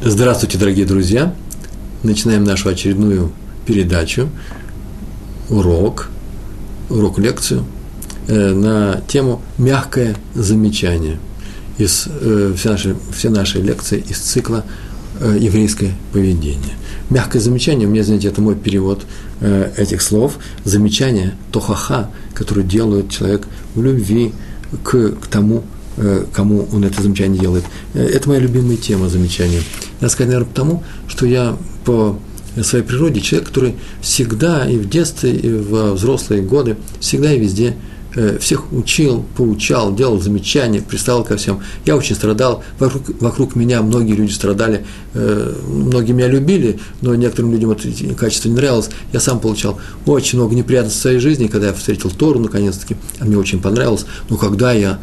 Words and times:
Здравствуйте, 0.00 0.58
дорогие 0.58 0.86
друзья! 0.86 1.34
Начинаем 2.04 2.44
нашу 2.44 2.68
очередную 2.68 3.32
передачу, 3.66 4.28
урок, 5.50 6.10
урок-лекцию 6.88 7.64
э, 8.28 8.52
на 8.52 9.02
тему 9.08 9.42
«Мягкое 9.58 10.14
замечание». 10.36 11.18
Из, 11.78 12.06
э, 12.06 12.54
все, 12.56 12.70
наши, 12.70 12.96
все 13.12 13.28
наши 13.28 13.60
лекции 13.60 13.98
из 14.08 14.18
цикла 14.18 14.64
э, 15.18 15.36
«Еврейское 15.40 15.90
поведение». 16.12 16.76
Мягкое 17.10 17.40
замечание, 17.40 17.88
у 17.88 17.90
меня, 17.90 18.04
знаете, 18.04 18.28
это 18.28 18.40
мой 18.40 18.54
перевод 18.54 19.04
этих 19.40 20.00
слов. 20.00 20.38
Замечание, 20.62 21.34
тохаха, 21.50 22.08
которое 22.34 22.62
делает 22.62 23.10
человек 23.10 23.48
в 23.74 23.82
любви 23.82 24.32
к, 24.84 25.16
к 25.16 25.26
тому, 25.26 25.64
кому 26.32 26.68
он 26.72 26.84
это 26.84 27.02
замечание 27.02 27.40
делает. 27.40 27.64
Это 27.94 28.28
моя 28.28 28.40
любимая 28.40 28.76
тема 28.76 29.08
замечания– 29.08 29.60
надо 30.00 30.12
сказать, 30.12 30.32
наверное, 30.32 30.50
потому, 30.50 30.82
что 31.08 31.26
я 31.26 31.56
по 31.84 32.18
своей 32.62 32.84
природе 32.84 33.20
человек, 33.20 33.48
который 33.48 33.74
всегда 34.00 34.68
и 34.68 34.76
в 34.76 34.88
детстве, 34.88 35.32
и 35.32 35.50
в 35.50 35.92
взрослые 35.92 36.42
годы, 36.42 36.76
всегда 37.00 37.32
и 37.32 37.38
везде 37.38 37.74
Э, 37.74 37.74
всех 38.40 38.72
учил, 38.72 39.24
поучал, 39.36 39.94
делал 39.94 40.20
замечания, 40.20 40.80
приставал 40.80 41.24
ко 41.24 41.36
всем. 41.36 41.60
Я 41.84 41.96
очень 41.96 42.14
страдал, 42.14 42.62
вокруг, 42.78 43.02
вокруг 43.20 43.56
меня 43.56 43.82
многие 43.82 44.12
люди 44.12 44.32
страдали, 44.32 44.84
э, 45.14 45.54
многие 45.68 46.12
меня 46.12 46.28
любили, 46.28 46.78
но 47.00 47.14
некоторым 47.14 47.52
людям 47.52 47.70
это 47.70 47.88
качество 48.14 48.48
не 48.48 48.54
нравилось. 48.54 48.90
Я 49.12 49.20
сам 49.20 49.40
получал 49.40 49.78
очень 50.06 50.38
много 50.38 50.54
неприятностей 50.54 50.98
в 50.98 51.02
своей 51.02 51.18
жизни, 51.18 51.48
когда 51.48 51.68
я 51.68 51.74
встретил 51.74 52.10
Тору 52.10 52.40
наконец-таки, 52.40 52.96
а 53.18 53.24
мне 53.24 53.36
очень 53.36 53.60
понравилось. 53.60 54.06
Но 54.28 54.36
когда 54.36 54.72
я 54.72 54.98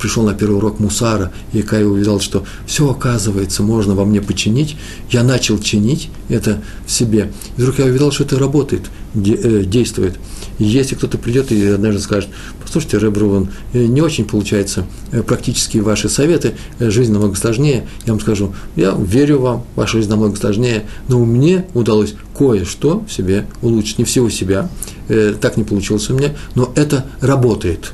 пришел 0.00 0.24
на 0.24 0.34
первый 0.34 0.56
урок 0.56 0.80
Мусара, 0.80 1.32
и 1.52 1.62
когда 1.62 1.80
я 1.80 1.86
увидел, 1.86 2.20
что 2.20 2.44
все 2.66 2.90
оказывается 2.90 3.62
можно 3.62 3.94
во 3.94 4.04
мне 4.04 4.20
починить, 4.20 4.76
я 5.10 5.22
начал 5.22 5.58
чинить 5.58 6.08
это 6.28 6.62
в 6.86 6.90
себе. 6.90 7.32
И 7.56 7.60
вдруг 7.60 7.78
я 7.78 7.86
увидел, 7.86 8.10
что 8.10 8.24
это 8.24 8.38
работает, 8.38 8.82
э, 9.14 9.62
действует. 9.64 10.16
И 10.58 10.64
если 10.64 10.94
кто-то 10.94 11.18
придет 11.18 11.52
и 11.52 11.66
однажды 11.66 12.00
скажет, 12.00 12.30
послушайте, 12.72 12.98
Ребруван, 12.98 13.48
э, 13.74 13.84
не 13.84 14.00
очень 14.00 14.24
получается 14.24 14.86
э, 15.10 15.22
практически 15.22 15.76
ваши 15.76 16.08
советы, 16.08 16.54
э, 16.78 16.88
жизнь 16.88 17.12
намного 17.12 17.34
сложнее, 17.36 17.86
я 18.06 18.12
вам 18.14 18.20
скажу, 18.20 18.54
я 18.76 18.96
верю 18.98 19.40
вам, 19.40 19.64
ваша 19.76 19.98
жизнь 19.98 20.08
намного 20.08 20.36
сложнее, 20.36 20.84
но 21.08 21.18
мне 21.22 21.66
удалось 21.74 22.14
кое-что 22.36 23.04
в 23.06 23.12
себе 23.12 23.46
улучшить, 23.60 23.98
не 23.98 24.04
все 24.04 24.22
у 24.22 24.30
себя, 24.30 24.70
так 25.08 25.58
не 25.58 25.64
получилось 25.64 26.08
у 26.08 26.14
меня, 26.14 26.34
но 26.54 26.72
это 26.74 27.04
работает. 27.20 27.92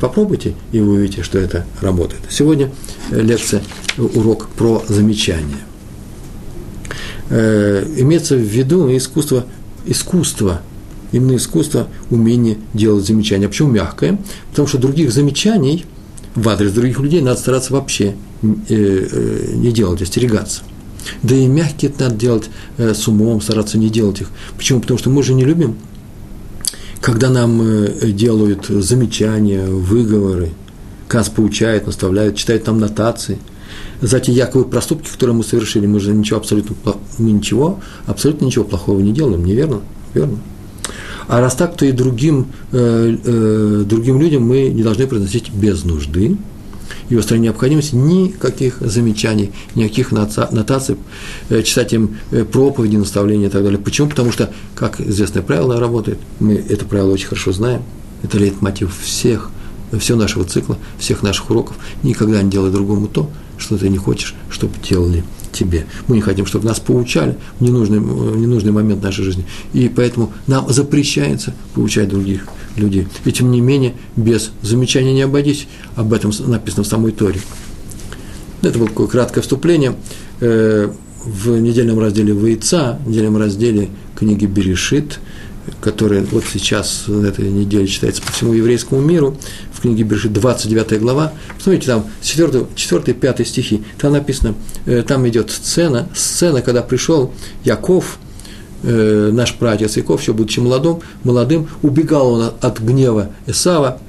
Попробуйте, 0.00 0.54
и 0.72 0.80
вы 0.80 0.94
увидите, 0.94 1.22
что 1.22 1.38
это 1.38 1.66
работает. 1.82 2.22
Сегодня 2.30 2.70
лекция, 3.10 3.62
урок 3.98 4.48
про 4.56 4.82
замечание. 4.88 5.58
Имеется 7.28 8.36
в 8.36 8.40
виду 8.40 8.96
искусство, 8.96 9.44
искусство 9.84 10.62
именно 11.12 11.36
искусство, 11.36 11.88
умение 12.10 12.58
делать 12.74 13.06
замечания. 13.06 13.48
Почему 13.48 13.70
мягкое? 13.70 14.18
Потому 14.50 14.68
что 14.68 14.78
других 14.78 15.12
замечаний 15.12 15.84
в 16.34 16.48
адрес 16.48 16.72
других 16.72 17.00
людей 17.00 17.22
надо 17.22 17.40
стараться 17.40 17.72
вообще 17.72 18.14
э, 18.42 18.46
э, 18.68 19.52
не 19.54 19.72
делать, 19.72 20.02
остерегаться. 20.02 20.62
Да 21.22 21.34
и 21.34 21.46
мягкие 21.46 21.90
это 21.90 22.04
надо 22.04 22.16
делать 22.16 22.50
э, 22.78 22.94
с 22.94 23.08
умом, 23.08 23.40
стараться 23.40 23.78
не 23.78 23.88
делать 23.88 24.20
их. 24.20 24.30
Почему? 24.56 24.80
Потому 24.80 24.98
что 24.98 25.10
мы 25.10 25.22
же 25.22 25.34
не 25.34 25.44
любим, 25.44 25.76
когда 27.00 27.30
нам 27.30 27.62
делают 28.02 28.66
замечания, 28.66 29.66
выговоры, 29.66 30.50
Кас 31.08 31.28
поучает, 31.28 31.86
наставляет, 31.86 32.36
читает 32.36 32.66
нам 32.66 32.80
нотации 32.80 33.38
за 34.00 34.18
те 34.20 34.32
якобы 34.32 34.64
проступки, 34.64 35.08
которые 35.08 35.36
мы 35.36 35.44
совершили. 35.44 35.86
Мы 35.86 36.00
же 36.00 36.12
ничего 36.12 36.38
абсолютно, 36.38 36.74
мы 37.18 37.30
ничего, 37.30 37.80
абсолютно 38.06 38.46
ничего 38.46 38.64
плохого 38.64 39.00
не 39.00 39.12
делаем, 39.12 39.44
неверно? 39.44 39.80
Верно? 40.14 40.38
А 41.28 41.40
раз 41.40 41.54
так, 41.54 41.76
то 41.76 41.84
и 41.84 41.92
другим, 41.92 42.46
э, 42.72 43.16
э, 43.24 43.84
другим 43.86 44.20
людям 44.20 44.44
мы 44.44 44.68
не 44.68 44.82
должны 44.82 45.06
произносить 45.06 45.50
без 45.52 45.84
нужды, 45.84 46.36
и 47.08 47.16
в 47.16 47.22
стране 47.22 47.44
необходимости 47.44 47.94
никаких 47.94 48.78
замечаний, 48.80 49.52
никаких 49.74 50.12
нотаций, 50.12 50.96
э, 51.48 51.62
читать 51.62 51.92
им 51.92 52.18
э, 52.30 52.44
проповеди, 52.44 52.96
наставления 52.96 53.46
и 53.46 53.50
так 53.50 53.62
далее. 53.62 53.78
Почему? 53.78 54.08
Потому 54.08 54.32
что, 54.32 54.52
как 54.74 55.00
известное 55.00 55.42
правило 55.42 55.78
работает, 55.78 56.18
мы 56.40 56.54
это 56.54 56.84
правило 56.84 57.12
очень 57.12 57.28
хорошо 57.28 57.52
знаем, 57.52 57.82
это 58.22 58.38
лейтмотив 58.38 58.96
всех, 59.00 59.50
всего 59.98 60.18
нашего 60.18 60.44
цикла, 60.44 60.78
всех 60.98 61.22
наших 61.22 61.50
уроков. 61.50 61.76
Никогда 62.02 62.42
не 62.42 62.50
делай 62.50 62.70
другому 62.70 63.06
то, 63.06 63.30
что 63.58 63.78
ты 63.78 63.88
не 63.88 63.98
хочешь, 63.98 64.34
чтобы 64.50 64.74
делали 64.88 65.24
тебе. 65.52 65.86
Мы 66.08 66.16
не 66.16 66.22
хотим, 66.22 66.46
чтобы 66.46 66.66
нас 66.66 66.80
поучали 66.80 67.36
в 67.58 67.62
ненужный, 67.62 67.98
в 67.98 68.36
ненужный 68.36 68.72
момент 68.72 69.02
нашей 69.02 69.24
жизни. 69.24 69.46
И 69.72 69.88
поэтому 69.88 70.32
нам 70.46 70.70
запрещается 70.72 71.54
поучать 71.74 72.08
других 72.08 72.46
людей. 72.76 73.08
И 73.24 73.32
тем 73.32 73.50
не 73.50 73.60
менее, 73.60 73.94
без 74.16 74.50
замечания 74.62 75.12
не 75.12 75.22
обойдись. 75.22 75.66
Об 75.94 76.12
этом 76.12 76.32
написано 76.46 76.84
в 76.84 76.86
самой 76.86 77.12
Торе. 77.12 77.40
Это 78.62 78.78
было 78.78 78.88
такое 78.88 79.06
краткое 79.06 79.40
вступление. 79.40 79.96
Э, 80.40 80.90
в 81.24 81.58
недельном 81.58 81.98
разделе 81.98 82.32
Войца, 82.32 82.98
в 83.04 83.08
недельном 83.08 83.36
разделе 83.36 83.90
книги 84.14 84.46
Берешит– 84.46 85.18
который 85.80 86.22
вот 86.22 86.44
сейчас 86.50 87.04
на 87.06 87.26
этой 87.26 87.50
неделе 87.50 87.86
читается 87.86 88.22
по 88.22 88.32
всему 88.32 88.52
еврейскому 88.52 89.00
миру, 89.00 89.36
в 89.76 89.82
книге 89.82 90.04
Берешит, 90.04 90.32
29 90.32 91.00
глава, 91.00 91.32
посмотрите, 91.56 91.86
там 91.86 92.06
4, 92.22 92.66
4 92.74 93.14
5 93.14 93.46
стихи, 93.46 93.84
там 93.98 94.12
написано, 94.12 94.54
э, 94.86 95.02
там 95.02 95.28
идет 95.28 95.50
сцена, 95.50 96.08
сцена, 96.14 96.62
когда 96.62 96.82
пришел 96.82 97.32
Яков, 97.64 98.18
э, 98.82 99.30
наш 99.32 99.54
прадед 99.54 99.94
Яков, 99.96 100.20
еще 100.20 100.32
будучи 100.32 100.60
молодым, 100.60 101.00
молодым, 101.24 101.68
убегал 101.82 102.32
он 102.32 102.52
от 102.60 102.80
гнева 102.80 103.30
Исава, 103.46 104.00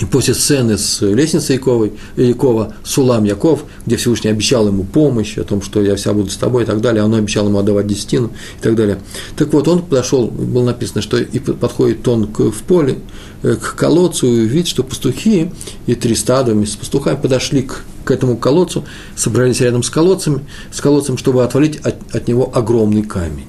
и 0.00 0.04
после 0.06 0.34
сцены 0.34 0.78
с 0.78 1.02
лестницей 1.02 1.56
Яковой, 1.56 1.92
Якова, 2.16 2.74
Сулам 2.82 3.24
Яков, 3.24 3.64
где 3.84 3.96
Всевышний 3.96 4.30
обещал 4.30 4.66
ему 4.66 4.84
помощь, 4.84 5.36
о 5.36 5.44
том, 5.44 5.60
что 5.60 5.82
я 5.82 5.96
вся 5.96 6.12
буду 6.14 6.30
с 6.30 6.36
тобой 6.36 6.62
и 6.62 6.66
так 6.66 6.80
далее, 6.80 7.04
он 7.04 7.14
обещал 7.14 7.46
ему 7.46 7.58
отдавать 7.58 7.86
десятину 7.86 8.28
и 8.58 8.62
так 8.62 8.74
далее. 8.74 8.98
Так 9.36 9.52
вот, 9.52 9.68
он 9.68 9.82
подошел, 9.82 10.28
было 10.28 10.64
написано, 10.64 11.02
что 11.02 11.18
и 11.18 11.38
подходит 11.38 12.06
он 12.08 12.26
к, 12.26 12.40
в 12.40 12.62
поле, 12.62 13.00
э, 13.42 13.54
к 13.56 13.74
колодцу, 13.74 14.26
и 14.26 14.46
видит, 14.46 14.68
что 14.68 14.82
пастухи 14.82 15.50
и 15.86 15.94
три 15.94 16.14
стада 16.14 16.52
вместе 16.52 16.74
с 16.74 16.78
пастухами 16.78 17.16
подошли 17.16 17.62
к, 17.62 17.84
к 18.04 18.10
этому 18.10 18.38
колодцу, 18.38 18.84
собрались 19.14 19.60
рядом 19.60 19.82
с 19.82 19.90
колодцем, 19.90 20.42
с 20.72 20.80
колодцем, 20.80 21.18
чтобы 21.18 21.44
отвалить 21.44 21.76
от, 21.76 22.14
от 22.14 22.28
него 22.28 22.50
огромный 22.54 23.02
камень. 23.02 23.46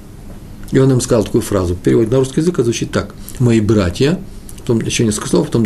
И 0.72 0.80
он 0.80 0.92
им 0.92 1.00
сказал 1.00 1.24
такую 1.24 1.42
фразу, 1.42 1.76
перевод 1.76 2.12
на 2.12 2.18
русский 2.18 2.42
язык, 2.42 2.60
а 2.60 2.64
звучит 2.64 2.92
так. 2.92 3.14
«Мои 3.40 3.62
братья», 3.62 4.20
потом 4.58 4.82
еще 4.82 5.06
несколько 5.06 5.30
слов, 5.30 5.48
потом 5.48 5.66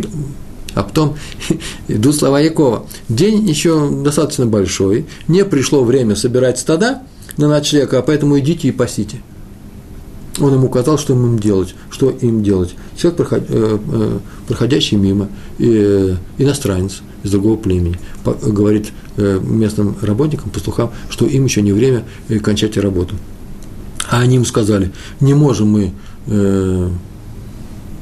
а 0.78 0.84
потом 0.84 1.16
идут 1.88 2.16
слова 2.16 2.40
Якова. 2.40 2.86
День 3.10 3.48
еще 3.48 3.90
достаточно 3.90 4.46
большой, 4.46 5.08
не 5.28 5.44
пришло 5.44 5.84
время 5.84 6.16
собирать 6.16 6.60
стада 6.60 7.02
на 7.38 7.48
ночлег, 7.48 7.94
а 7.96 8.02
поэтому 8.04 8.38
идите 8.40 8.68
и 8.68 8.72
пасите. 8.72 9.22
Он 10.40 10.54
ему 10.54 10.68
указал, 10.68 11.00
что 11.00 11.14
им 11.14 11.40
делать, 11.40 11.74
что 11.90 12.12
им 12.12 12.44
делать. 12.44 12.76
Человек, 12.96 13.28
э, 13.32 13.40
э, 13.50 14.20
проходящий 14.48 14.98
мимо, 14.98 15.30
э, 15.58 16.16
иностранец 16.38 17.02
из 17.24 17.32
другого 17.32 17.58
племени, 17.58 17.98
говорит 18.24 18.92
местным 19.18 19.96
работникам, 20.04 20.52
пастухам, 20.52 20.92
что 21.10 21.26
им 21.26 21.46
еще 21.46 21.64
не 21.64 21.72
время 21.74 22.04
кончать 22.44 22.78
работу. 22.78 23.16
А 24.12 24.20
они 24.20 24.36
ему 24.36 24.46
сказали, 24.46 24.92
не 25.20 25.34
можем 25.34 25.70
мы 25.70 25.94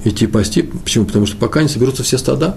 идти 0.05 0.27
пасти. 0.27 0.61
Почему? 0.61 1.05
Потому 1.05 1.25
что 1.25 1.35
пока 1.35 1.61
не 1.61 1.67
соберутся 1.67 2.03
все 2.03 2.17
стада, 2.17 2.55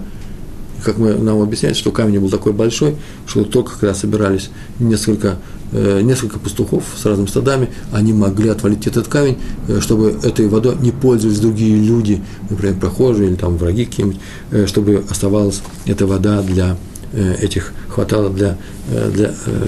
как 0.83 0.97
мы, 0.97 1.13
нам 1.15 1.41
объясняют, 1.41 1.77
что 1.77 1.91
камень 1.91 2.19
был 2.19 2.29
такой 2.29 2.53
большой, 2.53 2.95
что 3.27 3.43
только 3.43 3.77
когда 3.77 3.93
собирались 3.93 4.49
несколько, 4.79 5.37
э, 5.73 6.01
несколько 6.01 6.39
пастухов 6.39 6.83
с 6.95 7.05
разными 7.05 7.27
стадами, 7.27 7.69
они 7.91 8.13
могли 8.13 8.49
отвалить 8.49 8.87
этот 8.87 9.07
камень, 9.07 9.37
э, 9.67 9.81
чтобы 9.81 10.17
этой 10.23 10.47
водой 10.47 10.77
не 10.79 10.91
пользовались 10.91 11.39
другие 11.39 11.77
люди, 11.77 12.23
например, 12.49 12.79
прохожие 12.79 13.29
или 13.29 13.35
там 13.35 13.57
враги 13.57 13.85
какие-нибудь, 13.85 14.21
э, 14.51 14.67
чтобы 14.67 15.03
оставалась 15.09 15.61
эта 15.85 16.07
вода 16.07 16.41
для 16.41 16.77
э, 17.11 17.35
этих, 17.41 17.73
хватало 17.89 18.29
для, 18.29 18.57
э, 18.89 19.11
для, 19.13 19.33
э, 19.45 19.67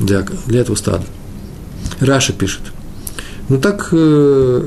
для, 0.00 0.26
для 0.46 0.60
этого 0.60 0.74
стада. 0.74 1.04
Раша 2.00 2.32
пишет– 2.32 2.62
ну 3.48 3.58
так 3.58 3.88
э, 3.92 3.96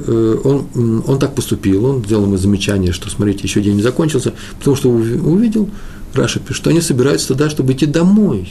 э, 0.07 0.37
он, 0.43 1.03
он 1.05 1.19
так 1.19 1.35
поступил, 1.35 1.85
он 1.85 2.03
сделал 2.03 2.25
ему 2.25 2.37
замечание, 2.37 2.91
что, 2.91 3.09
смотрите, 3.09 3.43
еще 3.43 3.61
день 3.61 3.75
не 3.75 3.81
закончился, 3.83 4.33
потому 4.57 4.75
что 4.75 4.89
увидел, 4.89 5.69
пишет, 6.13 6.43
что 6.49 6.69
они 6.69 6.81
собираются 6.81 7.29
туда, 7.29 7.49
чтобы 7.49 7.73
идти 7.73 7.85
домой. 7.85 8.49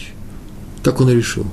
Так 0.82 1.00
он 1.00 1.10
и 1.10 1.14
решил. 1.14 1.46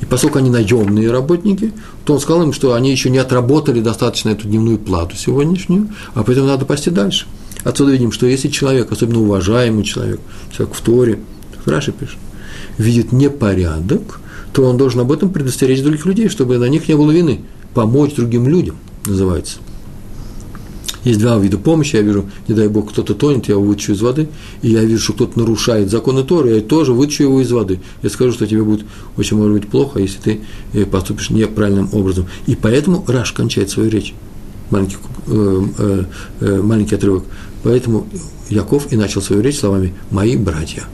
И 0.00 0.04
поскольку 0.06 0.38
они 0.38 0.50
наемные 0.50 1.10
работники, 1.10 1.72
то 2.04 2.14
он 2.14 2.20
сказал 2.20 2.42
им, 2.42 2.52
что 2.52 2.74
они 2.74 2.90
еще 2.90 3.10
не 3.10 3.18
отработали 3.18 3.80
достаточно 3.80 4.30
эту 4.30 4.46
дневную 4.46 4.78
плату 4.78 5.16
сегодняшнюю, 5.16 5.88
а 6.14 6.22
поэтому 6.22 6.46
надо 6.46 6.64
пасти 6.64 6.90
дальше. 6.90 7.26
Отсюда 7.64 7.92
видим, 7.92 8.12
что 8.12 8.26
если 8.26 8.48
человек, 8.48 8.92
особенно 8.92 9.20
уважаемый 9.20 9.84
человек, 9.84 10.20
человек 10.54 10.76
в 10.76 10.80
Торе, 10.80 11.18
Раша 11.64 11.92
пишет, 11.92 12.18
видит 12.78 13.12
непорядок, 13.12 14.20
то 14.52 14.62
он 14.64 14.76
должен 14.76 15.00
об 15.00 15.12
этом 15.12 15.30
предостеречь 15.30 15.82
других 15.82 16.06
людей, 16.06 16.28
чтобы 16.28 16.58
на 16.58 16.68
них 16.68 16.88
не 16.88 16.94
было 16.94 17.10
вины. 17.10 17.40
Помочь 17.76 18.14
другим 18.14 18.48
людям, 18.48 18.76
называется. 19.04 19.58
Есть 21.04 21.20
два 21.20 21.36
вида 21.36 21.58
помощи. 21.58 21.96
Я 21.96 22.00
вижу, 22.00 22.24
не 22.48 22.54
дай 22.54 22.68
Бог, 22.68 22.90
кто-то 22.90 23.14
тонет, 23.14 23.48
я 23.48 23.54
его 23.56 23.64
вытащу 23.64 23.92
из 23.92 24.00
воды. 24.00 24.30
И 24.62 24.70
я 24.70 24.82
вижу, 24.82 25.02
что 25.02 25.12
кто-то 25.12 25.38
нарушает 25.38 25.90
законы 25.90 26.24
Торы, 26.24 26.54
я 26.54 26.60
тоже 26.62 26.94
вытащу 26.94 27.24
его 27.24 27.42
из 27.42 27.52
воды. 27.52 27.80
Я 28.02 28.08
скажу, 28.08 28.32
что 28.32 28.46
тебе 28.46 28.62
будет 28.62 28.86
очень, 29.18 29.36
может 29.36 29.52
быть, 29.52 29.68
плохо, 29.68 29.98
если 29.98 30.18
ты 30.18 30.40
э, 30.72 30.86
поступишь 30.86 31.28
неправильным 31.28 31.90
образом. 31.92 32.24
И 32.46 32.56
поэтому 32.56 33.04
Раш 33.06 33.32
кончает 33.32 33.68
свою 33.68 33.90
речь. 33.90 34.14
Маленький, 34.70 34.96
э, 35.26 35.62
э, 35.76 36.04
э, 36.40 36.62
маленький 36.62 36.94
отрывок. 36.94 37.24
Поэтому 37.62 38.06
Яков 38.48 38.90
и 38.90 38.96
начал 38.96 39.20
свою 39.20 39.42
речь 39.42 39.58
словами 39.58 39.92
«мои 40.10 40.38
братья». 40.38 40.84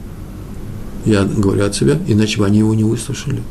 Я 1.05 1.23
говорю 1.23 1.63
от 1.63 1.75
себя, 1.75 1.97
иначе 2.09 2.39
бы 2.39 2.45
они 2.45 2.59
его 2.59 2.73
не 2.73 2.83
выслушали. 2.83 3.41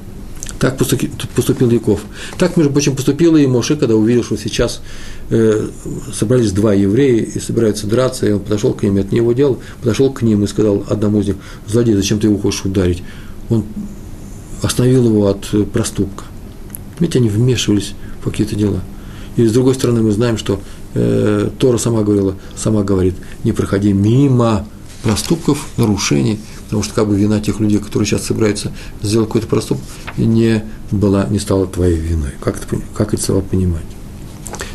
Так 0.62 0.78
поступил 0.78 1.70
Яков. 1.70 2.02
Так, 2.38 2.56
между 2.56 2.72
прочим, 2.72 2.94
поступил 2.94 3.34
и 3.34 3.48
Моше, 3.48 3.74
когда 3.74 3.96
увидел, 3.96 4.22
что 4.22 4.36
сейчас 4.36 4.80
э, 5.28 5.68
собрались 6.14 6.52
два 6.52 6.72
еврея 6.72 7.24
и 7.24 7.40
собираются 7.40 7.88
драться, 7.88 8.28
и 8.28 8.30
он 8.30 8.38
подошел 8.38 8.72
к 8.72 8.84
ним, 8.84 8.96
это 8.96 9.10
не 9.10 9.16
его 9.16 9.32
дело, 9.32 9.58
подошел 9.80 10.12
к 10.12 10.22
ним 10.22 10.44
и 10.44 10.46
сказал 10.46 10.84
одному 10.88 11.18
из 11.18 11.26
них, 11.26 11.36
злодей, 11.66 11.96
зачем 11.96 12.20
ты 12.20 12.28
его 12.28 12.38
хочешь 12.38 12.64
ударить? 12.64 13.02
Он 13.50 13.64
остановил 14.62 15.04
его 15.06 15.26
от 15.26 15.48
э, 15.52 15.64
проступка. 15.64 16.26
Ведь 17.00 17.16
они 17.16 17.28
вмешивались 17.28 17.94
в 18.20 18.30
какие-то 18.30 18.54
дела. 18.54 18.82
И 19.34 19.44
с 19.44 19.52
другой 19.52 19.74
стороны, 19.74 20.02
мы 20.02 20.12
знаем, 20.12 20.38
что 20.38 20.60
э, 20.94 21.50
Тора 21.58 21.78
сама 21.78 22.02
говорила, 22.02 22.36
сама 22.56 22.84
говорит, 22.84 23.16
не 23.42 23.50
проходи 23.50 23.92
мимо 23.92 24.64
проступков, 25.02 25.66
нарушений– 25.76 26.38
потому 26.72 26.84
что 26.84 26.94
как 26.94 27.06
бы 27.06 27.18
вина 27.18 27.38
тех 27.38 27.60
людей, 27.60 27.78
которые 27.80 28.06
сейчас 28.06 28.22
собираются 28.22 28.72
сделать 29.02 29.28
какой-то 29.28 29.46
проступок, 29.46 29.84
не 30.16 30.64
была, 30.90 31.26
не 31.26 31.38
стала 31.38 31.66
твоей 31.66 31.98
виной. 31.98 32.30
Как 32.40 32.56
это, 32.56 32.80
как 32.94 33.12
это 33.12 33.22
слова 33.22 33.42
понимать? 33.42 33.84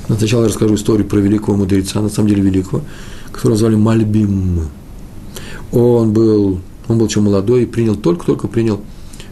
Но 0.07 0.15
сначала 0.15 0.43
я 0.43 0.49
расскажу 0.49 0.75
историю 0.75 1.07
про 1.07 1.17
великого 1.17 1.57
мудреца, 1.57 1.99
на 1.99 2.09
самом 2.09 2.29
деле 2.29 2.43
великого, 2.43 2.83
которого 3.31 3.57
звали 3.57 3.73
Мальбим. 3.73 4.67
Он 5.71 6.13
был, 6.13 6.59
он 6.87 6.99
был 6.99 7.07
еще 7.07 7.19
молодой 7.19 7.63
и 7.63 7.65
принял, 7.65 7.95
только-только 7.95 8.47
принял 8.47 8.79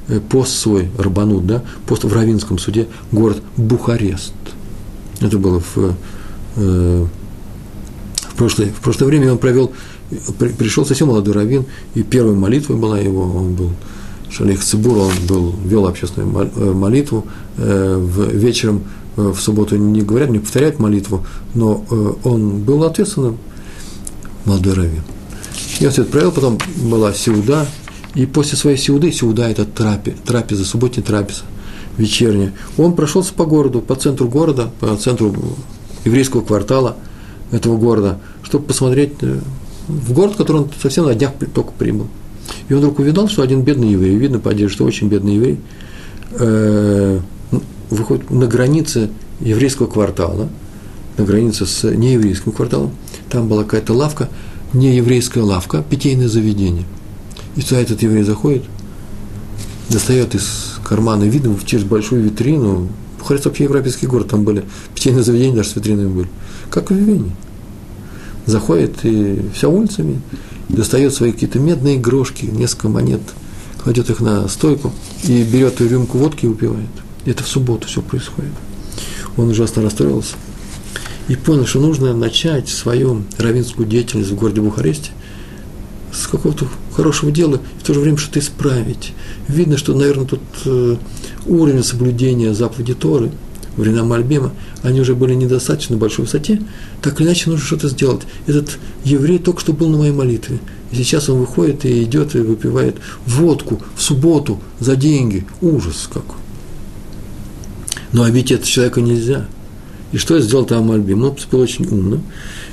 э, 0.07 0.19
пост 0.19 0.57
свой, 0.57 0.89
Рабанут, 0.97 1.45
да, 1.45 1.63
пост 1.85 2.03
в 2.03 2.11
Равинском 2.11 2.57
суде, 2.57 2.87
город 3.11 3.43
Бухарест. 3.57 4.33
Это 5.21 5.37
было 5.37 5.59
в, 5.59 5.95
э, 6.55 7.05
в, 8.23 8.35
прошлое, 8.35 8.69
в 8.69 8.81
прошлое 8.81 9.07
время 9.07 9.33
он 9.33 9.37
провел 9.37 9.71
пришел 10.57 10.85
совсем 10.85 11.07
молодой 11.07 11.33
раввин, 11.33 11.65
и 11.93 12.03
первой 12.03 12.35
молитвой 12.35 12.77
была 12.77 12.99
его, 12.99 13.23
он 13.23 13.55
был 13.55 13.71
Шалих 14.35 14.63
Цибур, 14.63 14.97
он 14.97 15.13
был, 15.27 15.55
вел 15.63 15.87
общественную 15.87 16.49
э, 16.55 16.73
молитву, 16.73 17.25
э, 17.57 17.97
в, 17.97 18.29
вечером 18.31 18.83
э, 19.15 19.21
в 19.21 19.39
субботу 19.39 19.77
не 19.77 20.01
говорят, 20.01 20.29
не 20.29 20.39
повторяют 20.39 20.79
молитву, 20.79 21.25
но 21.53 21.85
он 22.23 22.63
был 22.63 22.83
ответственным 22.83 23.37
молодой 24.43 24.73
раввин. 24.73 25.03
Я 25.79 25.89
все 25.89 26.01
это 26.01 26.11
провел, 26.11 26.31
потом 26.31 26.57
была 26.77 27.13
сеуда, 27.13 27.65
и 28.13 28.25
после 28.25 28.57
своей 28.57 28.77
сеуды, 28.77 29.11
сеуда– 29.11 29.49
это 29.49 29.65
трапе, 29.65 30.15
трапеза, 30.25 30.65
субботняя 30.65 31.05
трапеза, 31.05 31.43
вечерняя, 31.97 32.53
он 32.77 32.93
прошелся 32.93 33.33
по 33.33 33.45
городу, 33.45 33.81
по 33.81 33.95
центру 33.95 34.27
города, 34.27 34.69
по 34.79 34.95
центру 34.97 35.33
еврейского 36.03 36.41
квартала 36.41 36.97
этого 37.51 37.77
города, 37.77 38.19
чтобы 38.43 38.65
посмотреть 38.65 39.13
в 39.87 40.13
город, 40.13 40.35
который 40.35 40.61
он 40.61 40.69
совсем 40.81 41.05
на 41.05 41.15
днях 41.15 41.31
только 41.53 41.71
прибыл. 41.71 42.07
И 42.69 42.73
он 42.73 42.79
вдруг 42.79 42.99
увидал, 42.99 43.27
что 43.27 43.41
один 43.41 43.61
бедный 43.61 43.89
еврей, 43.89 44.15
видно 44.15 44.39
по 44.39 44.51
одежде, 44.51 44.73
что 44.73 44.85
очень 44.85 45.07
бедный 45.07 45.35
еврей, 45.35 45.59
э, 46.31 47.19
выходит 47.89 48.29
на 48.31 48.47
границе 48.47 49.09
еврейского 49.39 49.87
квартала, 49.87 50.49
на 51.17 51.23
границе 51.23 51.65
с 51.65 51.83
нееврейским 51.83 52.51
кварталом, 52.51 52.91
там 53.29 53.47
была 53.47 53.63
какая-то 53.63 53.93
лавка, 53.93 54.29
нееврейская 54.73 55.43
лавка, 55.43 55.83
питейное 55.87 56.27
заведение. 56.27 56.85
И 57.55 57.61
туда 57.61 57.79
этот 57.79 58.01
еврей 58.01 58.23
заходит, 58.23 58.63
достает 59.89 60.35
из 60.35 60.79
кармана, 60.83 61.23
видно, 61.23 61.55
через 61.65 61.83
большую 61.83 62.23
витрину, 62.23 62.89
Бухарест 63.19 63.45
вообще 63.45 63.63
европейский 63.63 64.05
город, 64.05 64.27
там 64.27 64.43
были 64.43 64.65
питейные 64.93 65.23
заведения, 65.23 65.55
даже 65.55 65.69
с 65.69 65.75
витринами 65.75 66.09
были, 66.09 66.27
как 66.69 66.91
в 66.91 66.95
Вене 66.95 67.31
заходит 68.45 69.03
и 69.03 69.41
вся 69.53 69.67
улицами, 69.67 70.21
достает 70.69 71.13
свои 71.13 71.31
какие-то 71.31 71.59
медные 71.59 71.97
игрушки, 71.97 72.45
несколько 72.45 72.89
монет, 72.89 73.21
кладет 73.83 74.09
их 74.09 74.19
на 74.19 74.47
стойку 74.47 74.91
и 75.23 75.43
берет 75.43 75.81
рюмку 75.81 76.17
водки 76.17 76.45
и 76.45 76.47
выпивает. 76.47 76.89
Это 77.25 77.43
в 77.43 77.47
субботу 77.47 77.87
все 77.87 78.01
происходит. 78.01 78.51
Он 79.37 79.49
ужасно 79.49 79.81
расстроился 79.81 80.35
и 81.27 81.35
понял, 81.35 81.65
что 81.65 81.79
нужно 81.79 82.13
начать 82.13 82.69
свою 82.69 83.23
равинскую 83.37 83.87
деятельность 83.87 84.31
в 84.31 84.35
городе 84.35 84.61
Бухаресте 84.61 85.11
с 86.13 86.27
какого-то 86.27 86.67
хорошего 86.95 87.31
дела, 87.31 87.55
и 87.55 87.79
в 87.79 87.83
то 87.83 87.93
же 87.93 87.99
время 87.99 88.17
что-то 88.17 88.39
исправить. 88.39 89.13
Видно, 89.49 89.77
что, 89.77 89.93
наверное, 89.93 90.25
тут 90.25 90.39
э, 90.63 90.95
уровень 91.45 91.83
соблюдения 91.83 92.53
заповеди 92.53 92.93
Торы– 92.93 93.31
времена 93.77 94.03
Мальбима, 94.03 94.53
они 94.83 95.01
уже 95.01 95.15
были 95.15 95.33
недостаточно 95.33 95.97
большой 95.97 96.25
высоте, 96.25 96.61
так 97.01 97.19
или 97.19 97.27
иначе 97.27 97.49
нужно 97.49 97.65
что-то 97.65 97.89
сделать. 97.89 98.21
Этот 98.47 98.77
еврей 99.03 99.39
только 99.39 99.61
что 99.61 99.73
был 99.73 99.89
на 99.89 99.97
моей 99.97 100.13
молитве. 100.13 100.59
И 100.91 100.95
сейчас 100.95 101.29
он 101.29 101.39
выходит 101.39 101.85
и 101.85 102.03
идет 102.03 102.35
и 102.35 102.39
выпивает 102.39 102.97
водку 103.25 103.81
в 103.95 104.01
субботу 104.01 104.59
за 104.79 104.95
деньги. 104.95 105.45
Ужас 105.61 106.09
какой. 106.11 106.37
Но 108.13 108.23
обидеть 108.23 108.51
это 108.51 108.67
человека 108.67 109.01
нельзя. 109.01 109.45
И 110.11 110.17
что 110.17 110.39
сделал 110.39 110.65
там 110.65 110.87
Мальбим? 110.87 111.23
Он 111.23 111.33
поступил 111.33 111.59
очень 111.59 111.85
умно. 111.87 112.21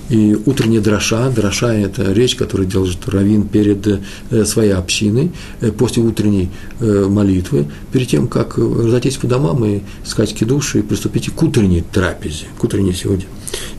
И 0.09 0.37
утренняя 0.47 0.83
дроша, 0.83 1.31
дроша– 1.31 1.73
это 1.75 2.13
речь, 2.13 2.35
которую 2.35 2.69
делает 2.69 3.09
раввин 3.09 3.47
перед 3.47 3.87
э, 4.31 4.45
своей 4.45 4.73
общиной, 4.73 5.33
э, 5.61 5.71
после 5.71 6.03
утренней 6.03 6.51
э, 6.81 7.07
молитвы, 7.09 7.67
перед 7.93 8.09
тем, 8.09 8.27
как 8.27 8.59
разойтись 8.59 9.17
по 9.17 9.27
домам 9.27 9.65
и 9.65 9.81
сказать 10.05 10.35
кидуши 10.35 10.81
и 10.81 10.83
приступить 10.83 11.31
к 11.31 11.43
утренней 11.43 11.83
трапезе, 11.83 12.47
к 12.59 12.65
утренней 12.65 12.93
сегодня. 12.93 13.27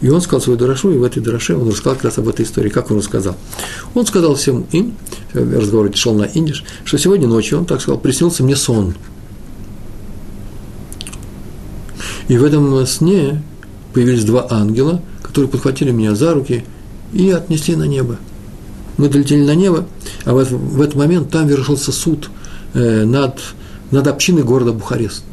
И 0.02 0.10
он 0.10 0.22
сказал 0.22 0.42
свою 0.42 0.58
дрошу, 0.58 0.92
и 0.92 0.98
в 0.98 1.04
этой 1.04 1.22
дроше 1.22 1.56
он 1.56 1.68
рассказал 1.68 1.96
как 1.96 2.06
раз 2.06 2.18
об 2.18 2.28
этой 2.28 2.46
истории. 2.46 2.70
Как 2.70 2.90
он 2.90 2.98
рассказал? 2.98 3.36
Он 3.94 4.06
сказал 4.06 4.36
всем 4.36 4.66
им, 4.72 4.96
разговор 5.34 5.92
шел 5.96 6.14
на 6.16 6.24
индиш, 6.24 6.64
что 6.86 6.98
сегодня 6.98 7.28
ночью, 7.28 7.60
он 7.60 7.66
так 7.66 7.82
сказал, 7.82 8.00
приснился 8.00 8.44
мне 8.44 8.56
сон. 8.56 8.96
И 12.30 12.38
в 12.38 12.44
этом 12.44 12.86
сне 12.88 13.44
появились 13.94 14.24
два 14.24 14.48
ангела– 14.50 15.02
которые 15.34 15.50
подхватили 15.50 15.90
меня 15.90 16.14
за 16.14 16.36
руки 16.36 16.64
и 17.12 17.32
отнесли 17.32 17.76
на 17.76 17.86
небо. 17.86 18.18
Мы 18.98 19.10
долетели 19.10 19.44
на 19.44 19.56
небо, 19.56 19.88
а 20.26 20.34
в, 20.34 20.44
в 20.44 20.80
этот 20.80 20.94
момент 20.94 21.32
там 21.32 21.48
вершился 21.48 21.92
суд 21.92 22.30
э, 22.76 23.04
над, 23.04 23.42
над 23.90 24.06
общиной 24.06 24.44
города 24.44 24.74
Бухарест. 24.74 25.24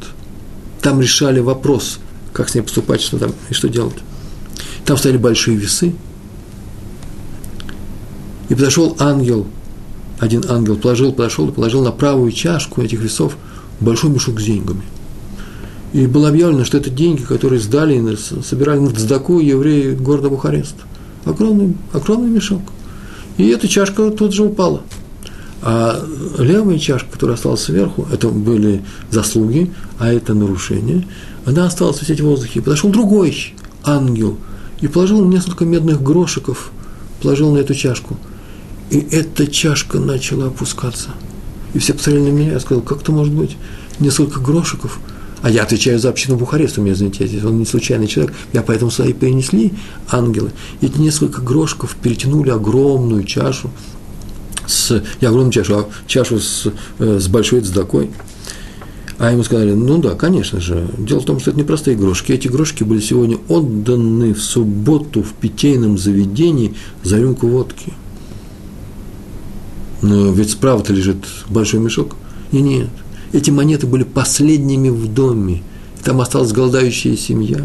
Там 0.81 0.99
решали 0.99 1.39
вопрос, 1.39 1.99
как 2.33 2.49
с 2.49 2.55
ней 2.55 2.61
поступать, 2.61 2.99
что 2.99 3.19
там 3.19 3.31
и 3.51 3.53
что 3.53 3.69
делать. 3.69 3.97
Там 4.85 4.97
стояли 4.97 5.19
большие 5.19 5.55
весы. 5.55 5.93
И 8.49 8.55
подошел 8.55 8.97
ангел, 8.97 9.45
один 10.17 10.43
ангел 10.49 10.77
положил, 10.77 11.13
подошел 11.13 11.47
и 11.47 11.51
положил 11.51 11.83
на 11.83 11.91
правую 11.91 12.31
чашку 12.31 12.81
этих 12.81 13.01
весов 13.01 13.37
большой 13.79 14.09
мешок 14.09 14.39
с 14.39 14.43
деньгами– 14.43 14.81
и 15.93 16.07
было 16.07 16.29
объявлено, 16.29 16.63
что 16.63 16.77
это 16.77 16.89
деньги, 16.89 17.21
которые 17.21 17.59
сдали, 17.59 18.15
собирали 18.43 18.79
на 18.79 18.91
цдаку 18.91 19.39
евреи 19.39 19.93
города 19.93 20.29
Бухарест. 20.29 20.75
Огромный, 21.25 21.75
огромный 21.91 22.29
мешок. 22.29 22.61
И 23.37 23.47
эта 23.47 23.67
чашка 23.67 24.09
тут 24.11 24.33
же 24.33 24.43
упала. 24.43 24.81
А 25.61 26.03
левая 26.39 26.79
чашка, 26.79 27.11
которая 27.11 27.35
осталась 27.35 27.61
сверху, 27.61 28.07
это 28.11 28.29
были 28.29 28.83
заслуги, 29.11 29.71
а 29.99 30.11
это 30.11 30.33
нарушение, 30.33 31.05
она 31.45 31.67
осталась 31.67 32.01
висеть 32.01 32.21
в 32.21 32.25
воздухе. 32.25 32.61
Подошел 32.61 32.89
другой 32.89 33.53
ангел 33.83 34.37
и 34.79 34.87
положил 34.87 35.23
несколько 35.25 35.65
медных 35.65 36.01
грошиков, 36.01 36.71
положил 37.21 37.53
на 37.53 37.59
эту 37.59 37.75
чашку. 37.75 38.17
И 38.89 38.97
эта 39.11 39.45
чашка 39.45 39.99
начала 39.99 40.47
опускаться. 40.47 41.09
И 41.73 41.79
все 41.79 41.93
посмотрели 41.93 42.29
на 42.29 42.33
меня, 42.33 42.51
я 42.53 42.59
сказал, 42.59 42.81
как 42.81 43.01
это 43.01 43.11
может 43.11 43.33
быть? 43.33 43.57
Несколько 43.99 44.39
грошиков– 44.39 44.99
а 45.41 45.49
я 45.49 45.63
отвечаю 45.63 45.99
за 45.99 46.09
общину 46.09 46.37
Бухарест, 46.37 46.77
у 46.77 46.81
меня, 46.81 46.95
знаете, 46.95 47.41
он 47.45 47.59
не 47.59 47.65
случайный 47.65 48.07
человек, 48.07 48.33
я 48.53 48.61
поэтому 48.61 48.91
сюда 48.91 49.09
и 49.09 49.13
перенесли 49.13 49.73
ангелы. 50.09 50.51
Эти 50.81 50.97
несколько 50.99 51.41
грошков 51.41 51.95
перетянули 51.95 52.51
огромную 52.51 53.23
чашу, 53.23 53.71
с, 54.67 55.03
не 55.19 55.27
огромную 55.27 55.51
чашу, 55.51 55.79
а 55.79 55.89
чашу 56.07 56.39
с, 56.39 56.71
э, 56.99 57.19
с 57.19 57.27
большой 57.27 57.61
цдакой. 57.61 58.11
А 59.17 59.31
ему 59.31 59.43
сказали, 59.43 59.73
ну 59.73 59.99
да, 59.99 60.15
конечно 60.15 60.59
же. 60.59 60.87
Дело 60.97 61.19
в 61.19 61.25
том, 61.25 61.39
что 61.39 61.51
это 61.51 61.59
не 61.59 61.63
простые 61.63 61.95
грошки. 61.95 62.31
Эти 62.31 62.47
грошки 62.47 62.83
были 62.83 62.99
сегодня 62.99 63.37
отданы 63.49 64.33
в 64.33 64.41
субботу 64.41 65.21
в 65.21 65.33
питейном 65.33 65.99
заведении 65.99 66.73
за 67.03 67.19
рюмку 67.19 67.47
водки. 67.47 67.93
Но 70.01 70.31
ведь 70.31 70.49
справа-то 70.49 70.91
лежит 70.91 71.23
большой 71.49 71.79
мешок. 71.81 72.15
И 72.51 72.61
нет, 72.61 72.89
Эти 73.33 73.49
монеты 73.49 73.87
были 73.87 74.03
последними 74.03 74.89
в 74.89 75.13
доме. 75.13 75.63
Там 76.03 76.21
осталась 76.21 76.51
голодающая 76.51 77.15
семья. 77.15 77.59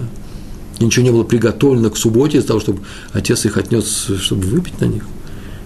И 0.78 0.84
ничего 0.84 1.04
не 1.04 1.10
было 1.10 1.24
приготовлено 1.24 1.90
к 1.90 1.96
субботе 1.96 2.38
из-за 2.38 2.48
того, 2.48 2.60
чтобы 2.60 2.80
отец 3.12 3.44
их 3.46 3.56
отнес, 3.56 4.10
чтобы 4.20 4.46
выпить 4.46 4.80
на 4.80 4.86
них. 4.86 5.04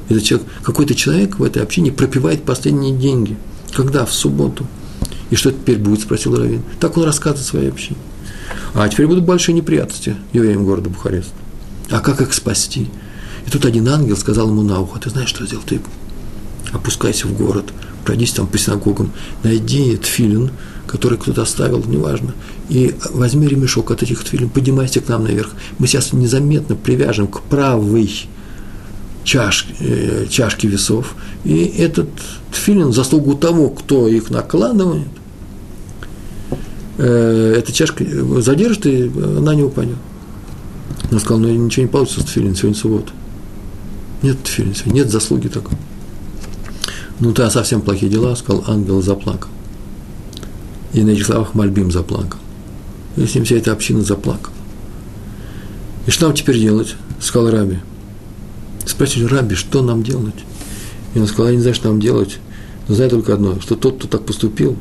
Этот 0.09 0.25
человек, 0.25 0.49
какой-то 0.63 0.95
человек 0.95 1.39
в 1.39 1.43
этой 1.43 1.63
общине 1.63 1.93
пропивает 1.93 2.45
последние 2.45 2.97
деньги. 2.97 3.37
Когда? 3.73 4.05
В 4.05 4.13
субботу. 4.13 4.67
И 5.31 5.37
что 5.37 5.53
теперь 5.53 5.79
будет, 5.79 6.01
спросил 6.01 6.37
Равин. 6.37 6.63
Так 6.81 6.97
он 6.97 7.05
рассказывает 7.05 7.47
своей 7.47 7.69
общине. 7.69 7.99
А 8.75 8.89
теперь 8.89 9.07
будут 9.07 9.25
большие 9.25 9.55
неприятности 9.55 10.17
евреям 10.33 10.65
города 10.65 10.91
Бухарест. 10.91 11.33
А 11.91 12.01
как 12.01 12.21
их 12.21 12.33
спасти? 12.33 12.89
И 13.47 13.51
тут 13.51 13.65
один 13.65 13.89
ангел 13.89 14.17
сказал 14.17 14.49
ему 14.49 14.63
на 14.63 14.81
ухо, 14.81 15.01
ты 15.01 15.11
знаешь, 15.11 15.29
что 15.29 15.47
сделал? 15.47 15.63
Ты 15.67 15.81
опускайся 16.73 17.27
в 17.27 17.37
город, 17.37 17.73
пройдись 18.05 18.33
там 18.33 18.47
по 18.47 18.59
синагогам, 18.59 19.13
найди 19.43 19.97
тфилин, 19.97 20.51
который 20.87 21.19
кто-то 21.19 21.43
оставил, 21.43 21.85
неважно, 21.87 22.35
и 22.69 22.95
возьми 23.13 23.47
ремешок 23.47 23.91
от 23.91 24.03
этих 24.03 24.25
тфилин, 24.25 24.49
поднимайся 24.49 25.01
к 25.01 25.09
нам 25.09 25.25
наверх. 25.25 25.53
Мы 25.79 25.87
сейчас 25.87 26.13
незаметно 26.13 26.75
привяжем 26.75 27.29
к 27.29 27.43
правой 27.43 28.11
чаш, 29.25 29.69
э, 29.79 30.27
чашке 30.29 30.69
весов, 30.69 31.15
и 31.45 31.65
этот 31.79 32.09
тфилин, 32.53 32.93
заслугу 32.93 33.35
того, 33.35 33.71
кто 33.71 34.09
их 34.09 34.31
накладывает, 34.31 35.09
э, 36.99 37.55
эта 37.59 37.73
чашка 37.73 38.05
задержит, 38.41 38.87
и 38.87 39.11
она 39.39 39.55
не 39.55 39.63
упадет. 39.63 39.99
Он 41.11 41.21
сказал, 41.21 41.41
ну 41.41 41.49
ничего 41.49 41.85
не 41.85 41.91
получится 41.91 42.21
с 42.21 42.25
тфилин, 42.25 42.55
сегодня 42.55 42.77
суббота. 42.77 43.13
Нет 44.23 44.43
тфилин, 44.43 44.75
нет 44.87 45.11
заслуги 45.11 45.49
такой. 45.49 45.77
Ну, 47.21 47.33
ты 47.35 47.49
совсем 47.51 47.83
плохие 47.83 48.11
дела, 48.11 48.35
сказал 48.35 48.65
ангел, 48.67 49.03
заплакал. 49.03 49.51
И 50.95 51.03
на 51.03 51.11
этих 51.11 51.27
словах 51.27 51.55
Мальбим 51.55 51.93
заплакал. 51.93 52.41
И 53.17 53.27
с 53.27 53.35
ним 53.35 53.45
вся 53.45 53.57
эта 53.57 53.73
община 53.73 54.03
заплакала. 54.03 54.55
И 56.07 56.11
что 56.11 56.27
нам 56.27 56.35
теперь 56.35 56.59
делать? 56.59 56.97
Сказал 57.21 57.51
Раби. 57.51 57.79
Спросили, 58.87 59.25
Раби, 59.25 59.55
что 59.55 59.83
нам 59.83 60.03
делать? 60.03 60.35
И 61.15 61.19
он 61.19 61.27
сказал, 61.27 61.49
я 61.49 61.57
не 61.57 61.61
знаю, 61.61 61.75
что 61.75 61.89
нам 61.89 62.01
делать, 62.01 62.39
но 62.89 62.95
знаю 62.95 63.11
только 63.11 63.35
одно, 63.35 63.61
что 63.61 63.77
тот, 63.77 63.99
кто 63.99 64.09
так 64.09 64.25
поступил, 64.25 64.77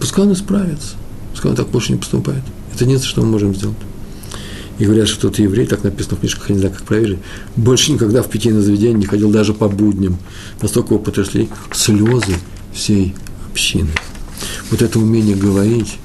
пускай 0.00 0.24
он 0.24 0.32
исправится, 0.32 0.96
пускай 1.32 1.50
он 1.50 1.56
так 1.56 1.68
больше 1.68 1.92
не 1.92 1.98
поступает. 1.98 2.42
Это 2.74 2.84
не 2.86 2.98
что 2.98 3.20
мы 3.20 3.28
можем 3.28 3.54
сделать. 3.54 3.76
И 4.78 4.84
говорят, 4.84 5.08
что 5.08 5.28
тот 5.28 5.38
еврей, 5.38 5.66
так 5.66 5.84
написано 5.84 6.16
в 6.16 6.20
книжках, 6.20 6.48
я 6.48 6.54
не 6.54 6.60
знаю, 6.60 6.74
как 6.74 6.84
проверили, 6.84 7.18
больше 7.54 7.92
никогда 7.92 8.22
в 8.22 8.28
питейное 8.28 8.62
заведение 8.62 8.98
не 8.98 9.06
ходил 9.06 9.30
даже 9.30 9.54
по 9.54 9.68
будням. 9.68 10.18
Настолько 10.60 10.94
его 10.94 11.02
потрясли 11.02 11.48
слезы 11.72 12.34
всей 12.72 13.14
общины. 13.50 13.90
Вот 14.70 14.82
это 14.82 14.98
умение 14.98 15.36
говорить, 15.36 15.98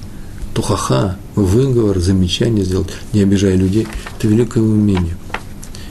тухаха, 0.54 1.16
выговор, 1.34 1.98
замечание 1.98 2.64
сделать, 2.64 2.90
не 3.12 3.22
обижая 3.22 3.56
людей, 3.56 3.88
это 4.16 4.28
великое 4.28 4.62
умение. 4.62 5.16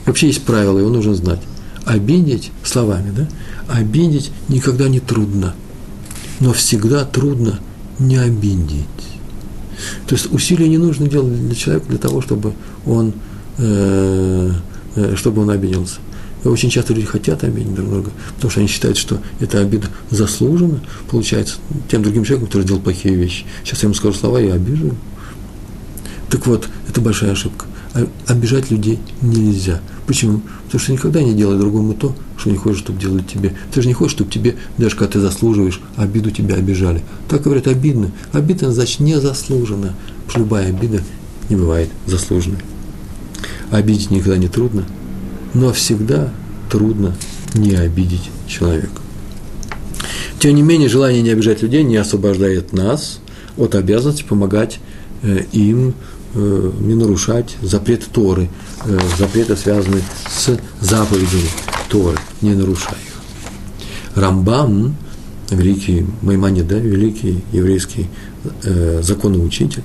И 0.04 0.08
вообще 0.08 0.28
есть 0.28 0.42
правило, 0.44 0.78
его 0.78 0.88
нужно 0.88 1.14
знать. 1.14 1.40
Обидеть 1.84 2.50
словами, 2.64 3.12
да? 3.14 3.28
Обидеть 3.68 4.30
никогда 4.48 4.88
не 4.88 5.00
трудно, 5.00 5.54
но 6.40 6.52
всегда 6.52 7.04
трудно 7.04 7.60
не 7.98 8.16
обидеть. 8.16 8.86
То 10.06 10.14
есть 10.14 10.32
усилия 10.32 10.68
не 10.68 10.78
нужно 10.78 11.08
делать 11.08 11.46
для 11.46 11.54
человека 11.54 11.86
для 11.88 11.98
того, 11.98 12.20
чтобы 12.20 12.52
он, 12.86 13.12
э, 13.58 14.50
э, 14.96 15.16
чтобы 15.16 15.42
он 15.42 15.50
обиделся. 15.50 15.98
И 16.44 16.48
очень 16.48 16.70
часто 16.70 16.94
люди 16.94 17.06
хотят 17.06 17.44
обидеть 17.44 17.74
друг 17.74 17.90
друга, 17.90 18.10
потому 18.36 18.50
что 18.50 18.60
они 18.60 18.68
считают, 18.68 18.96
что 18.96 19.18
эта 19.40 19.60
обида 19.60 19.88
заслужена, 20.10 20.80
получается, 21.10 21.56
тем 21.90 22.02
другим 22.02 22.24
человеком, 22.24 22.46
который 22.46 22.62
сделал 22.62 22.80
плохие 22.80 23.14
вещи. 23.14 23.44
Сейчас 23.62 23.82
я 23.82 23.86
ему 23.86 23.94
скажу 23.94 24.14
слова, 24.16 24.38
я 24.38 24.54
обижу. 24.54 24.94
Так 26.30 26.46
вот, 26.46 26.68
это 26.88 27.00
большая 27.00 27.32
ошибка. 27.32 27.66
Обижать 28.26 28.70
людей 28.70 29.00
нельзя. 29.20 29.80
Почему? 30.06 30.42
Потому 30.64 30.80
что 30.80 30.92
никогда 30.92 31.22
не 31.22 31.34
делай 31.34 31.58
другому 31.58 31.92
то, 31.94 32.14
что 32.40 32.50
не 32.50 32.56
хочешь, 32.56 32.78
чтобы 32.78 32.98
делали 32.98 33.22
тебе. 33.22 33.54
Ты 33.72 33.82
же 33.82 33.88
не 33.88 33.94
хочешь, 33.94 34.12
чтобы 34.12 34.30
тебе, 34.30 34.56
даже 34.78 34.96
когда 34.96 35.12
ты 35.12 35.20
заслуживаешь, 35.20 35.80
обиду 35.96 36.30
тебя 36.30 36.56
обижали. 36.56 37.02
Так 37.28 37.42
говорят, 37.42 37.66
обидно. 37.66 38.10
Обида, 38.32 38.72
значит, 38.72 39.00
не 39.00 39.20
заслужена. 39.20 39.94
Потому 40.26 40.30
что 40.30 40.38
любая 40.40 40.68
обида 40.68 41.02
не 41.50 41.56
бывает 41.56 41.90
заслуженной. 42.06 42.60
Обидеть 43.70 44.10
никогда 44.10 44.38
не 44.38 44.48
трудно, 44.48 44.84
но 45.52 45.72
всегда 45.72 46.32
трудно 46.70 47.14
не 47.54 47.74
обидеть 47.74 48.30
человека. 48.48 49.00
Тем 50.38 50.54
не 50.54 50.62
менее, 50.62 50.88
желание 50.88 51.20
не 51.20 51.30
обижать 51.30 51.62
людей 51.62 51.82
не 51.82 51.96
освобождает 51.96 52.72
нас 52.72 53.20
от 53.58 53.74
обязанности 53.74 54.22
помогать 54.22 54.80
э, 55.22 55.44
им 55.52 55.92
э, 56.34 56.72
не 56.80 56.94
нарушать 56.94 57.56
запреты 57.60 58.06
Торы, 58.10 58.48
э, 58.86 58.98
запреты, 59.18 59.56
связанные 59.56 60.02
с 60.26 60.58
заповедями 60.80 61.50
Торы, 61.90 62.16
не 62.40 62.54
нарушая 62.54 62.94
их. 62.94 63.20
Рамбам, 64.14 64.96
великий 65.50 66.06
Майманид, 66.22 66.68
да, 66.68 66.76
великий 66.76 67.42
еврейский 67.52 68.08
э, 68.62 69.00
законоучитель, 69.02 69.82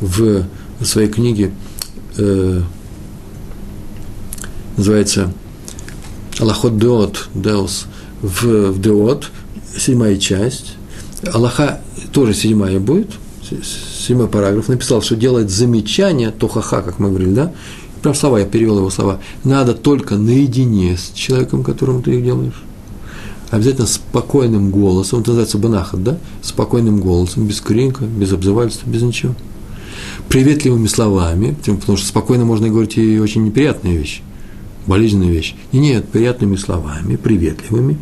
в 0.00 0.44
своей 0.82 1.08
книге 1.08 1.52
э, 2.16 2.62
называется 4.76 5.32
Аллахот 6.40 6.78
Деот, 6.78 7.28
Деос, 7.34 7.86
в, 8.22 8.72
в 8.72 8.80
Деот, 8.80 9.30
седьмая 9.76 10.16
часть, 10.16 10.74
Аллаха 11.32 11.80
тоже 12.12 12.34
седьмая 12.34 12.80
будет, 12.80 13.10
седьмой 13.62 14.28
параграф, 14.28 14.68
написал, 14.68 15.02
что 15.02 15.16
делает 15.16 15.50
замечание, 15.50 16.30
то 16.30 16.48
ха-ха, 16.48 16.82
как 16.82 16.98
мы 16.98 17.08
говорили, 17.10 17.34
да, 17.34 17.52
прям 18.04 18.14
слова, 18.14 18.38
я 18.38 18.44
перевел 18.44 18.78
его 18.78 18.90
слова, 18.90 19.18
надо 19.44 19.72
только 19.72 20.16
наедине 20.16 20.98
с 20.98 21.10
человеком, 21.14 21.64
которому 21.64 22.02
ты 22.02 22.16
их 22.16 22.22
делаешь, 22.22 22.62
обязательно 23.50 23.86
спокойным 23.86 24.70
голосом, 24.70 25.20
это 25.20 25.30
называется 25.30 25.56
банахат, 25.56 26.02
да, 26.04 26.18
спокойным 26.42 27.00
голосом, 27.00 27.46
без 27.46 27.62
кринка, 27.62 28.04
без 28.04 28.30
обзывательства, 28.32 28.90
без 28.90 29.00
ничего, 29.00 29.34
приветливыми 30.28 30.86
словами, 30.86 31.56
потому 31.64 31.96
что 31.96 32.06
спокойно 32.06 32.44
можно 32.44 32.68
говорить 32.68 32.98
и 32.98 33.18
очень 33.18 33.42
неприятные 33.42 33.96
вещи, 33.96 34.20
болезненные 34.86 35.30
вещи. 35.30 35.54
И 35.72 35.78
нет, 35.78 36.06
приятными 36.06 36.56
словами, 36.56 37.16
приветливыми. 37.16 37.96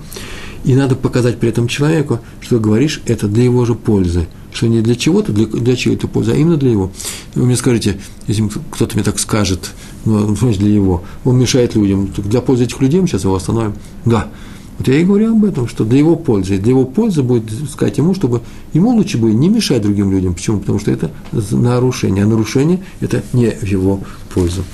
И 0.64 0.74
надо 0.74 0.96
показать 0.96 1.38
при 1.38 1.48
этом 1.48 1.68
человеку, 1.68 2.20
что 2.40 2.58
говоришь 2.58 3.02
это 3.06 3.28
для 3.28 3.44
его 3.44 3.64
же 3.64 3.74
пользы, 3.74 4.26
что 4.52 4.68
не 4.68 4.80
для 4.80 4.94
чего-то, 4.94 5.32
для, 5.32 5.46
для 5.46 5.76
чьей-то 5.76 6.06
пользы, 6.08 6.32
а 6.32 6.36
именно 6.36 6.56
для 6.56 6.70
его. 6.70 6.92
Вы 7.34 7.46
мне 7.46 7.56
скажете, 7.56 7.98
если 8.26 8.48
кто-то 8.70 8.94
мне 8.94 9.04
так 9.04 9.18
скажет, 9.18 9.72
ну, 10.04 10.34
для 10.34 10.68
его, 10.68 11.04
он 11.24 11.38
мешает 11.38 11.74
людям, 11.74 12.10
для 12.16 12.40
пользы 12.40 12.64
этих 12.64 12.80
людей 12.80 13.00
мы 13.00 13.06
сейчас 13.06 13.24
его 13.24 13.34
остановим. 13.34 13.74
Да, 14.04 14.28
вот 14.78 14.88
я 14.88 14.96
и 14.96 15.04
говорю 15.04 15.32
об 15.32 15.44
этом, 15.44 15.68
что 15.68 15.84
для 15.84 15.98
его 15.98 16.16
пользы. 16.16 16.58
Для 16.58 16.70
его 16.70 16.84
пользы 16.84 17.22
будет 17.22 17.50
сказать 17.70 17.98
ему, 17.98 18.14
чтобы 18.14 18.40
ему 18.72 18.90
лучше 18.90 19.18
бы 19.18 19.32
не 19.32 19.48
мешать 19.48 19.82
другим 19.82 20.10
людям. 20.10 20.34
Почему? 20.34 20.60
Потому 20.60 20.80
что 20.80 20.90
это 20.90 21.10
нарушение. 21.50 22.24
А 22.24 22.26
нарушение– 22.26 22.82
это 23.00 23.22
не 23.32 23.50
в 23.50 23.64
его 23.64 24.00
пользу. 24.34 24.64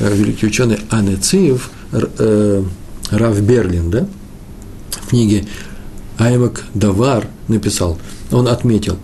Э, 0.00 0.14
великий 0.14 0.46
ученый 0.46 0.78
Анециев, 0.90 1.70
э, 1.92 2.62
Рав 3.10 3.40
Берлин, 3.42 3.90
да, 3.90 4.06
в 4.90 5.08
книге 5.08 5.44
Аймак 6.18 6.64
Давар 6.72 7.26
написал, 7.48 7.98
он 8.30 8.48
отметил, 8.48 8.96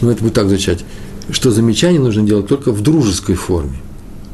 ну 0.00 0.10
это 0.10 0.22
будет 0.22 0.34
так 0.34 0.48
звучать, 0.48 0.84
что 1.30 1.50
замечание 1.50 2.00
нужно 2.00 2.22
делать 2.22 2.46
только 2.46 2.72
в 2.72 2.80
дружеской 2.80 3.34
форме, 3.34 3.76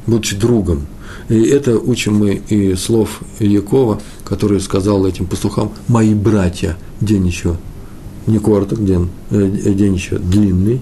будучи 0.06 0.36
другом. 0.36 0.86
И 1.28 1.40
это 1.40 1.78
учим 1.78 2.16
мы 2.16 2.42
и 2.48 2.74
слов 2.74 3.20
Якова, 3.38 4.00
который 4.24 4.60
сказал 4.60 5.06
этим 5.06 5.26
пастухам, 5.26 5.72
мои 5.86 6.14
братья, 6.14 6.76
день 7.00 7.26
еще 7.26 7.56
не 8.26 8.38
короток, 8.38 8.84
день, 8.84 9.08
э, 9.30 9.72
день 9.74 9.94
еще 9.94 10.18
длинный, 10.18 10.80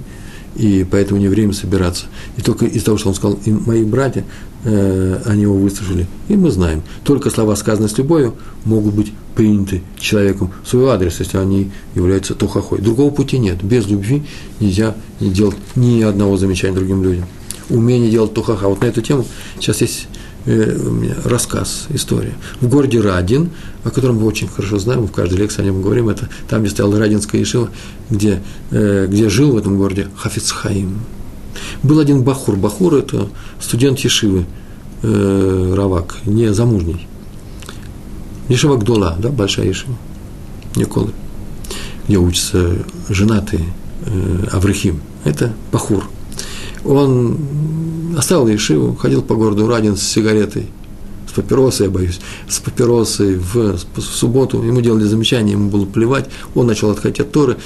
и 0.57 0.87
поэтому 0.89 1.21
не 1.21 1.29
время 1.29 1.53
собираться. 1.53 2.07
И 2.37 2.43
только 2.43 2.67
из 2.67 2.83
того, 2.83 2.99
что 2.99 3.11
он 3.11 3.15
сказал, 3.15 3.39
и 3.45 3.51
мои 3.51 3.85
братья, 3.85 4.25
э, 4.67 5.23
они 5.25 5.43
его 5.43 5.57
выслушали. 5.57 6.07
И 6.29 6.37
мы 6.37 6.51
знаем, 6.51 6.83
только 7.05 7.31
слова, 7.31 7.57
сказанные 7.57 7.89
с 7.89 7.97
любовью, 7.97 8.35
могут 8.65 8.95
быть 8.95 9.13
приняты 9.35 9.83
человеком 9.99 10.53
в 10.63 10.69
свой 10.69 10.91
адрес, 10.91 11.19
если 11.19 11.39
они 11.39 11.71
являются 11.95 12.35
тухохой. 12.35 12.81
Другого 12.81 13.11
пути 13.11 13.39
нет. 13.39 13.63
Без 13.63 13.87
любви 13.87 14.23
нельзя 14.61 14.95
делать 15.21 15.57
ни 15.75 16.03
одного 16.03 16.37
замечания 16.37 16.75
другим 16.75 17.03
людям. 17.03 17.25
Умение 17.71 18.11
делать 18.11 18.35
тухаха. 18.35 18.69
Вот 18.69 18.81
на 18.83 18.87
эту 18.87 19.01
тему 19.01 19.25
сейчас 19.59 19.81
есть 19.81 20.09
Э, 20.49 20.79
рассказ, 21.25 21.87
история. 21.89 22.35
В 22.61 22.69
городе 22.69 23.01
Радин, 23.01 23.51
о 23.83 23.91
котором 23.91 24.21
мы 24.21 24.27
очень 24.27 24.47
хорошо 24.47 24.79
знаем, 24.79 25.05
в 25.09 25.11
каждой 25.11 25.39
лекции 25.39 25.63
о 25.63 25.65
нем 25.65 25.83
говорим, 25.83 26.09
это 26.09 26.29
там, 26.49 26.63
где 26.63 26.71
стояла 26.71 27.01
Радинская 27.01 27.41
Ешива, 27.41 27.69
где, 28.11 28.41
э, 28.71 29.09
где 29.09 29.29
жил 29.29 29.51
в 29.51 29.57
этом 29.57 29.77
городе 29.77 30.07
Хафиц 30.15 30.53
Хаим. 30.53 31.01
Был 31.83 31.99
один 31.99 32.23
Бахур. 32.23 32.57
Бахур– 32.57 32.95
это 32.97 33.29
студент 33.61 33.99
Ешивы, 34.01 34.45
э, 35.03 35.75
Равак, 35.77 36.17
не 36.25 36.53
замужний. 36.53 37.07
Ешива 38.49 38.77
Гдола, 38.77 39.17
да, 39.19 39.29
большая 39.31 39.67
Ешива, 39.67 39.95
Николы. 40.77 41.13
где 42.07 42.17
учится 42.19 42.79
женатый 43.09 43.65
э, 44.05 44.45
Аврахим. 44.53 45.01
Это 45.25 45.53
Бахур. 45.73 46.09
Он 46.85 47.37
оставил 48.17 48.47
Ешиву, 48.47 48.95
ходил 48.95 49.23
по 49.23 49.35
городу 49.35 49.67
Радин 49.67 49.97
с 49.97 50.03
сигаретой– 50.03 50.67
папиросой, 51.37 51.87
я 51.87 51.93
боюсь, 51.93 52.19
с 52.49 52.59
папиросой 52.59 53.37
в, 53.37 53.77
в 53.77 54.01
субботу, 54.01 54.63
ему 54.63 54.81
делали 54.81 55.05
замечание, 55.05 55.53
ему 55.53 55.71
было 55.71 55.85
плевать, 55.85 56.29
он 56.55 56.67
начал 56.67 56.91
отходить 56.91 57.21
от 57.21 57.31
Торы, 57.31 57.59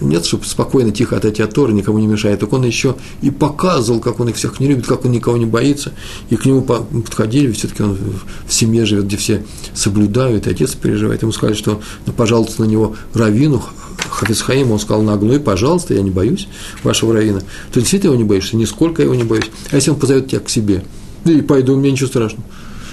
нет, 0.00 0.24
чтобы 0.24 0.44
спокойно, 0.44 0.92
тихо 0.92 1.16
отойти 1.16 1.42
от 1.42 1.52
Торы, 1.52 1.72
никому 1.72 1.98
не 1.98 2.06
мешает, 2.06 2.40
так 2.40 2.52
он 2.52 2.64
еще 2.64 2.94
и 3.20 3.30
показывал, 3.30 4.00
как 4.00 4.20
он 4.20 4.28
их 4.28 4.36
всех 4.36 4.60
не 4.60 4.68
любит, 4.68 4.86
как 4.86 5.04
он 5.04 5.10
никого 5.10 5.36
не 5.36 5.44
боится, 5.44 5.92
и 6.30 6.36
к 6.36 6.46
нему 6.46 6.62
подходили, 6.62 7.52
все-таки 7.52 7.82
он 7.82 7.98
в 8.46 8.52
семье 8.52 8.86
живет, 8.86 9.06
где 9.06 9.16
все 9.16 9.44
соблюдают, 9.74 10.46
и 10.46 10.50
отец 10.50 10.74
переживает, 10.74 11.22
ему 11.22 11.32
сказали, 11.32 11.56
что, 11.56 11.80
ну, 12.06 12.12
пожалуйста, 12.12 12.62
на 12.62 12.66
него 12.66 12.94
равину, 13.12 13.62
Хафизхаим, 14.08 14.70
он 14.70 14.78
сказал 14.78 15.02
нагло, 15.02 15.32
и 15.32 15.38
пожалуйста, 15.38 15.94
я 15.94 16.02
не 16.02 16.10
боюсь 16.10 16.48
вашего 16.82 17.12
равина. 17.12 17.40
То 17.72 17.80
действительно 17.80 18.12
его 18.12 18.22
не 18.22 18.28
боишься, 18.28 18.56
нисколько 18.56 19.02
его 19.02 19.14
не 19.14 19.24
боюсь. 19.24 19.50
А 19.70 19.76
если 19.76 19.90
он 19.90 19.98
позовет 19.98 20.28
тебя 20.28 20.40
к 20.40 20.48
себе, 20.48 20.84
и 21.26 21.42
пойду, 21.42 21.76
мне 21.76 21.90
ничего 21.90 22.08
страшного 22.08 22.44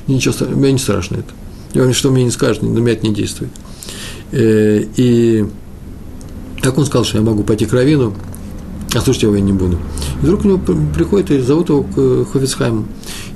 ничего, 0.08 0.34
мне 0.48 0.74
не 0.74 0.80
страшно 0.80 1.18
это. 1.18 1.34
И 1.74 1.80
он 1.80 1.94
что 1.94 2.12
мне 2.12 2.24
не 2.24 2.32
скажет, 2.32 2.64
на 2.64 2.78
меня 2.78 2.94
это 2.94 3.08
не 3.08 3.14
действует. 3.14 3.52
Э, 4.32 4.84
и 4.96 5.46
так 6.62 6.78
он 6.78 6.86
сказал, 6.86 7.06
что 7.06 7.18
я 7.18 7.24
могу 7.24 7.44
пойти 7.44 7.66
к 7.66 7.74
Равину, 7.74 8.14
а 8.94 9.02
слушать 9.02 9.24
его 9.24 9.36
я 9.36 9.42
не 9.42 9.54
буду. 9.54 9.78
И 10.22 10.26
вдруг 10.26 10.46
у 10.46 10.48
него 10.48 10.58
приходит 10.58 11.32
и 11.32 11.40
зовут 11.40 11.70
его 11.70 11.84
к 11.84 12.32
Хофицхайму. 12.32 12.86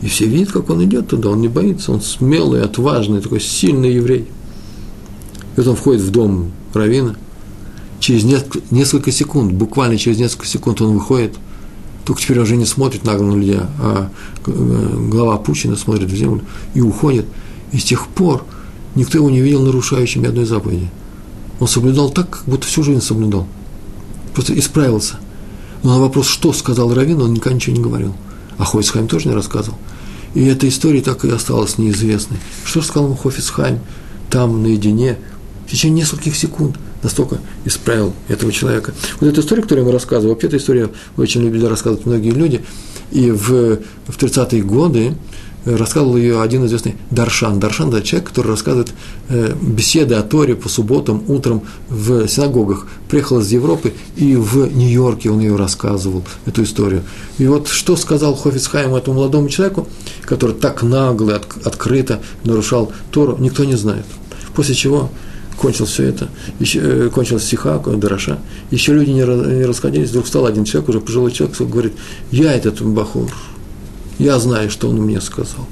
И 0.01 0.07
все 0.07 0.25
видят, 0.25 0.51
как 0.51 0.69
он 0.69 0.83
идет 0.83 1.09
туда, 1.09 1.29
он 1.29 1.41
не 1.41 1.47
боится, 1.47 1.91
он 1.91 2.01
смелый, 2.01 2.63
отважный, 2.63 3.21
такой 3.21 3.41
сильный 3.41 3.93
еврей. 3.93 4.27
И 5.55 5.59
вот 5.59 5.67
он 5.67 5.75
входит 5.75 6.01
в 6.01 6.11
дом 6.11 6.51
Равина, 6.73 7.15
через 7.99 8.23
несколько 8.71 9.11
секунд, 9.11 9.51
буквально 9.51 9.97
через 9.97 10.17
несколько 10.17 10.47
секунд 10.47 10.81
он 10.81 10.93
выходит– 10.93 11.33
только 12.05 12.21
теперь 12.21 12.39
уже 12.39 12.55
не 12.55 12.65
смотрит 12.65 13.03
на 13.03 13.15
людей, 13.17 13.59
а 13.79 14.09
э, 14.45 14.97
глава 15.09 15.35
опущена, 15.35 15.75
смотрит 15.75 16.09
в 16.09 16.15
землю 16.15 16.41
и 16.73 16.81
уходит. 16.81 17.25
И 17.71 17.77
с 17.77 17.83
тех 17.83 18.07
пор 18.07 18.45
никто 18.95 19.17
его 19.17 19.29
не 19.29 19.41
видел 19.41 19.61
нарушающим 19.61 20.23
ни 20.23 20.27
одной 20.27 20.45
заповеди. 20.45 20.89
Он 21.59 21.67
соблюдал 21.67 22.09
так, 22.09 22.29
как 22.29 22.43
будто 22.45 22.65
всю 22.65 22.83
жизнь 22.83 23.01
соблюдал. 23.01 23.47
Просто 24.33 24.57
исправился. 24.57 25.15
Но 25.83 25.95
на 25.95 25.99
вопрос, 25.99 26.27
что 26.27 26.53
сказал 26.53 26.93
Равин, 26.93 27.21
он 27.21 27.33
никогда 27.33 27.55
ничего 27.55 27.75
не 27.75 27.83
говорил. 27.83 28.15
А 28.57 28.65
Хойсхайм 28.65 29.07
тоже 29.07 29.29
не 29.29 29.35
рассказывал. 29.35 29.77
И 30.33 30.45
эта 30.45 30.67
история 30.67 31.01
так 31.01 31.23
и 31.25 31.29
осталась 31.29 31.77
неизвестной. 31.77 32.37
Что 32.63 32.81
сказал 32.81 33.05
ему 33.05 33.15
Хофисхайм 33.15 33.79
там 34.29 34.63
наедине 34.63 35.17
в 35.67 35.71
течение 35.71 36.01
нескольких 36.01 36.35
секунд– 36.35 36.77
настолько 37.03 37.39
исправил 37.65 38.13
этого 38.27 38.51
человека. 38.51 38.93
Вот 39.19 39.27
эту 39.27 39.41
историю, 39.41 39.63
которую 39.63 39.83
я 39.83 39.89
ему 39.89 39.93
рассказываю, 39.93 40.33
вообще 40.33 40.47
эту 40.47 40.57
историю 40.57 40.91
очень 41.17 41.41
любили 41.41 41.65
рассказывать 41.65 42.05
многие 42.05 42.31
люди, 42.31 42.63
и 43.11 43.31
в, 43.31 43.77
в 44.07 44.17
30-е 44.17 44.61
годы 44.61 45.15
рассказывал 45.65 46.17
ее 46.17 46.41
один 46.41 46.65
известный 46.65 46.95
Даршан. 47.11 47.59
Даршан– 47.59 47.89
это 47.93 48.01
человек, 48.01 48.29
который 48.29 48.47
рассказывает 48.47 48.91
э, 49.29 49.53
беседы 49.61 50.15
о 50.15 50.23
Торе 50.23 50.55
по 50.55 50.69
субботам, 50.69 51.23
утром 51.27 51.63
в 51.89 52.27
синагогах. 52.27 52.87
Приехал 53.09 53.39
из 53.39 53.51
Европы, 53.51 53.93
и 54.15 54.35
в 54.35 54.73
Нью-Йорке 54.73 55.29
он 55.29 55.39
ее 55.39 55.55
рассказывал, 55.55 56.23
эту 56.45 56.63
историю. 56.63 57.03
И 57.37 57.45
вот 57.45 57.67
что 57.67 57.95
сказал 57.95 58.35
Хофицхайм 58.35 58.95
этому 58.95 59.17
молодому 59.17 59.49
человеку, 59.49 59.87
который 60.23 60.55
так 60.55 60.81
нагло, 60.81 61.35
от, 61.35 61.45
открыто 61.65 62.21
нарушал 62.43 62.91
Тору, 63.11 63.37
никто 63.39 63.63
не 63.63 63.75
знает. 63.75 64.05
После 64.55 64.73
чего 64.73 65.11
кончил 65.61 65.85
все 65.85 66.05
это, 66.05 66.27
еще, 66.59 66.79
э, 66.79 67.09
кончилась 67.13 67.43
стиха, 67.43 67.77
Дараша, 67.77 68.39
еще 68.71 68.93
люди 68.93 69.11
не, 69.11 69.21
не 69.21 69.65
расходились, 69.65 70.09
вдруг 70.09 70.25
стал 70.25 70.47
один 70.47 70.65
человек, 70.65 70.89
уже 70.89 71.01
пожилой 71.01 71.31
человек, 71.31 71.55
говорит, 71.61 71.93
я 72.31 72.51
этот 72.51 72.81
Бахур, 72.81 73.31
я 74.17 74.39
знаю, 74.39 74.71
что 74.71 74.89
он 74.89 74.95
мне 74.95 75.21
сказал. 75.21 75.67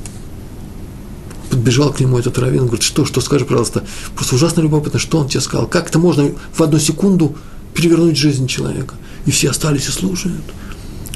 Подбежал 1.50 1.92
к 1.92 2.00
нему 2.00 2.20
этот 2.20 2.38
раввин, 2.38 2.68
говорит, 2.68 2.84
что, 2.84 3.04
что, 3.04 3.20
скажи, 3.20 3.46
пожалуйста, 3.46 3.84
просто 4.14 4.36
ужасно 4.36 4.62
любопытно, 4.62 5.00
что 5.00 5.18
он 5.18 5.28
тебе 5.28 5.42
сказал, 5.42 5.66
как 5.66 5.90
это 5.90 5.98
можно 5.98 6.32
в 6.54 6.62
одну 6.62 6.78
секунду 6.78 7.36
перевернуть 7.74 8.16
жизнь 8.16 8.46
человека. 8.46 8.94
И 9.26 9.32
все 9.32 9.50
остались 9.50 9.88
и 9.88 9.92
слушают. 9.92 10.44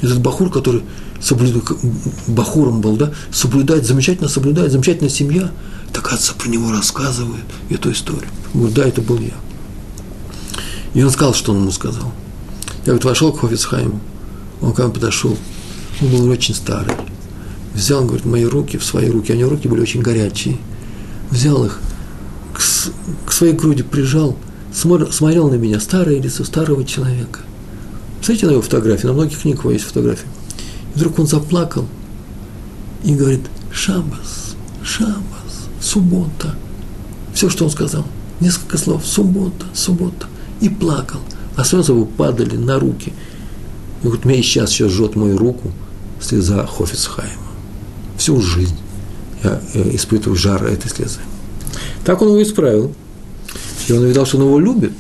Этот 0.04 0.22
Бахур, 0.22 0.52
который 0.52 0.84
соблюдает, 1.20 1.66
Бахуром 2.28 2.82
был, 2.82 2.98
да, 2.98 3.12
соблюдает, 3.32 3.86
замечательно 3.86 4.30
соблюдает, 4.30 4.72
замечательная 4.72 5.10
семья– 5.10 5.52
так, 5.94 6.08
оказывается, 6.08 6.34
про 6.34 6.50
него 6.50 6.72
рассказывают 6.72 7.46
эту 7.70 7.92
историю. 7.92 8.28
Говорю, 8.54 8.74
да, 8.74 8.86
это 8.86 9.02
был 9.02 9.20
я. 9.20 9.36
И 10.96 11.04
он 11.04 11.12
сказал, 11.12 11.36
что 11.36 11.52
он 11.52 11.60
ему 11.60 11.72
сказал. 11.72 12.12
Я 12.86 12.94
вот 12.94 13.06
вошел 13.06 13.32
к 13.32 13.40
Хофицхайму, 13.40 14.02
он 14.60 14.74
ко 14.74 14.84
мне 14.84 14.94
подошел, 14.94 15.38
он 16.02 16.08
был 16.10 16.28
очень 16.30 16.56
старый. 16.56 16.96
Взял, 17.76 18.02
он 18.02 18.08
говорит, 18.08 18.26
мои 18.26 18.44
руки 18.44 18.78
в 18.78 18.84
свои 18.84 19.10
руки, 19.10 19.32
у 19.32 19.36
него 19.36 19.52
руки 19.52 19.68
были 19.68 19.82
очень 19.82 20.02
горячие. 20.02 20.58
Взял 21.30 21.64
их, 21.64 21.80
к, 22.54 22.60
к 23.28 23.32
своей 23.32 23.54
груди 23.54 23.84
прижал, 23.84 24.36
смотрел 24.74 25.50
на 25.50 25.56
меня, 25.56 25.80
старое 25.80 26.20
лицо 26.20 26.44
старого 26.44 26.84
человека. 26.84 27.42
Смотрите 28.24 28.46
на 28.46 28.52
его 28.52 28.62
фотографии, 28.62 29.06
на 29.06 29.12
многих 29.12 29.42
книгах 29.42 29.66
есть 29.66 29.84
фотографии. 29.84 30.28
И 30.96 30.98
вдруг 30.98 31.20
он 31.20 31.28
заплакал 31.28 31.86
и 33.04 33.14
говорит, 33.14 33.42
Шабас, 33.70 34.56
Шабас 34.82 35.68
суббота. 35.82 36.56
Все, 37.34 37.50
что 37.50 37.66
он 37.66 37.70
сказал. 37.70 38.06
Несколько 38.40 38.78
слов. 38.78 39.06
Суббота, 39.06 39.66
суббота. 39.74 40.28
И 40.62 40.70
плакал. 40.70 41.20
А 41.58 41.66
слезы 41.66 41.92
его 41.92 42.06
падали 42.06 42.56
на 42.56 42.80
руки. 42.80 43.12
И 44.04 44.08
вот 44.08 44.24
меня 44.24 44.42
сейчас 44.42 44.70
сейчас 44.70 44.92
жжет 44.92 45.18
мою 45.18 45.38
руку 45.38 45.74
слеза 46.22 46.66
Хофицхайма. 46.66 47.30
Всю 48.18 48.40
жизнь 48.42 48.78
я 49.44 49.62
испытываю 49.92 50.38
жар 50.38 50.64
этой 50.64 50.90
слезы. 50.90 51.20
Так 52.06 52.22
он 52.22 52.30
его 52.30 52.42
исправил. 52.42 52.94
И 53.90 53.92
он 53.92 54.06
видал, 54.06 54.26
что 54.26 54.38
он 54.38 54.44
его 54.44 54.60
любит. 54.60 54.94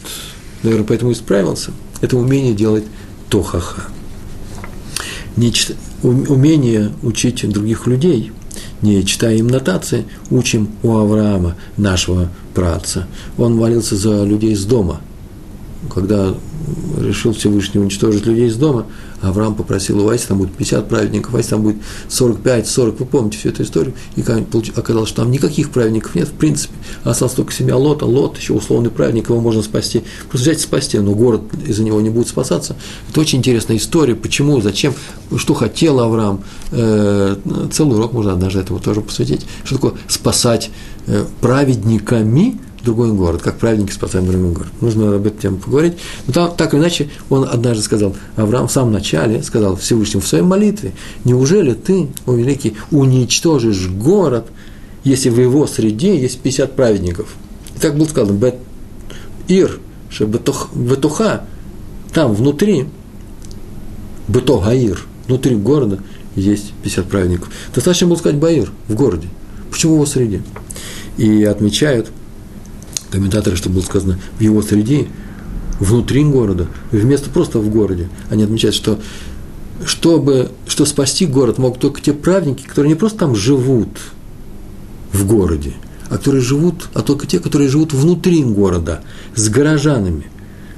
Наверное, 0.64 0.86
поэтому 0.86 1.14
исправился. 1.14 1.72
Это 2.02 2.18
умение 2.18 2.54
делать 2.54 2.84
тохаха. 3.34 3.82
Нечто, 5.36 5.74
умение 6.04 6.92
учить 7.02 7.50
других 7.50 7.88
людей– 7.88 8.32
не 8.84 9.04
читая 9.06 9.38
им 9.38 9.48
нотации, 9.48 10.06
учим 10.30 10.70
у 10.84 10.98
Авраама, 10.98 11.56
нашего 11.78 12.30
праца. 12.54 13.08
Он 13.38 13.56
молился 13.56 13.96
за 13.96 14.26
людей 14.26 14.52
из 14.52 14.66
дома. 14.66 15.00
Когда 15.90 16.36
решил 17.00 17.34
Всевышний 17.34 17.80
уничтожить 17.80 18.26
людей 18.26 18.48
из 18.48 18.58
дома, 18.58 18.86
Авраам 19.24 19.56
попросил 19.56 20.00
у 20.00 20.06
Вайса, 20.06 20.30
там 20.30 20.40
будет 20.40 20.54
50 20.54 20.88
праведников, 20.88 21.34
Вайса 21.34 21.52
там 21.52 21.64
будет 21.64 21.78
45, 22.10 22.68
40, 22.68 23.00
вы 23.00 23.06
помните 23.06 23.38
всю 23.38 23.50
эту 23.50 23.64
историю, 23.64 23.94
и 24.16 24.22
оказалось, 24.22 25.10
что 25.10 25.22
там 25.22 25.32
никаких 25.32 25.72
праведников 25.72 26.16
нет, 26.16 26.28
в 26.28 26.34
принципе, 26.34 26.74
осталась 27.04 27.34
только 27.34 27.54
семья 27.54 27.78
Лота, 27.78 28.06
Лот, 28.06 28.38
еще 28.38 28.54
условный 28.54 28.90
праведник, 28.90 29.30
его 29.30 29.40
можно 29.40 29.62
спасти, 29.62 30.04
просто 30.30 30.50
взять 30.50 30.60
и 30.60 30.64
спасти, 30.64 31.00
но 31.00 31.14
город 31.14 31.42
из-за 31.66 31.84
него 31.84 32.02
не 32.02 32.10
будет 32.10 32.28
спасаться. 32.28 32.76
Это 33.10 33.22
очень 33.22 33.40
интересная 33.40 33.78
история, 33.78 34.16
почему, 34.16 34.60
зачем, 34.62 34.94
что 35.38 35.54
хотел 35.54 36.00
Авраам, 36.00 36.44
э, 36.72 37.36
целый 37.72 37.98
урок 37.98 38.14
можно 38.14 38.34
однажды 38.34 38.60
этому 38.60 38.80
тоже 38.80 39.02
посвятить, 39.02 39.46
что 39.64 39.76
такое 39.76 39.94
спасать 40.08 40.70
э, 41.08 41.26
праведниками, 41.42 42.60
другой 42.84 43.14
город, 43.14 43.42
как 43.42 43.58
праведники 43.58 43.92
спасаем 43.92 44.26
другой 44.26 44.52
город. 44.52 44.72
Нужно 44.82 45.16
об 45.16 45.26
этом 45.26 45.40
тему 45.40 45.58
поговорить. 45.58 45.94
Но 46.28 46.34
там, 46.34 46.56
так 46.56 46.74
или 46.74 46.82
иначе, 46.82 47.10
он 47.30 47.48
однажды 47.50 47.82
сказал, 47.82 48.16
Авраам 48.36 48.68
в 48.68 48.72
самом 48.72 48.92
начале 48.92 49.42
сказал 49.42 49.76
Всевышнему 49.76 50.22
в 50.22 50.28
своей 50.28 50.44
молитве, 50.44 50.92
неужели 51.24 51.74
ты, 51.74 52.10
о 52.26 52.34
великий, 52.34 52.76
уничтожишь 52.92 53.88
город, 53.88 54.48
если 55.04 55.30
в 55.30 55.40
его 55.40 55.66
среде 55.66 56.20
есть 56.20 56.40
50 56.40 56.76
праведников? 56.76 57.36
И 57.76 57.80
так 57.80 57.96
было 57.96 58.06
сказано, 58.06 58.38
Бет 58.38 58.56
Ир, 59.48 59.80
Бетуха, 60.20 61.46
там 62.14 62.34
внутри, 62.34 62.88
Бето 64.28 64.60
Гаир, 64.60 65.06
внутри 65.28 65.56
города 65.56 66.00
есть 66.36 66.74
50 66.84 67.06
праведников. 67.06 67.50
Достаточно 67.74 68.08
было 68.08 68.18
сказать 68.18 68.38
Баир 68.38 68.72
в 68.90 68.96
городе. 68.96 69.30
Почему 69.72 69.96
его 69.96 70.06
среде? 70.06 70.42
И 71.18 71.44
отмечают– 71.44 72.12
комментаторы, 73.14 73.56
что 73.56 73.70
было 73.70 73.82
сказано 73.82 74.20
в 74.40 74.42
его 74.42 74.62
среде, 74.64 75.08
внутри 75.80 76.24
города, 76.24 76.68
вместо 76.92 77.30
просто 77.30 77.60
в 77.60 77.70
городе. 77.70 78.10
Они 78.30 78.44
отмечают, 78.44 78.76
что 78.76 79.00
чтобы, 79.86 80.52
что 80.68 80.86
спасти 80.86 81.26
город 81.26 81.58
могут 81.58 81.80
только 81.80 82.02
те 82.02 82.14
праведники, 82.14 82.64
которые 82.64 82.90
не 82.90 82.96
просто 82.96 83.20
там 83.20 83.36
живут 83.36 83.90
в 85.12 85.28
городе, 85.28 85.74
а 86.10 86.18
которые 86.18 86.42
живут, 86.42 86.90
а 86.94 87.02
только 87.02 87.28
те, 87.28 87.40
которые 87.40 87.70
живут 87.70 87.94
внутри 87.94 88.44
города, 88.44 89.02
с 89.36 89.50
горожанами, 89.50 90.26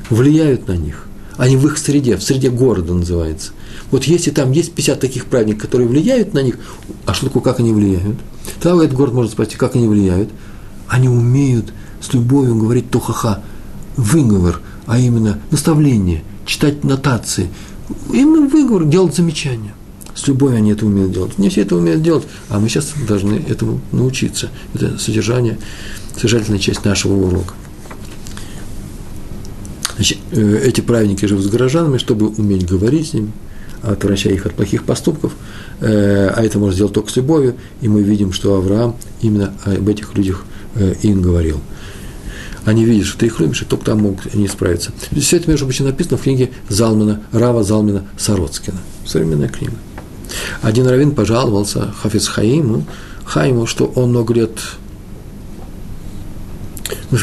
влияют 0.09 0.67
на 0.67 0.73
них. 0.73 1.07
Они 1.37 1.55
в 1.55 1.65
их 1.67 1.77
среде, 1.77 2.17
в 2.17 2.23
среде 2.23 2.49
города 2.49 2.93
называется. 2.93 3.51
Вот 3.91 4.05
если 4.05 4.31
там 4.31 4.51
есть 4.51 4.73
50 4.73 4.99
таких 4.99 5.25
праведников, 5.25 5.63
которые 5.63 5.87
влияют 5.87 6.33
на 6.33 6.39
них, 6.39 6.57
а 7.05 7.13
что 7.13 7.27
такое, 7.27 7.43
как 7.43 7.59
они 7.59 7.73
влияют? 7.73 8.17
Тогда 8.61 8.83
этот 8.83 8.95
город 8.95 9.13
может 9.13 9.31
спасти, 9.33 9.55
как 9.55 9.75
они 9.75 9.87
влияют? 9.87 10.29
Они 10.87 11.09
умеют 11.09 11.73
с 12.05 12.13
любовью 12.13 12.55
говорить 12.55 12.89
тохаха, 12.89 13.41
выговор 13.97 14.61
а 14.85 14.99
именно 14.99 15.39
наставление, 15.51 16.23
читать 16.45 16.83
нотации, 16.83 17.49
именно 18.11 18.47
выговор, 18.47 18.85
делать 18.85 19.15
замечания. 19.15 19.73
С 20.13 20.27
любовью 20.27 20.57
они 20.57 20.71
это 20.71 20.85
умеют 20.85 21.11
делать. 21.11 21.37
Не 21.37 21.49
все 21.49 21.61
это 21.61 21.75
умеют 21.75 22.01
делать, 22.01 22.23
а 22.49 22.59
мы 22.59 22.69
сейчас 22.69 22.93
должны 23.07 23.35
этому 23.49 23.81
научиться. 23.91 24.49
Это 24.73 24.97
содержание, 24.97 25.57
содержательная 26.15 26.59
часть 26.59 26.85
нашего 26.85 27.13
урока. 27.13 27.53
Значит, 29.95 30.19
э, 30.31 30.61
эти 30.63 30.81
праведники 30.81 31.25
живут 31.25 31.43
с 31.43 31.47
горожанами, 31.49 31.97
чтобы 31.97 32.27
уметь 32.27 32.65
говорить 32.65 33.09
с 33.09 33.13
ними, 33.13 33.31
отвращая 33.81 34.33
их 34.33 34.45
от 34.45 34.53
плохих 34.53 34.83
поступков, 34.83 35.33
э, 35.81 36.27
а 36.27 36.43
это 36.43 36.59
можно 36.59 36.75
сделать 36.75 36.93
только 36.93 37.11
с 37.11 37.15
любовью, 37.17 37.55
и 37.81 37.89
мы 37.89 38.01
видим, 38.03 38.31
что 38.31 38.55
Авраам 38.55 38.95
именно 39.21 39.53
об 39.65 39.87
этих 39.87 40.15
людях 40.15 40.45
э, 40.75 40.95
им 41.01 41.21
говорил– 41.21 41.59
они 42.65 42.83
видят, 42.83 43.07
что 43.07 43.19
ты 43.19 43.27
их 43.27 43.39
любишь, 43.39 43.61
и 43.61 43.65
только 43.65 43.85
там 43.85 43.99
могут 44.01 44.33
они 44.33 44.47
справиться. 44.47 44.91
Все 45.15 45.37
это, 45.37 45.49
между 45.49 45.65
прочим, 45.65 45.85
написано 45.85 46.17
в 46.17 46.23
книге 46.23 46.51
Залмана, 46.67 47.21
Рава 47.31 47.63
Залмина 47.63 48.05
Сороцкина. 48.17 48.79
Современная 49.05 49.49
книга. 49.49 49.75
Один 50.61 50.87
раввин 50.87 51.11
пожаловался 51.11 51.93
Хафиз 52.01 52.27
Хаиму, 52.27 52.85
Хаиму, 53.23 53.67
что 53.67 53.85
он 53.95 54.09
много 54.09 54.33
лет 54.33 54.59
ну, 57.11 57.17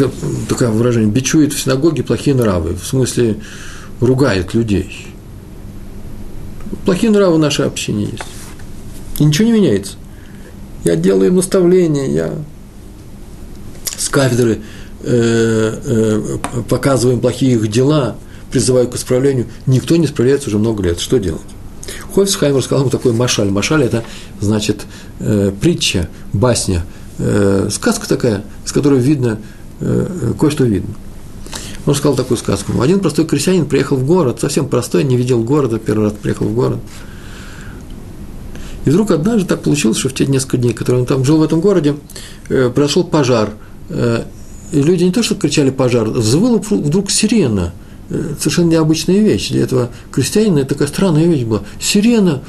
такое 0.49 0.71
выражение, 0.71 1.11
бичует 1.11 1.53
в 1.53 1.61
синагоге 1.61 2.03
плохие 2.03 2.37
нравы, 2.37 2.75
в 2.75 2.87
смысле 2.87 3.39
ругает 4.01 4.55
людей. 4.55 5.09
Плохие 6.85 7.13
нравы 7.13 7.37
в 7.37 7.41
нашей 7.41 7.67
общине 7.67 8.05
есть. 8.05 8.25
И 9.19 9.25
ничего 9.25 9.47
не 9.47 9.53
меняется. 9.53 9.95
Я 10.85 10.97
делаю 10.97 11.29
им 11.29 11.37
наставления, 11.37 12.09
я 12.09 12.35
с 13.97 14.09
кафедры 14.09 14.55
э, 14.55 14.61
показываем 16.69 17.21
плохие 17.21 17.55
их 17.55 17.69
дела, 17.69 18.17
призываю 18.53 18.89
к 18.89 18.95
исправлению, 18.95 19.47
никто 19.67 19.97
не 19.97 20.07
справляется 20.07 20.49
уже 20.49 20.59
много 20.59 20.83
лет. 20.83 21.01
Что 21.01 21.19
делать? 21.19 21.43
Хольцхаймер 22.15 22.59
рассказал 22.59 22.83
ему 22.83 22.91
такой 22.91 23.13
машаль. 23.13 23.51
Машаль– 23.51 23.83
это, 23.85 24.05
значит, 24.41 24.83
э, 25.21 25.51
притча, 25.61 26.09
басня, 26.33 26.85
э, 27.19 27.69
сказка 27.73 28.09
такая, 28.09 28.45
с 28.65 28.73
которой 28.73 29.01
видно, 29.01 29.39
э, 29.81 30.33
кое-что 30.39 30.65
видно. 30.65 30.95
Он 31.87 31.95
сказал 31.95 32.15
такую 32.15 32.39
сказку. 32.39 32.81
Один 32.81 33.01
простой 33.01 33.27
крестьянин 33.27 33.67
приехал 33.67 33.97
в 33.97 34.07
город, 34.07 34.41
совсем 34.41 34.69
простой, 34.69 35.03
не 35.03 35.17
видел 35.17 35.43
города, 35.43 35.79
первый 35.79 36.05
раз 36.05 36.13
приехал 36.13 36.47
в 36.47 36.55
город. 36.55 36.79
И 38.85 38.91
вдруг 38.91 39.11
однажды 39.11 39.49
так 39.49 39.63
получилось, 39.63 39.99
что 39.99 40.09
в 40.09 40.15
те 40.15 40.27
несколько 40.27 40.59
дней, 40.59 40.75
которые 40.75 41.01
он 41.03 41.07
там 41.07 41.25
жил 41.25 41.39
в 41.39 41.43
этом 41.43 41.61
городе, 41.61 41.97
э, 42.49 42.71
произошел 42.71 43.05
пожар. 43.05 43.51
Люди 44.73 45.05
не 45.05 45.13
то, 45.13 45.23
что 45.23 45.35
кричали 45.35 45.71
пожар, 45.71 46.09
взвыла 46.09 46.59
вдруг 46.59 47.11
сирена. 47.11 47.73
Э, 48.09 48.35
совершенно 48.39 48.71
необычная 48.71 49.19
вещь. 49.19 49.51
Для 49.51 49.63
этого 49.63 49.91
крестьянина 50.11 50.65
такая 50.65 50.89
странная 50.89 51.27
вещь 51.27 51.45
была. 51.45 51.63
Сирена 51.81 52.43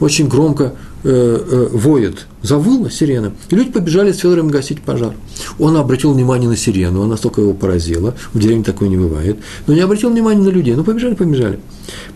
очень 0.00 0.28
громко 0.28 0.74
э, 1.04 1.08
э, 1.10 1.68
воет. 1.72 2.26
Завыла 2.42 2.90
сирена. 2.90 3.32
И 3.50 3.54
люди 3.54 3.70
побежали 3.70 4.12
с 4.12 4.18
Федором 4.18 4.48
гасить 4.48 4.80
пожар. 4.80 5.14
Он 5.58 5.76
обратил 5.76 6.12
внимание 6.12 6.48
на 6.48 6.56
сирену, 6.56 7.00
она 7.00 7.12
настолько 7.12 7.40
его 7.40 7.54
поразила. 7.54 8.14
В 8.32 8.38
деревне 8.38 8.64
такое 8.64 8.88
не 8.88 8.96
бывает. 8.96 9.38
Но 9.66 9.74
не 9.74 9.80
обратил 9.80 10.10
внимания 10.10 10.42
на 10.42 10.48
людей. 10.48 10.74
Ну, 10.74 10.84
побежали, 10.84 11.14
побежали. 11.14 11.60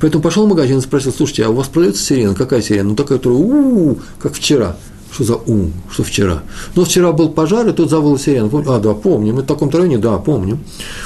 Поэтому 0.00 0.22
пошел 0.22 0.46
в 0.46 0.48
магазин 0.48 0.78
и 0.78 0.82
спросил, 0.82 1.12
слушайте, 1.12 1.44
а 1.44 1.50
у 1.50 1.54
вас 1.54 1.68
продается 1.68 2.02
сирена? 2.02 2.34
Какая 2.34 2.62
сирена? 2.62 2.90
Ну, 2.90 2.96
такая, 2.96 3.18
которая 3.18 3.38
у 3.38 3.98
как 4.18 4.34
вчера. 4.34 4.76
Что 5.12 5.24
за 5.24 5.36
ум? 5.36 5.72
Что 5.90 6.02
вчера? 6.02 6.42
Ну, 6.74 6.84
вчера 6.84 7.12
был 7.12 7.30
пожар, 7.30 7.66
и 7.68 7.72
тут 7.72 7.90
завыла 7.90 8.18
сирена. 8.18 8.48
Помню? 8.48 8.72
А, 8.72 8.78
да, 8.78 8.92
помним. 8.92 9.36
Мы 9.36 9.42
в 9.42 9.46
таком-то 9.46 9.78
районе, 9.78 9.98
да, 9.98 10.18
помним. 10.18 10.58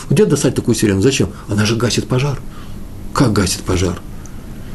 Где 0.08 0.24
достать 0.24 0.54
такую 0.54 0.74
сирену? 0.74 1.00
Зачем? 1.00 1.28
Она 1.48 1.64
же 1.64 1.76
гасит 1.76 2.08
пожар. 2.08 2.40
Как 3.12 3.32
гасит 3.32 3.60
пожар? 3.62 4.00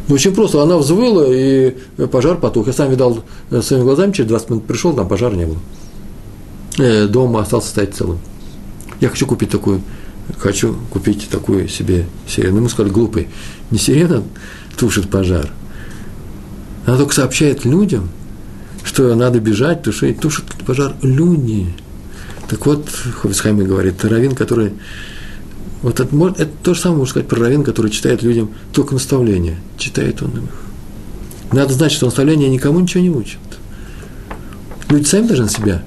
Ну, 0.08 0.16
очень 0.16 0.34
просто. 0.34 0.62
Она 0.62 0.78
взвыла, 0.78 1.26
и 1.28 1.76
пожар 2.12 2.38
потух. 2.38 2.68
Я 2.68 2.74
сам 2.74 2.92
видал 2.92 3.24
э, 3.50 3.62
своими 3.62 3.84
глазами, 3.84 4.12
через 4.12 4.30
20 4.30 4.50
минут 4.52 4.66
пришел, 4.68 4.94
там 4.94 5.08
пожара 5.08 5.34
не 5.34 5.46
было. 5.46 5.58
Э, 6.78 7.08
дом 7.08 7.36
остался 7.38 7.70
стоять 7.70 7.96
целым. 7.96 8.20
Я 9.02 9.10
хочу 9.10 9.26
купить 9.26 9.50
такую, 9.50 9.82
хочу 10.38 10.78
купить 10.92 11.28
такую 11.30 11.68
себе 11.68 12.06
сирену. 12.28 12.62
Мы 12.62 12.70
сказали, 12.70 12.94
глупый, 12.94 13.28
не 13.72 13.80
сирена 13.80 14.24
тушит 14.78 15.10
пожар. 15.10 15.52
Она 16.86 16.98
только 16.98 17.14
сообщает 17.14 17.66
людям– 17.66 18.10
что 18.86 19.13
надо 19.15 19.39
бежать, 19.39 19.82
тушить, 19.82 20.19
тушит 20.19 20.45
пожар 20.65 20.95
люди. 21.02 21.67
Так 22.48 22.65
вот, 22.67 22.88
Хофисхайм 22.89 23.58
говорит, 23.58 24.06
Равин, 24.06 24.36
который... 24.36 24.74
Вот 25.82 26.00
это, 26.00 26.15
это 26.38 26.52
то 26.63 26.74
же 26.74 26.80
самое 26.80 27.00
можно 27.00 27.12
сказать 27.12 27.28
про 27.28 27.39
Равин, 27.39 27.63
который 27.63 27.91
читает 27.91 28.21
людям 28.21 28.52
только 28.71 28.93
наставления. 28.93 29.58
Читает 29.78 30.21
он 30.21 30.30
их. 30.32 30.52
Надо 31.52 31.74
знать, 31.74 31.91
что 31.91 32.06
наставления 32.06 32.48
никому 32.48 32.80
ничего 32.80 33.02
не 33.02 33.10
учат. 33.10 33.39
Люди 34.89 35.06
сами 35.06 35.28
должны 35.28 35.50
себя 35.50 35.84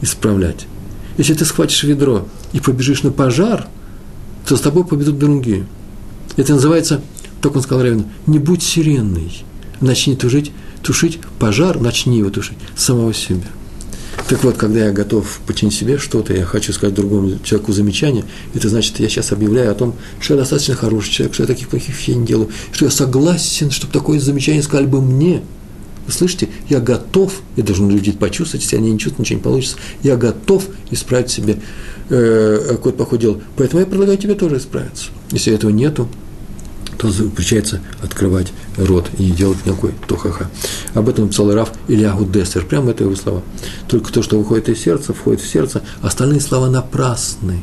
исправлять. 0.00 0.66
Если 1.18 1.34
ты 1.34 1.44
схватишь 1.44 1.82
ведро 1.82 2.28
и 2.52 2.60
побежишь 2.60 3.02
на 3.02 3.10
пожар, 3.10 3.66
то 4.46 4.56
с 4.56 4.60
тобой 4.60 4.84
победут 4.84 5.18
другие. 5.18 5.66
Это 6.36 6.54
называется, 6.54 7.00
только 7.40 7.56
он 7.56 7.62
сказал 7.62 7.82
Равину, 7.82 8.04
не 8.26 8.38
будь 8.38 8.62
сиренной, 8.62 9.44
начни 9.80 10.14
тужить 10.14 10.52
тушить 10.86 11.18
пожар, 11.40 11.80
начни 11.80 12.18
его 12.18 12.30
тушить 12.30 12.56
самого 12.76 13.12
себя. 13.12 13.46
Так 14.28 14.42
вот, 14.44 14.56
когда 14.56 14.86
я 14.86 14.92
готов 14.92 15.40
починить 15.46 15.74
себе 15.74 15.98
что-то, 15.98 16.32
я 16.32 16.44
хочу 16.44 16.72
сказать 16.72 16.94
другому 16.94 17.38
человеку 17.42 17.72
замечание, 17.72 18.24
это 18.54 18.68
значит, 18.68 18.98
я 19.00 19.08
сейчас 19.08 19.32
объявляю 19.32 19.72
о 19.72 19.74
том, 19.74 19.94
что 20.20 20.34
я 20.34 20.40
достаточно 20.40 20.74
хороший 20.76 21.10
человек, 21.10 21.34
что 21.34 21.42
я 21.42 21.46
таких 21.48 21.68
плохих 21.68 21.96
вещей 21.96 22.14
не 22.14 22.24
делаю, 22.24 22.50
что 22.70 22.84
я 22.84 22.90
согласен, 22.90 23.70
чтобы 23.70 23.92
такое 23.92 24.20
замечание 24.20 24.62
сказали 24.62 24.86
бы 24.86 25.00
мне. 25.02 25.42
Вы 26.06 26.12
слышите, 26.12 26.48
я 26.68 26.78
готов, 26.78 27.40
я 27.56 27.64
должен 27.64 27.90
люди 27.90 28.12
почувствовать, 28.12 28.62
если 28.62 28.76
они 28.76 28.92
не 28.92 28.98
чувствуют, 28.98 29.28
ничего 29.28 29.38
не 29.38 29.42
получится, 29.42 29.76
я 30.04 30.16
готов 30.16 30.66
исправить 30.92 31.30
себе 31.30 31.58
э, 32.10 32.66
какой-то 32.70 32.98
плохой 32.98 33.18
дело. 33.18 33.40
Поэтому 33.56 33.80
я 33.80 33.86
предлагаю 33.86 34.18
тебе 34.18 34.34
тоже 34.34 34.58
исправиться. 34.58 35.06
Если 35.32 35.52
этого 35.52 35.70
нету, 35.70 36.08
то 36.98 37.10
запрещается 37.10 37.80
открывать 38.02 38.52
рот 38.76 39.10
и 39.18 39.24
не 39.24 39.30
делать 39.32 39.64
никакой 39.66 39.92
тухаха. 40.06 40.50
Об 40.94 41.08
этом 41.08 41.24
написал 41.24 41.52
Раф 41.52 41.72
Ильягу 41.88 42.24
Дессер. 42.24 42.64
Прямо 42.64 42.90
это 42.90 43.04
его 43.04 43.16
слова. 43.16 43.42
Только 43.88 44.12
то, 44.12 44.22
что 44.22 44.38
выходит 44.38 44.68
из 44.68 44.80
сердца, 44.80 45.12
входит 45.12 45.40
в 45.40 45.48
сердце, 45.48 45.82
остальные 46.02 46.40
слова 46.40 46.68
напрасны. 46.68 47.62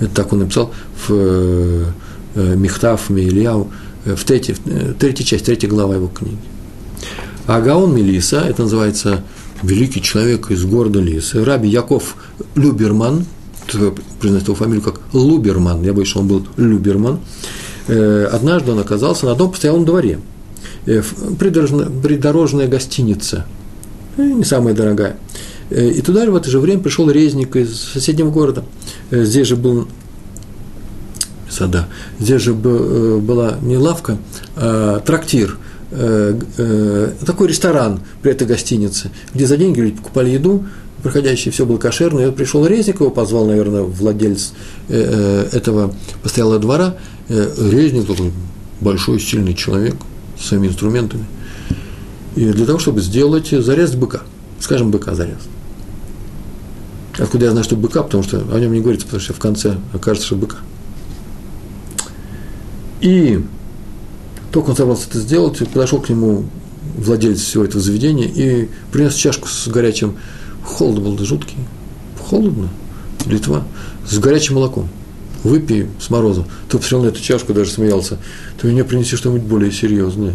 Это 0.00 0.10
так 0.14 0.32
он 0.32 0.40
написал 0.40 0.72
в 1.06 1.10
э, 1.10 1.86
э 2.34 2.56
Михтав 2.56 3.10
Меильяу, 3.10 3.70
э, 4.04 4.14
в 4.14 4.24
третьей, 4.24 4.54
в 4.54 4.94
третьей 4.94 5.26
части, 5.26 5.46
третья 5.46 5.68
глава 5.68 5.94
его 5.94 6.08
книги. 6.08 6.38
А 7.46 7.60
Гаон 7.60 7.94
Мелиса, 7.94 8.40
это 8.40 8.62
называется 8.62 9.22
великий 9.62 10.02
человек 10.02 10.50
из 10.50 10.64
города 10.64 11.00
Лисы, 11.00 11.44
Раби 11.44 11.68
Яков 11.68 12.16
Люберман, 12.54 13.26
произносит 14.20 14.48
его 14.48 14.54
фамилию 14.54 14.82
как 14.82 15.00
Луберман, 15.12 15.82
я 15.82 15.92
боюсь, 15.92 16.08
что 16.08 16.20
он 16.20 16.28
был 16.28 16.46
Люберман, 16.56 17.20
однажды 17.90 18.72
он 18.72 18.78
оказался 18.78 19.26
на 19.26 19.32
одном 19.32 19.50
постоялом 19.50 19.84
дворе. 19.84 20.18
Э, 20.86 21.02
придорожная, 21.38 21.86
придорожная 21.86 22.66
гостиница, 22.66 23.46
э, 24.16 24.22
не 24.22 24.44
самая 24.44 24.74
дорогая. 24.74 25.16
И 25.70 26.00
туда 26.00 26.24
же 26.24 26.32
в 26.32 26.36
это 26.36 26.50
же 26.50 26.58
время 26.58 26.82
пришел 26.82 27.08
резник 27.08 27.54
из 27.54 27.78
соседнего 27.78 28.30
города. 28.30 28.64
Здесь 29.12 29.46
же 29.46 29.54
был 29.54 29.86
сада. 31.48 31.86
Здесь 32.18 32.42
же 32.42 32.54
была 32.54 33.56
не 33.62 33.76
лавка, 33.76 34.18
а 34.56 34.98
трактир, 34.98 35.58
такой 35.92 37.46
ресторан 37.46 38.00
при 38.20 38.32
этой 38.32 38.48
гостинице, 38.48 39.12
где 39.32 39.46
за 39.46 39.56
деньги 39.56 39.78
люди 39.78 39.96
покупали 39.98 40.30
еду, 40.30 40.64
проходящий, 41.02 41.50
все 41.50 41.66
было 41.66 41.78
кошерно. 41.78 42.20
И 42.20 42.26
вот 42.26 42.36
пришел 42.36 42.66
резник, 42.66 43.00
его 43.00 43.10
позвал, 43.10 43.46
наверное, 43.46 43.82
владелец 43.82 44.52
этого 44.88 45.94
постоялого 46.22 46.58
двора, 46.58 46.96
Э, 47.30 47.54
резник 47.70 48.08
такой 48.08 48.32
большой, 48.80 49.20
сильный 49.20 49.54
человек 49.54 49.94
с 50.36 50.46
своими 50.46 50.66
инструментами. 50.66 51.24
И 52.34 52.44
для 52.44 52.66
того, 52.66 52.80
чтобы 52.80 53.00
сделать 53.00 53.50
зарез 53.50 53.94
быка, 53.94 54.22
скажем, 54.58 54.90
быка 54.90 55.14
зарез. 55.14 55.38
Откуда 57.16 57.44
я 57.44 57.50
знаю, 57.52 57.62
что 57.62 57.76
быка, 57.76 58.02
потому 58.02 58.24
что 58.24 58.38
о 58.52 58.58
нем 58.58 58.72
не 58.72 58.80
говорится, 58.80 59.06
потому 59.06 59.22
что 59.22 59.32
в 59.32 59.38
конце 59.38 59.76
окажется, 59.92 60.26
что 60.26 60.36
быка. 60.36 60.56
И 63.00 63.44
только 64.50 64.70
он 64.70 64.76
собрался 64.76 65.06
это 65.08 65.20
сделать, 65.20 65.58
подошел 65.68 66.00
к 66.00 66.08
нему 66.08 66.46
владелец 66.96 67.38
всего 67.38 67.64
этого 67.64 67.80
заведения 67.80 68.26
и 68.26 68.68
принес 68.90 69.14
чашку 69.14 69.46
с 69.46 69.68
горячим, 69.68 70.16
холод 70.64 71.02
был 71.02 71.18
жуткий, 71.18 71.58
холодно, 72.18 72.68
Литва, 73.26 73.64
с 74.06 74.18
горячим 74.18 74.56
молоком– 74.56 74.88
выпей 75.44 75.88
с 75.98 76.10
морозом. 76.10 76.44
Тот 76.68 76.82
посмотрел 76.82 77.10
на 77.10 77.14
эту 77.14 77.22
чашку, 77.22 77.52
даже 77.52 77.70
смеялся. 77.70 78.18
Ты 78.60 78.68
мне 78.68 78.84
принеси 78.84 79.16
что-нибудь 79.16 79.42
более 79.42 79.72
серьезное. 79.72 80.34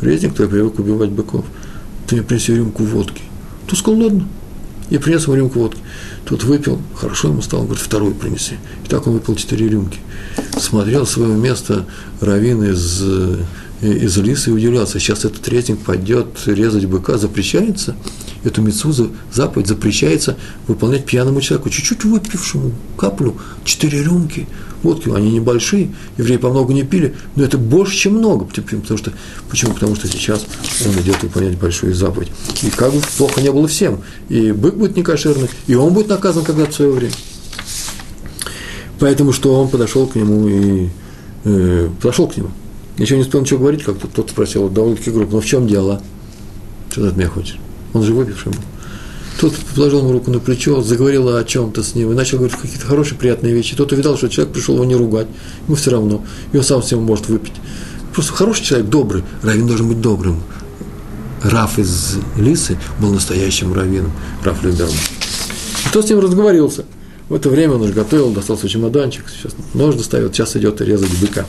Резник, 0.00 0.34
кто 0.34 0.48
привык 0.48 0.78
убивать 0.78 1.10
быков. 1.10 1.44
Ты 2.06 2.16
мне 2.16 2.24
принеси 2.24 2.54
рюмку 2.54 2.84
водки. 2.84 3.22
Тот 3.66 3.78
сказал, 3.78 4.00
ладно. 4.00 4.26
Я 4.88 4.98
принес 4.98 5.24
ему 5.24 5.36
рюмку 5.36 5.60
водки. 5.60 5.80
Тот 6.24 6.42
выпил, 6.44 6.80
хорошо 6.96 7.28
ему 7.28 7.42
стало, 7.42 7.64
говорит, 7.64 7.82
вторую 7.82 8.14
принеси. 8.14 8.54
И 8.84 8.88
так 8.88 9.06
он 9.06 9.14
выпил 9.14 9.36
четыре 9.36 9.68
рюмки. 9.68 9.98
смотрел 10.58 11.06
свое 11.06 11.36
место 11.36 11.86
раввин 12.20 12.64
из, 12.64 13.02
из 13.80 14.16
лиса 14.18 14.50
и 14.50 14.54
удивлялся, 14.54 15.00
сейчас 15.00 15.24
этот 15.24 15.46
резник 15.48 15.78
пойдет 15.78 16.26
резать 16.46 16.86
быка, 16.86 17.18
запрещается– 17.18 17.96
эту 18.44 18.62
мецузу, 18.62 19.10
заповедь 19.32 19.66
запрещается 19.66 20.36
выполнять 20.66 21.04
пьяному 21.04 21.40
человеку, 21.40 21.70
чуть-чуть 21.70 22.04
выпившему 22.04 22.72
каплю, 22.96 23.36
четыре 23.64 24.02
рюмки 24.02 24.46
водки, 24.82 25.10
они 25.14 25.32
небольшие, 25.32 25.90
евреи 26.16 26.38
по 26.38 26.48
много 26.48 26.72
не 26.72 26.84
пили, 26.84 27.14
но 27.36 27.44
это 27.44 27.58
больше, 27.58 27.96
чем 27.96 28.14
много, 28.14 28.46
потому 28.46 28.96
что, 28.96 29.12
почему? 29.50 29.74
Потому 29.74 29.94
что 29.94 30.08
сейчас 30.08 30.46
он 30.86 30.92
идет 31.02 31.22
выполнять 31.22 31.58
большую 31.58 31.94
заповедь. 31.94 32.30
И 32.62 32.70
как 32.70 32.94
бы 32.94 33.02
плохо 33.18 33.42
не 33.42 33.52
было 33.52 33.68
всем, 33.68 34.00
и 34.30 34.52
бык 34.52 34.74
будет 34.74 34.96
некошерный, 34.96 35.50
и 35.66 35.74
он 35.74 35.92
будет 35.92 36.08
наказан 36.08 36.44
когда-то 36.44 36.70
в 36.70 36.74
свое 36.74 36.92
время. 36.92 37.14
Поэтому 38.98 39.32
что 39.32 39.60
он 39.60 39.68
подошел 39.68 40.06
к 40.06 40.14
нему 40.14 40.48
и 40.48 40.88
э, 41.44 41.90
подошел 42.00 42.26
к 42.26 42.38
нему. 42.38 42.50
Ничего 43.00 43.16
не 43.16 43.22
успел 43.22 43.40
ничего 43.40 43.60
говорить, 43.60 43.82
как-то 43.82 44.08
тот 44.08 44.28
спросил, 44.28 44.68
довольно-таки 44.68 45.10
грубо, 45.10 45.32
но 45.32 45.40
в 45.40 45.46
чем 45.46 45.66
дело? 45.66 46.02
Что 46.90 47.00
ты 47.00 47.06
от 47.08 47.16
меня 47.16 47.28
хочешь? 47.28 47.56
Он 47.94 48.02
же 48.02 48.12
выпивший 48.12 48.52
был. 48.52 48.60
Тот 49.40 49.54
положил 49.74 50.00
ему 50.00 50.12
руку 50.12 50.30
на 50.30 50.38
плечо, 50.38 50.82
заговорил 50.82 51.34
о 51.34 51.42
чем-то 51.42 51.82
с 51.82 51.94
ним, 51.94 52.12
и 52.12 52.14
начал 52.14 52.36
говорить 52.36 52.58
какие-то 52.58 52.84
хорошие, 52.84 53.16
приятные 53.16 53.54
вещи. 53.54 53.74
Тот 53.74 53.90
увидал, 53.92 54.18
что 54.18 54.28
человек 54.28 54.52
пришел 54.52 54.74
его 54.74 54.84
не 54.84 54.96
ругать, 54.96 55.28
ему 55.66 55.76
все 55.76 55.92
равно, 55.92 56.22
и 56.52 56.58
он 56.58 56.62
сам 56.62 56.82
с 56.82 56.90
ним 56.92 57.04
может 57.04 57.30
выпить. 57.30 57.54
Просто 58.12 58.34
хороший 58.34 58.64
человек, 58.64 58.90
добрый, 58.90 59.24
раввин 59.42 59.66
должен 59.66 59.88
быть 59.88 60.02
добрым. 60.02 60.42
Раф 61.42 61.78
из 61.78 62.18
Лисы 62.36 62.76
был 63.00 63.14
настоящим 63.14 63.72
раввином, 63.72 64.12
Раф 64.44 64.62
Либерман. 64.62 64.92
И 64.92 65.90
тот 65.90 66.04
с 66.04 66.10
ним 66.10 66.18
разговорился. 66.18 66.84
В 67.30 67.34
это 67.34 67.48
время 67.48 67.76
он 67.76 67.80
уже 67.80 67.94
готовил, 67.94 68.30
достал 68.30 68.58
свой 68.58 68.68
чемоданчик, 68.68 69.24
сейчас 69.30 69.52
нож 69.72 69.94
доставил, 69.94 70.30
сейчас 70.30 70.54
идет 70.56 70.82
резать 70.82 71.18
быка. 71.18 71.46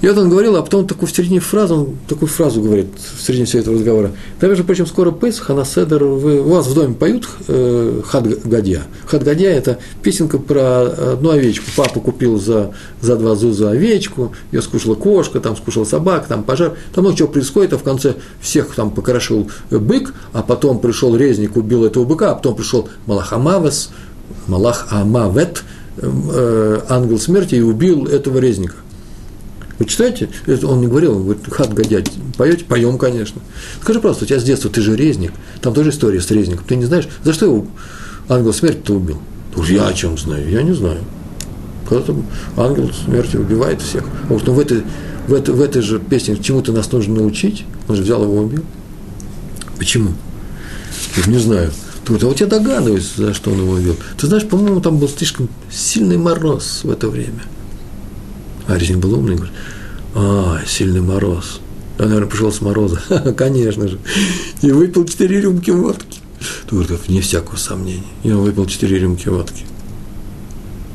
И 0.00 0.06
вот 0.06 0.16
он 0.16 0.30
говорил, 0.30 0.54
а 0.54 0.62
потом 0.62 0.86
такую 0.86 1.08
в 1.08 1.12
середине 1.12 1.40
фразы, 1.40 1.74
он 1.74 1.96
такую 2.06 2.28
фразу 2.28 2.62
говорит 2.62 2.86
в 2.96 3.20
середине 3.20 3.46
всего 3.46 3.62
этого 3.62 3.76
разговора. 3.76 4.12
Да, 4.40 4.46
между 4.46 4.62
прочим, 4.62 4.86
скоро 4.86 5.10
Песах, 5.10 5.50
а 5.50 5.54
на 5.54 5.64
Седер, 5.64 6.04
вы, 6.04 6.40
у 6.40 6.50
вас 6.50 6.68
в 6.68 6.74
доме 6.74 6.94
поют 6.94 7.28
э, 7.48 8.02
Хад 8.04 8.26
Гадья. 8.44 8.82
Хад 9.06 9.24
Гадья– 9.24 9.50
это 9.50 9.78
песенка 10.02 10.38
про 10.38 10.82
одну 11.14 11.30
овечку. 11.30 11.66
Папа 11.76 11.98
купил 11.98 12.38
за, 12.38 12.74
за 13.00 13.16
два 13.16 13.34
зуза 13.34 13.70
овечку, 13.70 14.32
ее 14.52 14.62
скушала 14.62 14.94
кошка, 14.94 15.40
там 15.40 15.56
скушала 15.56 15.84
собака, 15.84 16.28
там 16.28 16.44
пожар. 16.44 16.74
Там 16.94 17.02
много 17.02 17.16
чего 17.16 17.28
происходит, 17.28 17.72
а 17.72 17.78
в 17.78 17.82
конце 17.82 18.14
всех 18.40 18.74
там 18.76 18.92
покрошил 18.92 19.50
бык, 19.70 20.14
а 20.32 20.42
потом 20.42 20.78
пришел 20.78 21.16
резник, 21.16 21.56
убил 21.56 21.84
этого 21.84 22.04
быка, 22.04 22.30
а 22.30 22.34
потом 22.36 22.54
пришел 22.54 22.88
Малах 23.06 23.32
Амавес, 23.32 23.90
Малах 24.46 24.86
Амавет, 24.90 25.64
э, 25.96 26.08
э, 26.08 26.80
ангел 26.88 27.18
смерти, 27.18 27.56
и 27.56 27.60
убил 27.62 28.06
этого 28.06 28.38
резника. 28.38 28.76
Вы 29.78 29.86
читаете? 29.86 30.28
Он 30.64 30.80
не 30.80 30.88
говорил, 30.88 31.16
он 31.16 31.22
говорит, 31.24 31.44
хат 31.50 31.72
гадять, 31.72 32.10
поете? 32.36 32.64
Поем, 32.64 32.98
конечно. 32.98 33.40
Скажи 33.80 34.00
просто, 34.00 34.24
у 34.24 34.26
тебя 34.26 34.40
с 34.40 34.44
детства, 34.44 34.70
ты 34.70 34.80
же 34.80 34.96
резник, 34.96 35.32
там 35.60 35.72
тоже 35.72 35.90
история 35.90 36.20
с 36.20 36.30
резником. 36.30 36.64
Ты 36.66 36.76
не 36.76 36.84
знаешь, 36.84 37.08
за 37.22 37.32
что 37.32 37.46
его 37.46 37.66
ангел 38.28 38.52
смерти-то 38.52 38.94
убил? 38.94 39.18
Уж 39.56 39.70
я 39.70 39.86
о 39.86 39.92
чем 39.92 40.18
знаю, 40.18 40.50
я 40.50 40.62
не 40.62 40.74
знаю. 40.74 40.98
Когда-то 41.88 42.16
ангел 42.56 42.90
смерти 42.92 43.36
убивает 43.36 43.80
всех. 43.80 44.04
А 44.28 44.34
уж 44.34 44.42
ну, 44.42 44.52
в, 44.52 44.58
этой, 44.58 44.82
в, 45.28 45.32
этой, 45.32 45.54
в 45.54 45.60
этой 45.60 45.80
же 45.80 46.00
песне 46.00 46.36
чему-то 46.36 46.72
нас 46.72 46.90
нужно 46.90 47.14
научить, 47.14 47.64
он 47.86 47.96
же 47.96 48.02
взял 48.02 48.22
его 48.22 48.34
и 48.34 48.44
убил. 48.44 48.64
Почему? 49.78 50.12
Я 51.16 51.32
не 51.32 51.38
знаю. 51.38 51.70
Говоришь, 52.04 52.24
а 52.24 52.28
вот 52.28 52.40
я 52.40 52.46
догадываюсь, 52.46 53.12
за 53.16 53.32
что 53.32 53.50
он 53.50 53.58
его 53.58 53.72
убил. 53.72 53.96
Ты 54.16 54.26
знаешь, 54.26 54.46
по-моему, 54.46 54.80
там 54.80 54.98
был 54.98 55.08
слишком 55.08 55.48
сильный 55.70 56.16
мороз 56.16 56.80
в 56.82 56.90
это 56.90 57.08
время– 57.08 57.42
а 58.68 58.76
резник 58.76 58.98
был 58.98 59.14
умный, 59.14 59.34
говорит, 59.34 59.54
а, 60.14 60.60
сильный 60.66 61.00
мороз. 61.00 61.60
Я, 61.98 62.04
наверное, 62.04 62.28
пришел 62.28 62.52
с 62.52 62.60
мороза. 62.60 63.00
Конечно 63.36 63.88
же. 63.88 63.98
И 64.62 64.70
выпил 64.70 65.04
четыре 65.04 65.40
рюмки 65.40 65.70
водки. 65.70 66.20
Турков, 66.68 67.08
не 67.08 67.20
всякого 67.20 67.56
сомнения. 67.56 68.04
И 68.22 68.30
он 68.30 68.42
выпил 68.42 68.66
четыре 68.66 68.98
рюмки 68.98 69.28
водки. 69.28 69.64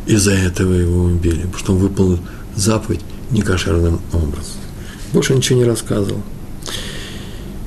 Из-за 0.05 0.31
этого 0.31 0.71
его 0.73 1.03
убили, 1.03 1.41
потому 1.41 1.57
что 1.57 1.73
он 1.73 1.79
выполнил 1.79 2.19
заповедь 2.55 3.01
некошерным 3.31 3.99
образом. 4.13 4.61
Больше 5.11 5.33
ничего 5.33 5.59
не 5.59 5.65
рассказывал. 5.65 6.21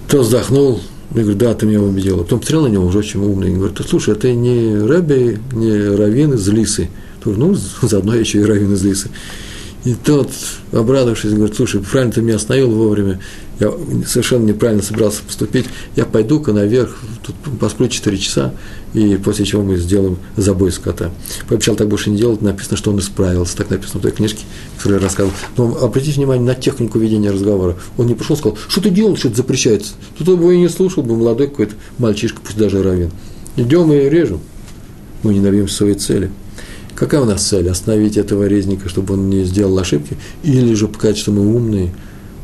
Тот 0.08 0.24
вздохнул, 0.24 0.80
и 1.12 1.18
говорит, 1.18 1.38
да, 1.38 1.54
ты 1.54 1.66
меня 1.66 1.80
убедила. 1.80 2.22
Потом 2.22 2.40
посмотрел 2.40 2.68
на 2.68 2.72
него, 2.72 2.86
уже 2.86 2.98
очень 2.98 3.20
умный, 3.20 3.50
и 3.50 3.54
говорит, 3.54 3.80
слушай, 3.88 4.14
это 4.14 4.32
не 4.32 4.76
Рэбби, 4.76 5.40
не 5.52 5.96
Равин 5.96 6.34
из 6.34 6.46
Лисы. 6.48 6.90
Ну, 7.24 7.56
заодно 7.82 8.14
еще 8.14 8.38
и 8.38 8.44
Равин 8.44 8.74
из 8.74 8.84
Лисы. 8.84 9.10
И 9.86 9.94
тот, 9.94 10.32
обрадовавшись, 10.72 11.32
говорит, 11.32 11.54
слушай, 11.54 11.80
правильно 11.80 12.12
ты 12.12 12.20
меня 12.20 12.34
остановил 12.34 12.72
вовремя, 12.72 13.20
я 13.60 13.72
совершенно 14.04 14.44
неправильно 14.44 14.82
собирался 14.82 15.22
поступить, 15.22 15.66
я 15.94 16.04
пойду-ка 16.04 16.52
наверх, 16.52 16.98
тут 17.24 17.36
посплю 17.60 17.86
4 17.86 18.18
часа, 18.18 18.52
и 18.94 19.16
после 19.16 19.44
чего 19.44 19.62
мы 19.62 19.76
сделаем 19.76 20.18
забой 20.36 20.72
скота. 20.72 21.12
Пообещал 21.48 21.76
так 21.76 21.86
больше 21.86 22.10
не 22.10 22.16
делать, 22.16 22.42
написано, 22.42 22.76
что 22.76 22.90
он 22.90 22.98
исправился, 22.98 23.56
так 23.56 23.70
написано 23.70 24.00
в 24.00 24.02
той 24.02 24.10
книжке, 24.10 24.40
которую 24.76 24.98
я 24.98 25.04
рассказывал. 25.04 25.36
Но 25.56 25.78
обратите 25.80 26.16
внимание 26.16 26.44
на 26.44 26.56
технику 26.56 26.98
ведения 26.98 27.30
разговора. 27.30 27.76
Он 27.96 28.08
не 28.08 28.14
пришел 28.14 28.36
сказал, 28.36 28.58
что 28.66 28.80
ты 28.80 28.90
делал, 28.90 29.16
что 29.16 29.28
это 29.28 29.36
запрещается. 29.36 29.92
Тут 30.18 30.36
бы 30.36 30.52
и 30.52 30.58
не 30.58 30.68
слушал, 30.68 31.04
бы 31.04 31.14
молодой 31.14 31.46
какой-то 31.46 31.76
мальчишка, 31.98 32.40
пусть 32.42 32.58
даже 32.58 32.82
равен. 32.82 33.12
Идем 33.54 33.92
и 33.92 34.10
режем. 34.10 34.40
Мы 35.22 35.34
не 35.34 35.40
добьемся 35.40 35.76
своей 35.76 35.94
цели. 35.94 36.32
Какая 36.96 37.20
у 37.20 37.26
нас 37.26 37.42
цель? 37.42 37.68
Остановить 37.68 38.16
этого 38.16 38.44
резника, 38.44 38.88
чтобы 38.88 39.14
он 39.14 39.28
не 39.28 39.44
сделал 39.44 39.78
ошибки? 39.78 40.16
Или 40.42 40.72
же 40.74 40.88
показать, 40.88 41.18
что 41.18 41.30
мы 41.30 41.46
умные, 41.54 41.92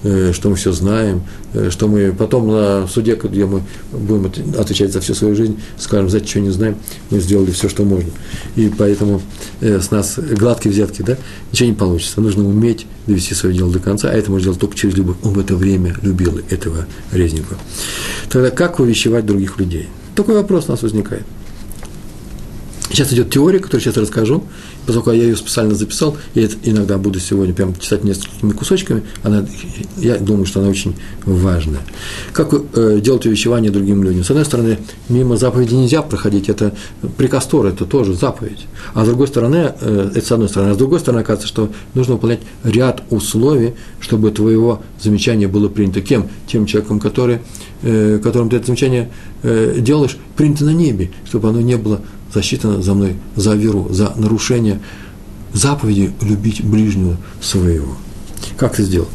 э, 0.02 0.32
что 0.34 0.50
мы 0.50 0.56
все 0.56 0.72
знаем, 0.72 1.22
э, 1.54 1.70
что 1.70 1.88
мы 1.88 2.12
потом 2.12 2.48
на 2.48 2.86
суде, 2.86 3.14
где 3.20 3.46
мы 3.46 3.62
будем 3.92 4.30
отвечать 4.58 4.92
за 4.92 5.00
всю 5.00 5.14
свою 5.14 5.34
жизнь, 5.34 5.58
скажем, 5.78 6.10
за 6.10 6.22
что 6.22 6.40
не 6.40 6.50
знаем, 6.50 6.76
мы 7.08 7.20
сделали 7.20 7.50
все, 7.50 7.70
что 7.70 7.84
можно. 7.84 8.10
И 8.54 8.70
поэтому 8.76 9.22
э, 9.62 9.80
с 9.80 9.90
нас 9.90 10.18
гладкие 10.18 10.74
взятки, 10.74 11.00
да, 11.00 11.16
ничего 11.50 11.70
не 11.70 11.74
получится. 11.74 12.20
Нужно 12.20 12.46
уметь 12.46 12.86
довести 13.06 13.34
свое 13.34 13.56
дело 13.56 13.72
до 13.72 13.78
конца, 13.78 14.10
а 14.10 14.12
это 14.12 14.30
можно 14.30 14.42
сделать 14.42 14.60
только 14.60 14.76
через 14.76 14.94
любовь. 14.96 15.16
Он 15.22 15.32
в 15.32 15.38
это 15.38 15.56
время 15.56 15.96
любил 16.02 16.40
этого 16.50 16.84
резника. 17.10 17.56
Тогда 18.28 18.50
как 18.50 18.80
увещевать 18.80 19.24
других 19.24 19.58
людей? 19.58 19.88
Такой 20.14 20.34
вопрос 20.34 20.66
у 20.68 20.72
нас 20.72 20.82
возникает. 20.82 21.24
Сейчас 22.92 23.10
идет 23.14 23.30
теория, 23.30 23.58
которую 23.58 23.80
сейчас 23.80 23.96
расскажу, 23.96 24.44
поскольку 24.84 25.12
я 25.12 25.22
ее 25.22 25.34
специально 25.34 25.74
записал, 25.74 26.14
я 26.34 26.46
иногда 26.62 26.98
буду 26.98 27.20
сегодня 27.20 27.54
прям 27.54 27.74
читать 27.76 28.04
несколькими 28.04 28.50
кусочками, 28.50 29.02
она, 29.22 29.46
я 29.96 30.18
думаю, 30.18 30.44
что 30.44 30.60
она 30.60 30.68
очень 30.68 30.94
важная. 31.24 31.80
Как 32.34 32.52
э, 32.52 33.00
делать 33.00 33.24
увещевание 33.24 33.70
другим 33.70 34.04
людям? 34.04 34.24
С 34.24 34.30
одной 34.30 34.44
стороны, 34.44 34.78
мимо 35.08 35.38
заповеди 35.38 35.72
нельзя 35.72 36.02
проходить, 36.02 36.50
это 36.50 36.74
приказ 37.16 37.48
это 37.52 37.86
тоже 37.86 38.12
заповедь. 38.12 38.66
А 38.92 39.04
с 39.04 39.08
другой 39.08 39.28
стороны, 39.28 39.72
э, 39.80 40.10
это 40.14 40.26
с 40.26 40.30
одной 40.30 40.50
стороны, 40.50 40.72
а 40.72 40.74
с 40.74 40.76
другой 40.76 41.00
стороны, 41.00 41.20
оказывается, 41.20 41.48
что 41.48 41.70
нужно 41.94 42.14
выполнять 42.14 42.40
ряд 42.62 43.02
условий, 43.08 43.72
чтобы 44.00 44.30
твоего 44.32 44.82
замечания 45.00 45.48
было 45.48 45.70
принято. 45.70 46.02
Кем? 46.02 46.28
Тем 46.46 46.66
человеком, 46.66 47.00
который, 47.00 47.38
э, 47.82 48.20
которым 48.22 48.50
ты 48.50 48.56
это 48.56 48.66
замечание 48.66 49.10
э, 49.42 49.78
делаешь, 49.78 50.18
принято 50.36 50.64
на 50.66 50.74
небе, 50.74 51.10
чтобы 51.24 51.48
оно 51.48 51.62
не 51.62 51.76
было 51.76 52.02
засчитано 52.32 52.82
за 52.82 52.94
мной 52.94 53.16
за 53.36 53.54
веру, 53.54 53.88
за 53.90 54.12
нарушение 54.16 54.80
заповеди 55.52 56.12
любить 56.20 56.64
ближнего 56.64 57.16
своего. 57.40 57.96
Как 58.56 58.74
это 58.74 58.82
сделать? 58.82 59.08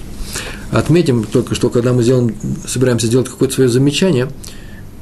Отметим 0.72 1.24
только, 1.24 1.56
что 1.56 1.70
когда 1.70 1.94
мы 1.94 2.04
сделаем, 2.04 2.36
собираемся 2.66 3.08
сделать 3.08 3.30
какое-то 3.30 3.56
свое 3.56 3.70
замечание, 3.70 4.30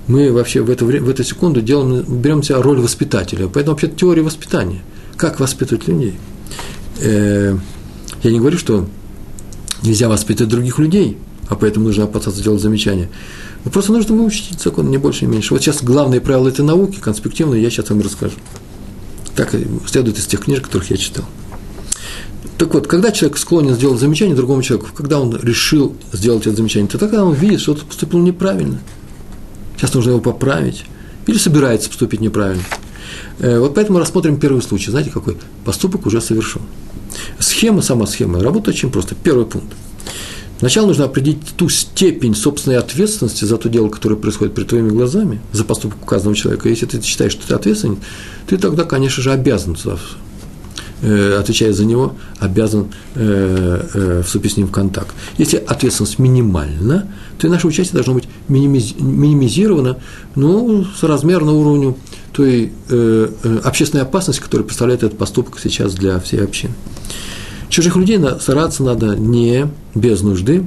мы 0.08 0.32
вообще 0.32 0.62
в 0.62 0.70
эту, 0.70 0.86
в 0.86 1.10
эту 1.10 1.24
секунду 1.24 1.62
делаем, 1.62 2.04
берем 2.22 2.44
себя 2.44 2.62
роль 2.62 2.80
воспитателя. 2.80 3.48
Поэтому 3.48 3.74
вообще 3.74 3.88
теория 3.88 4.22
воспитания. 4.22 4.82
Как 5.18 5.40
воспитывать 5.40 5.88
людей? 5.88 6.14
Э, 7.02 7.58
я 8.22 8.32
не 8.32 8.40
говорю, 8.40 8.58
что 8.60 8.88
нельзя 9.82 10.08
воспитывать 10.08 10.52
других 10.52 10.78
людей, 10.78 11.18
а 11.50 11.56
поэтому 11.56 11.88
нужно 11.88 12.04
опасаться 12.04 12.44
делать 12.44 12.62
замечания. 12.62 13.10
Но 13.66 13.72
просто 13.72 13.92
нужно 13.92 14.16
выучить 14.16 14.62
закон, 14.62 14.90
не 14.92 14.98
больше, 14.98 15.26
не 15.26 15.32
меньше. 15.32 15.54
Вот 15.54 15.64
сейчас 15.64 15.84
главные 15.84 16.22
правила 16.22 16.48
этой 16.48 16.64
науки, 16.64 17.00
конспективные, 17.00 17.62
я 17.62 17.72
сейчас 17.72 17.90
вам 17.90 18.02
расскажу. 18.02 18.36
Так 19.36 19.54
следует 19.88 20.20
из 20.20 20.28
тех 20.28 20.42
книжек, 20.42 20.66
которых 20.66 20.92
я 20.92 20.98
читал. 20.98 21.26
Так 22.58 22.74
вот, 22.74 22.88
когда 22.88 23.12
человек 23.12 23.38
склонен 23.38 23.74
сделать 23.74 24.00
замечание 24.00 24.36
другому 24.36 24.62
человеку, 24.62 24.90
когда 24.96 25.20
он 25.20 25.36
решил 25.36 25.96
сделать 26.14 26.48
это 26.48 26.56
замечание, 26.56 26.90
то 26.90 26.98
тогда 26.98 27.26
он 27.26 27.34
видит, 27.34 27.60
что 27.60 27.74
он 27.74 27.80
поступил 27.80 28.20
неправильно. 28.20 28.80
Сейчас 29.76 29.94
нужно 29.94 30.12
его 30.12 30.22
поправить. 30.22 30.86
Или 31.28 31.38
собирается 31.38 31.90
поступить 31.90 32.22
неправильно. 32.22 32.64
Э, 33.40 33.60
вот 33.60 33.76
поэтому 33.76 34.00
рассмотрим 34.00 34.40
первый 34.40 34.62
случай. 34.62 34.92
Знаете, 34.92 35.10
какой? 35.10 35.38
Поступок 35.66 36.06
уже 36.06 36.22
совершен. 36.22 36.62
Схема, 37.40 37.82
сама 37.82 38.06
схема, 38.06 38.42
работает 38.42 38.78
очень 38.78 38.92
просто. 38.92 39.16
Первый 39.16 39.46
пункт. 39.46 39.74
Сначала 40.66 40.88
нужно 40.88 41.06
определить 41.06 41.42
ту 41.58 41.70
степень 41.70 42.34
собственной 42.34 42.80
ответственности 42.80 43.46
за 43.46 43.58
то 43.58 43.70
дело, 43.70 43.88
которое 43.88 44.16
происходит 44.16 44.56
перед 44.56 44.68
твоими 44.68 44.90
глазами, 44.90 45.40
за 45.52 45.64
поступок 45.64 46.02
указанного 46.02 46.36
человека. 46.36 46.70
Если 46.70 46.88
ты 46.88 47.00
считаешь, 47.04 47.34
что 47.34 47.48
ты 47.48 47.54
ответственен, 47.54 48.00
ты 48.48 48.58
тогда, 48.58 48.84
конечно 48.84 49.22
же, 49.22 49.32
обязан 49.32 49.78
э, 51.04 51.38
отвечая 51.40 51.72
за 51.72 51.86
него, 51.86 52.16
обязан 52.40 52.88
э, 53.14 53.82
э, 53.94 54.24
вступить 54.26 54.54
с 54.54 54.58
ним 54.58 54.66
в 54.66 54.72
контакт. 54.72 55.14
Если 55.38 55.58
ответственность 55.58 56.18
минимальна, 56.18 57.14
то 57.38 57.46
и 57.46 57.50
наше 57.52 57.68
участие 57.68 57.94
должно 57.94 58.16
быть 58.16 58.28
минимиз, 58.48 58.96
минимизировано, 58.98 60.00
ну, 60.34 60.84
соразмерно 61.00 61.52
уровню 61.52 61.96
той 62.34 62.72
общественной 63.64 64.02
опасности, 64.02 64.42
которую 64.42 64.66
представляет 64.66 65.04
этот 65.04 65.20
поступок 65.20 65.60
сейчас 65.60 65.94
для 65.94 66.20
всей 66.20 66.44
общины. 66.44 66.74
Чужих 67.76 67.98
людей 67.98 68.18
стараться 68.40 68.84
надо 68.84 69.18
не 69.18 69.70
без 69.94 70.22
нужды, 70.22 70.66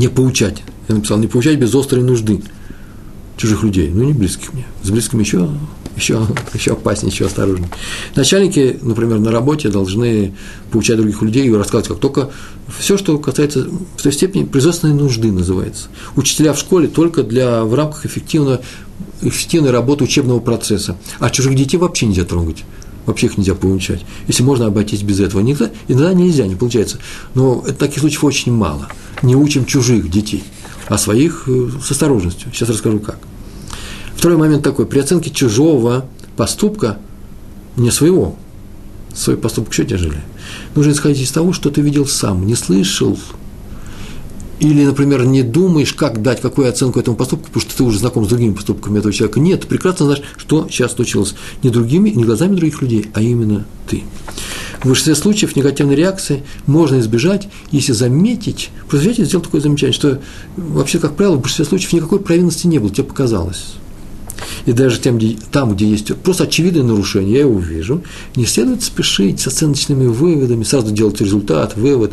не 0.00 0.08
поучать. 0.08 0.64
Я 0.88 0.96
написал, 0.96 1.16
не 1.18 1.28
поучать 1.28 1.60
без 1.60 1.72
острой 1.76 2.02
нужды 2.02 2.42
чужих 3.36 3.62
людей, 3.62 3.88
ну 3.88 4.02
не 4.02 4.12
близких 4.12 4.52
мне. 4.52 4.66
С 4.82 4.90
близкими 4.90 5.20
еще, 5.22 5.48
еще, 5.94 6.26
еще 6.54 6.72
опаснее, 6.72 7.12
еще 7.12 7.26
осторожнее. 7.26 7.70
Начальники, 8.16 8.80
например, 8.82 9.20
на 9.20 9.30
работе 9.30 9.68
должны 9.68 10.34
поучать 10.72 10.96
других 10.96 11.22
людей 11.22 11.46
и 11.46 11.52
рассказывать, 11.52 11.86
как 11.86 12.00
только 12.00 12.30
все, 12.80 12.98
что 12.98 13.16
касается 13.18 13.68
в 13.96 14.02
той 14.02 14.12
степени 14.12 14.42
производственной 14.42 14.94
нужды 14.94 15.30
называется. 15.30 15.86
Учителя 16.16 16.52
в 16.52 16.58
школе 16.58 16.88
только 16.88 17.22
для, 17.22 17.62
в 17.62 17.74
рамках 17.74 18.06
эффективного, 18.06 18.60
эффективной 19.20 19.70
работы 19.70 20.02
учебного 20.02 20.40
процесса. 20.40 20.98
А 21.20 21.30
чужих 21.30 21.54
детей 21.54 21.76
вообще 21.76 22.06
нельзя 22.06 22.24
трогать. 22.24 22.64
Вообще 23.06 23.26
их 23.26 23.36
нельзя 23.36 23.54
поучать. 23.54 24.04
Если 24.28 24.42
можно 24.42 24.66
обойтись 24.66 25.02
без 25.02 25.20
этого. 25.20 25.40
Иногда, 25.40 25.70
иногда 25.88 26.12
нельзя, 26.12 26.46
не 26.46 26.54
получается. 26.54 26.98
Но 27.34 27.64
таких 27.78 28.00
случаев 28.00 28.24
очень 28.24 28.52
мало. 28.52 28.88
Не 29.22 29.34
учим 29.34 29.64
чужих 29.64 30.10
детей, 30.10 30.44
а 30.86 30.98
своих 30.98 31.44
э, 31.48 31.68
с 31.82 31.90
осторожностью. 31.90 32.52
Сейчас 32.52 32.68
расскажу 32.68 33.00
как. 33.00 33.18
Второй 34.14 34.38
момент 34.38 34.62
такой. 34.62 34.86
При 34.86 35.00
оценке 35.00 35.30
чужого 35.30 36.06
поступка, 36.36 36.98
не 37.76 37.90
своего, 37.90 38.36
свой 39.14 39.36
поступок 39.36 39.72
еще 39.72 39.84
тяжелее. 39.84 40.22
Нужно 40.74 40.92
исходить 40.92 41.22
из 41.22 41.30
того, 41.30 41.52
что 41.52 41.70
ты 41.70 41.80
видел 41.80 42.06
сам, 42.06 42.46
не 42.46 42.54
слышал, 42.54 43.18
или, 44.62 44.84
например, 44.84 45.24
не 45.24 45.42
думаешь, 45.42 45.92
как 45.92 46.22
дать, 46.22 46.40
какую 46.40 46.68
оценку 46.68 47.00
этому 47.00 47.16
поступку, 47.16 47.46
потому 47.46 47.62
что 47.62 47.76
ты 47.76 47.82
уже 47.82 47.98
знаком 47.98 48.24
с 48.24 48.28
другими 48.28 48.54
поступками 48.54 49.00
этого 49.00 49.12
человека. 49.12 49.40
Нет, 49.40 49.62
ты 49.62 49.66
прекрасно 49.66 50.06
знаешь, 50.06 50.22
что 50.36 50.68
сейчас 50.70 50.92
случилось. 50.92 51.34
Не 51.64 51.70
другими, 51.70 52.10
не 52.10 52.22
глазами 52.22 52.54
других 52.54 52.80
людей, 52.80 53.10
а 53.12 53.20
именно 53.20 53.66
ты. 53.90 54.04
В 54.80 54.86
большинстве 54.86 55.16
случаев 55.16 55.56
негативной 55.56 55.96
реакции 55.96 56.44
можно 56.66 57.00
избежать, 57.00 57.48
если 57.72 57.92
заметить, 57.92 58.70
просто 58.88 59.08
взять 59.08 59.18
и 59.18 59.24
сделать 59.24 59.46
такое 59.46 59.60
замечание, 59.60 59.94
что 59.94 60.20
вообще, 60.56 61.00
как 61.00 61.16
правило, 61.16 61.34
в 61.34 61.40
большинстве 61.40 61.64
случаев 61.64 61.92
никакой 61.94 62.20
провинности 62.20 62.68
не 62.68 62.78
было, 62.78 62.90
тебе 62.90 63.02
показалось. 63.02 63.74
И 64.66 64.72
даже 64.72 65.00
тем, 65.00 65.18
где, 65.18 65.36
там, 65.50 65.74
где 65.74 65.88
есть 65.88 66.14
просто 66.16 66.44
очевидное 66.44 66.84
нарушение, 66.84 67.34
я 67.34 67.40
его 67.40 67.58
вижу, 67.58 68.02
не 68.36 68.46
следует 68.46 68.82
спешить 68.82 69.40
с 69.40 69.48
оценочными 69.48 70.06
выводами, 70.06 70.62
сразу 70.62 70.92
делать 70.92 71.20
результат, 71.20 71.76
вывод, 71.76 72.12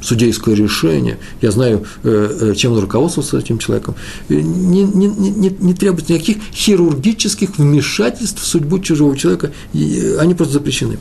судейское 0.00 0.54
решение, 0.54 1.18
я 1.40 1.50
знаю, 1.50 1.84
э, 2.02 2.50
э, 2.52 2.54
чем 2.54 2.72
он 2.72 2.80
руководствовался 2.80 3.38
этим 3.38 3.58
человеком, 3.58 3.94
не, 4.28 4.82
не, 4.84 5.06
не, 5.06 5.56
не 5.58 5.74
требуется 5.74 6.12
никаких 6.12 6.38
хирургических 6.52 7.58
вмешательств 7.58 8.42
в 8.42 8.46
судьбу 8.46 8.78
чужого 8.78 9.16
человека, 9.16 9.52
они 10.18 10.34
просто 10.34 10.54
запрещены. 10.54 10.98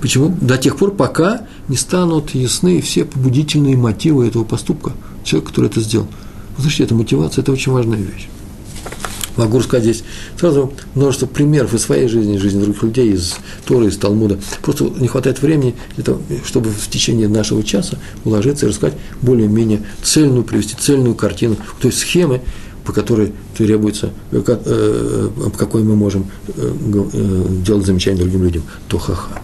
Почему? 0.00 0.36
До 0.40 0.58
тех 0.58 0.76
пор, 0.76 0.92
пока 0.92 1.46
не 1.68 1.76
станут 1.76 2.34
ясны 2.34 2.80
все 2.80 3.04
побудительные 3.04 3.76
мотивы 3.76 4.26
этого 4.26 4.44
поступка 4.44 4.92
человека, 5.24 5.50
который 5.50 5.66
это 5.66 5.80
сделал. 5.80 6.06
Вы 6.56 6.62
слышите, 6.62 6.84
эта 6.84 6.94
мотивация– 6.94 7.42
это 7.42 7.52
очень 7.52 7.72
важная 7.72 7.98
вещь. 7.98 8.28
Могу 9.36 9.58
рассказать 9.58 9.84
здесь 9.84 10.04
сразу 10.38 10.72
множество 10.94 11.26
примеров 11.26 11.74
из 11.74 11.82
своей 11.82 12.08
жизни, 12.08 12.36
из 12.36 12.40
жизни 12.40 12.62
других 12.62 12.82
людей, 12.82 13.12
из 13.12 13.36
Торы, 13.66 13.88
из 13.88 13.96
Талмуда. 13.96 14.38
Просто 14.62 14.84
не 14.84 15.08
хватает 15.08 15.42
времени, 15.42 15.74
того, 16.02 16.20
чтобы 16.44 16.70
в 16.70 16.88
течение 16.88 17.28
нашего 17.28 17.62
часа 17.62 17.98
уложиться 18.24 18.66
и 18.66 18.68
рассказать 18.68 18.96
более-менее 19.22 19.82
цельную, 20.02 20.44
привести 20.44 20.74
цельную 20.78 21.14
картину, 21.14 21.56
то 21.80 21.88
есть 21.88 21.98
схемы, 21.98 22.40
по 22.84 22.92
которой 22.92 23.32
требуется, 23.56 24.10
э, 24.30 24.40
как, 24.40 24.60
э, 24.64 25.28
по 25.36 25.58
какой 25.58 25.82
мы 25.82 25.96
можем 25.96 26.26
э, 26.48 26.72
э, 27.12 27.46
делать 27.64 27.84
замечания 27.84 28.18
другим 28.18 28.44
людям, 28.44 28.62
то 28.88 28.98
ха-ха. 28.98 29.42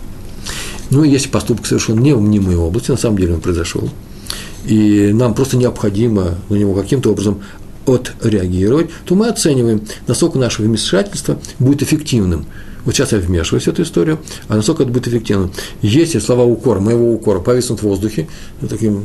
Ну, 0.90 1.02
если 1.04 1.28
поступок 1.28 1.66
совершен 1.66 1.98
не 1.98 2.14
в 2.14 2.20
мнимой 2.20 2.54
области, 2.54 2.90
на 2.90 2.96
самом 2.96 3.18
деле 3.18 3.34
он 3.34 3.40
произошел, 3.40 3.90
и 4.64 5.10
нам 5.12 5.34
просто 5.34 5.56
необходимо 5.56 6.36
на 6.48 6.54
него 6.54 6.74
каким-то 6.74 7.10
образом 7.10 7.40
отреагировать, 7.86 8.90
то 9.04 9.14
мы 9.14 9.28
оцениваем, 9.28 9.82
насколько 10.06 10.38
наше 10.38 10.62
вмешательство 10.62 11.38
будет 11.58 11.82
эффективным. 11.82 12.46
Вот 12.84 12.94
сейчас 12.94 13.12
я 13.12 13.18
вмешиваюсь 13.18 13.64
в 13.64 13.68
эту 13.68 13.82
историю, 13.82 14.18
а 14.48 14.56
насколько 14.56 14.82
это 14.82 14.92
будет 14.92 15.06
эффективно. 15.06 15.50
Если 15.82 16.18
слова 16.18 16.44
укора, 16.44 16.80
моего 16.80 17.12
укора 17.12 17.40
повиснут 17.40 17.80
в 17.80 17.84
воздухе, 17.84 18.28
таким 18.68 19.02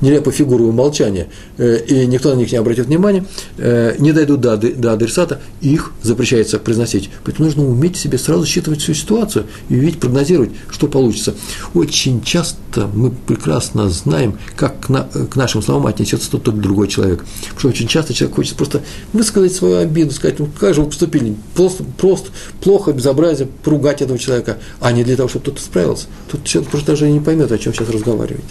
нелепой 0.00 0.32
фигурой 0.32 0.68
умолчания, 0.68 1.28
э, 1.58 1.80
и 1.86 2.06
никто 2.06 2.32
на 2.32 2.38
них 2.38 2.52
не 2.52 2.58
обратит 2.58 2.86
внимания, 2.86 3.24
э, 3.58 3.96
не 3.98 4.12
дойдут 4.12 4.40
до, 4.40 4.52
адресата, 4.92 5.40
их 5.60 5.92
запрещается 6.02 6.58
произносить. 6.58 7.10
Поэтому 7.24 7.46
нужно 7.46 7.66
уметь 7.66 7.96
себе 7.96 8.18
сразу 8.18 8.46
считывать 8.46 8.80
всю 8.80 8.94
ситуацию 8.94 9.46
и 9.68 9.74
видеть, 9.74 9.98
прогнозировать, 9.98 10.50
что 10.70 10.86
получится. 10.86 11.34
Очень 11.74 12.22
часто 12.22 12.88
мы 12.94 13.10
прекрасно 13.10 13.88
знаем, 13.90 14.38
как 14.56 14.80
к, 14.80 15.26
к 15.28 15.36
нашим 15.36 15.62
словам 15.62 15.86
отнесется 15.86 16.30
тот 16.30 16.46
или 16.48 16.60
другой 16.60 16.88
человек. 16.88 17.24
Потому 17.40 17.58
что 17.58 17.68
очень 17.68 17.88
часто 17.88 18.14
человек 18.14 18.36
хочет 18.36 18.54
просто 18.54 18.82
высказать 19.12 19.52
свою 19.52 19.78
обиду, 19.78 20.12
сказать, 20.12 20.38
ну 20.38 20.48
как 20.58 20.74
же 20.74 20.82
вы 20.82 20.88
поступили, 20.88 21.34
просто, 21.54 21.84
просто 21.98 22.30
плохо, 22.60 22.92
безобразие, 22.92 23.48
поругать 23.64 24.02
этого 24.02 24.18
человека, 24.18 24.58
а 24.80 24.92
не 24.92 25.04
для 25.04 25.16
того, 25.16 25.28
чтобы 25.28 25.46
тот 25.46 25.58
исправился. 25.58 26.06
Тут 26.30 26.44
человек 26.44 26.70
просто 26.70 26.92
даже 26.92 27.10
не 27.10 27.20
поймет, 27.20 27.50
о 27.52 27.58
чем 27.58 27.72
сейчас 27.74 27.88
разговаривать. 27.88 28.44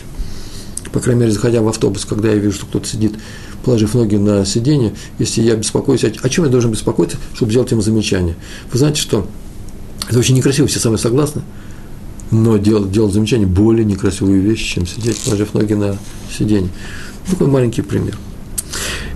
По 0.92 1.00
крайней 1.00 1.22
мере, 1.22 1.32
заходя 1.32 1.62
в 1.62 1.68
автобус, 1.68 2.06
когда 2.06 2.30
я 2.30 2.36
вижу, 2.36 2.56
что 2.56 2.66
кто-то 2.66 2.88
сидит, 2.88 3.14
положив 3.64 3.94
ноги 3.94 4.16
на 4.16 4.46
сиденье, 4.46 4.94
если 5.20 5.42
я 5.42 5.56
беспокоюсь, 5.56 6.04
о 6.04 6.30
чем 6.30 6.46
я 6.46 6.52
должен 6.52 6.72
беспокоиться, 6.72 7.18
чтобы 7.36 7.52
сделать 7.52 7.72
ему 7.72 7.82
замечание? 7.82 8.36
Вы 8.72 8.80
знаете, 8.80 9.00
что 9.00 9.28
это 10.10 10.18
очень 10.18 10.36
некрасиво, 10.36 10.68
все 10.68 10.80
самые 10.80 10.98
согласны, 10.98 11.44
но 12.32 12.58
делать, 12.58 12.92
делать 12.92 13.14
замечание 13.14 13.48
более 13.48 13.86
некрасивую 13.86 14.42
вещь, 14.42 14.74
чем 14.74 14.88
сидеть, 14.88 15.20
положив 15.20 15.54
ноги 15.54 15.74
на 15.74 15.98
сиденье. 16.36 16.70
Такой 17.30 17.48
маленький 17.48 17.84
пример. 17.84 18.18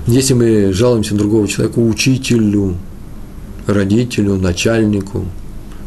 Если 0.06 0.34
мы 0.34 0.74
жалуемся 0.74 1.14
на 1.14 1.20
другого 1.20 1.48
человека, 1.48 1.80
учителю, 1.80 2.76
родителю, 3.68 4.36
начальнику, 4.36 5.26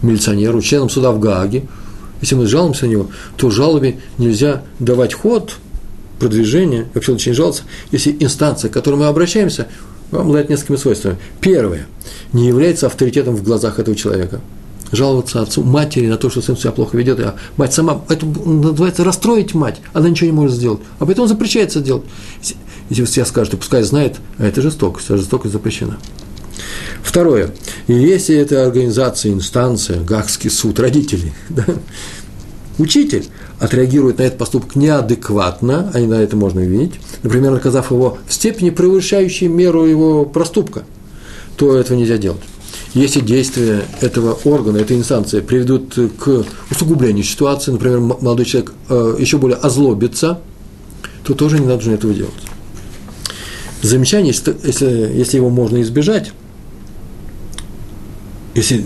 милиционеру, 0.02 0.60
членам 0.62 0.88
суда 0.88 1.12
в 1.12 1.20
Гааге, 1.20 1.64
если 2.20 2.34
мы 2.34 2.46
жалуемся 2.46 2.86
на 2.86 2.90
него, 2.90 3.08
то 3.36 3.50
жалобе 3.50 3.98
нельзя 4.18 4.62
давать 4.78 5.14
ход, 5.14 5.56
продвижение, 6.18 6.86
вообще 6.94 7.12
лучше 7.12 7.30
не 7.30 7.34
жаловаться, 7.34 7.64
если 7.90 8.16
инстанция, 8.20 8.70
к 8.70 8.72
которой 8.72 8.96
мы 8.96 9.06
обращаемся, 9.06 9.68
обладает 10.10 10.48
несколькими 10.48 10.76
свойствами. 10.76 11.18
Первое, 11.40 11.86
не 12.32 12.46
является 12.46 12.86
авторитетом 12.86 13.36
в 13.36 13.42
глазах 13.42 13.78
этого 13.78 13.96
человека. 13.96 14.40
Жаловаться 14.92 15.42
отцу, 15.42 15.64
матери 15.64 16.06
на 16.06 16.16
то, 16.16 16.30
что 16.30 16.40
сын 16.40 16.56
себя 16.56 16.70
плохо 16.70 16.96
ведет, 16.96 17.18
а 17.18 17.34
мать 17.56 17.74
сама, 17.74 18.04
это 18.08 18.24
называется 18.24 19.02
расстроить 19.02 19.52
мать, 19.52 19.80
она 19.92 20.08
ничего 20.08 20.30
не 20.30 20.36
может 20.36 20.54
сделать, 20.54 20.80
а 21.00 21.06
поэтому 21.06 21.26
запрещается 21.26 21.80
делать. 21.80 22.04
Если 22.88 23.18
я 23.18 23.26
скажу, 23.26 23.56
пускай 23.56 23.82
знает, 23.82 24.16
а 24.38 24.46
это 24.46 24.62
жестокость, 24.62 25.10
а 25.10 25.16
жестокость 25.16 25.52
запрещена. 25.52 25.98
Второе. 27.03 27.51
Если 27.87 28.37
это 28.37 28.64
организация, 28.64 29.33
инстанция, 29.33 30.03
Гагский 30.03 30.51
суд, 30.51 30.79
родители, 30.81 31.33
да, 31.49 31.64
учитель 32.79 33.27
отреагирует 33.59 34.19
на 34.19 34.25
этот 34.25 34.38
поступок 34.38 34.77
неадекватно, 34.77 35.90
а 35.95 35.99
на 35.99 36.14
это 36.14 36.37
можно 36.37 36.61
увидеть, 36.61 36.95
например, 37.23 37.53
наказав 37.53 37.90
его 37.90 38.19
в 38.27 38.33
степени, 38.33 38.71
превышающей 38.71 39.49
меру 39.49 39.87
его 39.87 40.25
проступка, 40.25 40.85
то 41.57 41.77
этого 41.77 41.96
нельзя 41.96 42.19
делать. 42.19 42.42
Если 42.92 43.21
действия 43.21 43.85
этого 44.00 44.38
органа, 44.44 44.79
этой 44.79 44.96
инстанции 44.96 45.40
приведут 45.40 45.94
к 46.19 46.44
усугублению 46.71 47.25
ситуации, 47.25 47.73
например, 47.73 48.00
молодой 48.00 48.46
человек 48.46 48.73
э, 48.88 49.17
еще 49.19 49.38
более 49.38 49.59
озлобится, 49.59 50.40
то 51.23 51.35
тоже 51.35 51.59
не 51.59 51.67
нужно 51.67 51.92
этого 51.92 52.15
делать. 52.15 52.33
Замечание, 53.83 54.33
если 54.33 55.37
его 55.37 55.50
можно 55.50 55.81
избежать, 55.83 56.33
если 58.57 58.85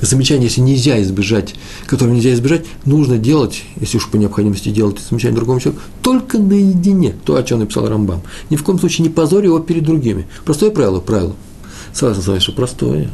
замечание, 0.00 0.48
если 0.48 0.60
нельзя 0.60 1.02
избежать, 1.02 1.54
которое 1.86 2.12
нельзя 2.12 2.32
избежать, 2.32 2.64
нужно 2.84 3.18
делать, 3.18 3.64
если 3.80 3.96
уж 3.96 4.08
по 4.08 4.16
необходимости 4.16 4.68
делать 4.68 4.98
замечание 5.00 5.36
другому 5.36 5.60
человеку, 5.60 5.82
только 6.00 6.38
наедине, 6.38 7.16
то, 7.24 7.36
о 7.36 7.42
чем 7.42 7.58
написал 7.58 7.88
Рамбам. 7.88 8.22
Ни 8.50 8.56
в 8.56 8.62
коем 8.62 8.78
случае 8.78 9.08
не 9.08 9.12
позорь 9.12 9.46
его 9.46 9.58
перед 9.58 9.82
другими. 9.82 10.28
Простое 10.44 10.70
правило, 10.70 11.00
правило. 11.00 11.34
Согласен 11.92 12.22
с 12.22 12.42
что 12.42 12.52
простое. 12.52 13.10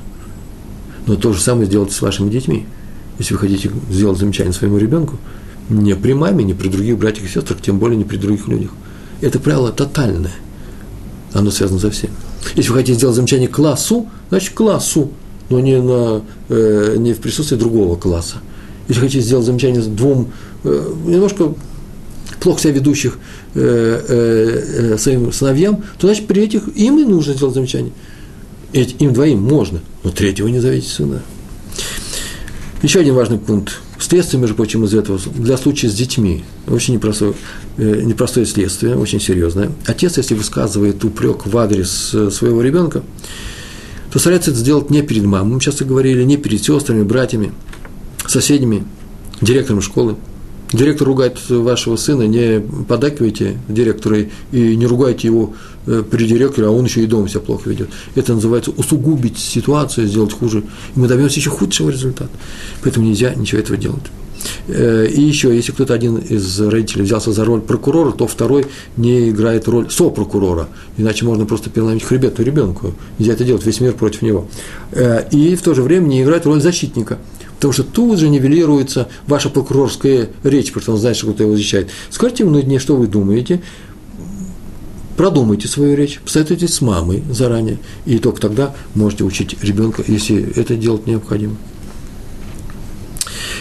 Но 1.06 1.16
то 1.16 1.32
же 1.32 1.40
самое 1.40 1.66
сделайте 1.66 1.94
с 1.94 2.02
вашими 2.02 2.28
детьми. 2.28 2.66
Если 3.18 3.32
вы 3.32 3.40
хотите 3.40 3.70
сделать 3.90 4.18
замечание 4.18 4.52
своему 4.52 4.76
ребенку, 4.76 5.16
не 5.70 5.96
при 5.96 6.12
маме, 6.12 6.44
не 6.44 6.52
при 6.52 6.68
других 6.68 6.98
братьях 6.98 7.24
и 7.24 7.28
сестрах, 7.28 7.62
тем 7.62 7.78
более 7.78 7.96
не 7.96 8.04
при 8.04 8.18
других 8.18 8.48
людях. 8.48 8.70
Это 9.22 9.40
правило 9.40 9.72
тотальное. 9.72 10.34
Оно 11.32 11.50
связано 11.50 11.80
со 11.80 11.90
всем. 11.90 12.10
Если 12.54 12.70
вы 12.70 12.76
хотите 12.76 12.94
сделать 12.94 13.16
замечание 13.16 13.48
классу, 13.48 14.08
значит 14.28 14.52
классу 14.54 15.10
но 15.48 15.60
не, 15.60 15.80
на, 15.80 16.22
э, 16.48 16.96
не 16.98 17.12
в 17.12 17.20
присутствии 17.20 17.56
другого 17.56 17.96
класса. 17.96 18.36
если 18.88 19.00
хотите 19.00 19.20
сделать 19.20 19.46
замечание 19.46 19.80
двум 19.80 20.32
э, 20.64 20.92
немножко 21.04 21.54
плохо 22.40 22.60
себя 22.60 22.74
ведущих 22.74 23.18
э, 23.54 23.60
э, 24.08 24.92
э, 24.94 24.98
своим 24.98 25.32
сыновьям, 25.32 25.82
то 25.98 26.06
значит 26.06 26.26
при 26.26 26.42
этих 26.42 26.68
им 26.76 26.98
и 26.98 27.04
нужно 27.04 27.34
сделать 27.34 27.54
замечание. 27.54 27.92
Им 28.72 29.12
двоим 29.12 29.40
можно, 29.40 29.80
но 30.04 30.10
третьего 30.10 30.48
не 30.48 30.60
зовите 30.60 30.88
сюда. 30.88 31.22
Еще 32.82 33.00
один 33.00 33.14
важный 33.14 33.38
пункт. 33.38 33.80
Следствие, 33.98 34.40
между 34.40 34.54
прочим, 34.54 34.84
из 34.84 34.94
этого 34.94 35.18
для 35.34 35.56
случая 35.56 35.88
с 35.88 35.94
детьми. 35.94 36.44
Очень 36.66 36.94
непростое, 36.94 37.32
э, 37.78 38.02
непростое 38.04 38.44
следствие, 38.44 38.96
очень 38.96 39.20
серьезное. 39.20 39.72
Отец, 39.86 40.18
если 40.18 40.34
высказывает 40.34 41.02
упрек 41.02 41.46
в 41.46 41.56
адрес 41.56 42.10
э, 42.12 42.30
своего 42.30 42.60
ребенка, 42.60 43.02
то 44.16 44.20
старается 44.20 44.50
это 44.50 44.60
сделать 44.60 44.88
не 44.88 45.02
перед 45.02 45.24
мамой, 45.24 45.56
мы 45.56 45.60
часто 45.60 45.84
говорили, 45.84 46.22
не 46.22 46.38
перед 46.38 46.64
сестрами, 46.64 47.02
братьями, 47.02 47.52
соседями, 48.26 48.86
директором 49.42 49.82
школы. 49.82 50.16
Директор 50.72 51.06
ругает 51.06 51.38
вашего 51.50 51.96
сына, 51.96 52.22
не 52.22 52.62
подакивайте 52.88 53.58
директора 53.68 54.20
и 54.52 54.74
не 54.74 54.86
ругайте 54.86 55.28
его 55.28 55.52
э, 55.86 56.02
при 56.10 56.26
директоре, 56.26 56.68
а 56.68 56.70
он 56.70 56.86
еще 56.86 57.02
и 57.02 57.06
дома 57.06 57.28
себя 57.28 57.40
плохо 57.40 57.68
ведет. 57.68 57.90
Это 58.14 58.32
называется 58.32 58.70
усугубить 58.70 59.36
ситуацию, 59.36 60.06
сделать 60.06 60.32
хуже. 60.32 60.60
И 60.94 60.98
мы 60.98 61.08
добьемся 61.08 61.38
еще 61.38 61.50
худшего 61.50 61.90
результата. 61.90 62.30
Поэтому 62.82 63.06
нельзя 63.06 63.34
ничего 63.34 63.60
этого 63.60 63.76
делать. 63.76 64.04
Э, 64.68 65.06
и 65.06 65.20
еще, 65.20 65.54
если 65.54 65.72
кто-то 65.72 65.94
один 65.94 66.16
из 66.16 66.60
родителей 66.60 67.04
взялся 67.04 67.32
за 67.32 67.44
роль 67.44 67.60
прокурора, 67.60 68.12
то 68.12 68.26
второй 68.26 68.66
не 68.96 69.30
играет 69.30 69.68
роль 69.68 69.90
сопрокурора, 69.90 70.68
иначе 70.96 71.24
можно 71.24 71.46
просто 71.46 71.70
переломить 71.70 72.04
хребет 72.04 72.38
ребенку. 72.40 72.94
Нельзя 73.18 73.32
это 73.32 73.44
делать, 73.44 73.64
весь 73.64 73.80
мир 73.80 73.92
против 73.92 74.22
него. 74.22 74.48
Э, 74.92 75.24
и 75.30 75.56
в 75.56 75.62
то 75.62 75.74
же 75.74 75.82
время 75.82 76.06
не 76.06 76.22
играет 76.22 76.46
роль 76.46 76.60
защитника– 76.60 77.18
Потому 77.56 77.72
что 77.72 77.84
тут 77.84 78.18
же 78.18 78.28
нивелируется 78.28 79.08
ваша 79.26 79.48
прокурорская 79.48 80.28
речь, 80.44 80.68
потому 80.72 80.82
что 80.82 80.92
он 80.92 80.98
знает, 80.98 81.16
что 81.16 81.32
кто 81.32 81.42
его 81.42 81.56
защищает. 81.56 81.88
Скажите 82.10 82.44
ему 82.44 82.54
на 82.54 82.62
дне, 82.62 82.78
что 82.78 82.96
вы 82.96 83.06
думаете, 83.06 83.62
продумайте 85.16 85.66
свою 85.66 85.96
речь, 85.96 86.20
посоветуйтесь 86.20 86.74
с 86.74 86.80
мамой 86.82 87.24
заранее, 87.30 87.78
и 88.04 88.18
только 88.18 88.40
тогда 88.40 88.74
можете 88.94 89.24
учить 89.24 89.56
ребенка, 89.62 90.04
если 90.06 90.52
это 90.54 90.76
делать 90.76 91.06
необходимо. 91.06 91.56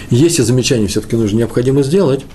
Если 0.09 0.43
замечание 0.43 0.87
все-таки 0.87 1.15
нужно 1.15 1.37
необходимо 1.37 1.83
сделать, 1.83 2.25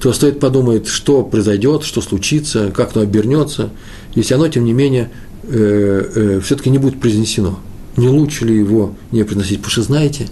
то 0.00 0.12
стоит 0.12 0.40
подумать, 0.40 0.86
что 0.86 1.22
произойдет, 1.22 1.84
что 1.84 2.00
случится, 2.00 2.70
как 2.70 2.96
оно 2.96 3.02
обернется, 3.02 3.70
если 4.14 4.34
оно, 4.34 4.48
тем 4.48 4.64
не 4.64 4.72
менее, 4.72 5.10
э, 5.42 6.10
э, 6.14 6.40
все-таки 6.42 6.70
не 6.70 6.78
будет 6.78 7.00
произнесено. 7.00 7.60
Не 7.96 8.08
лучше 8.08 8.46
ли 8.46 8.56
его 8.56 8.94
не 9.12 9.24
произносить? 9.24 9.58
Потому 9.58 9.72
что, 9.72 9.82
знаете, 9.82 10.28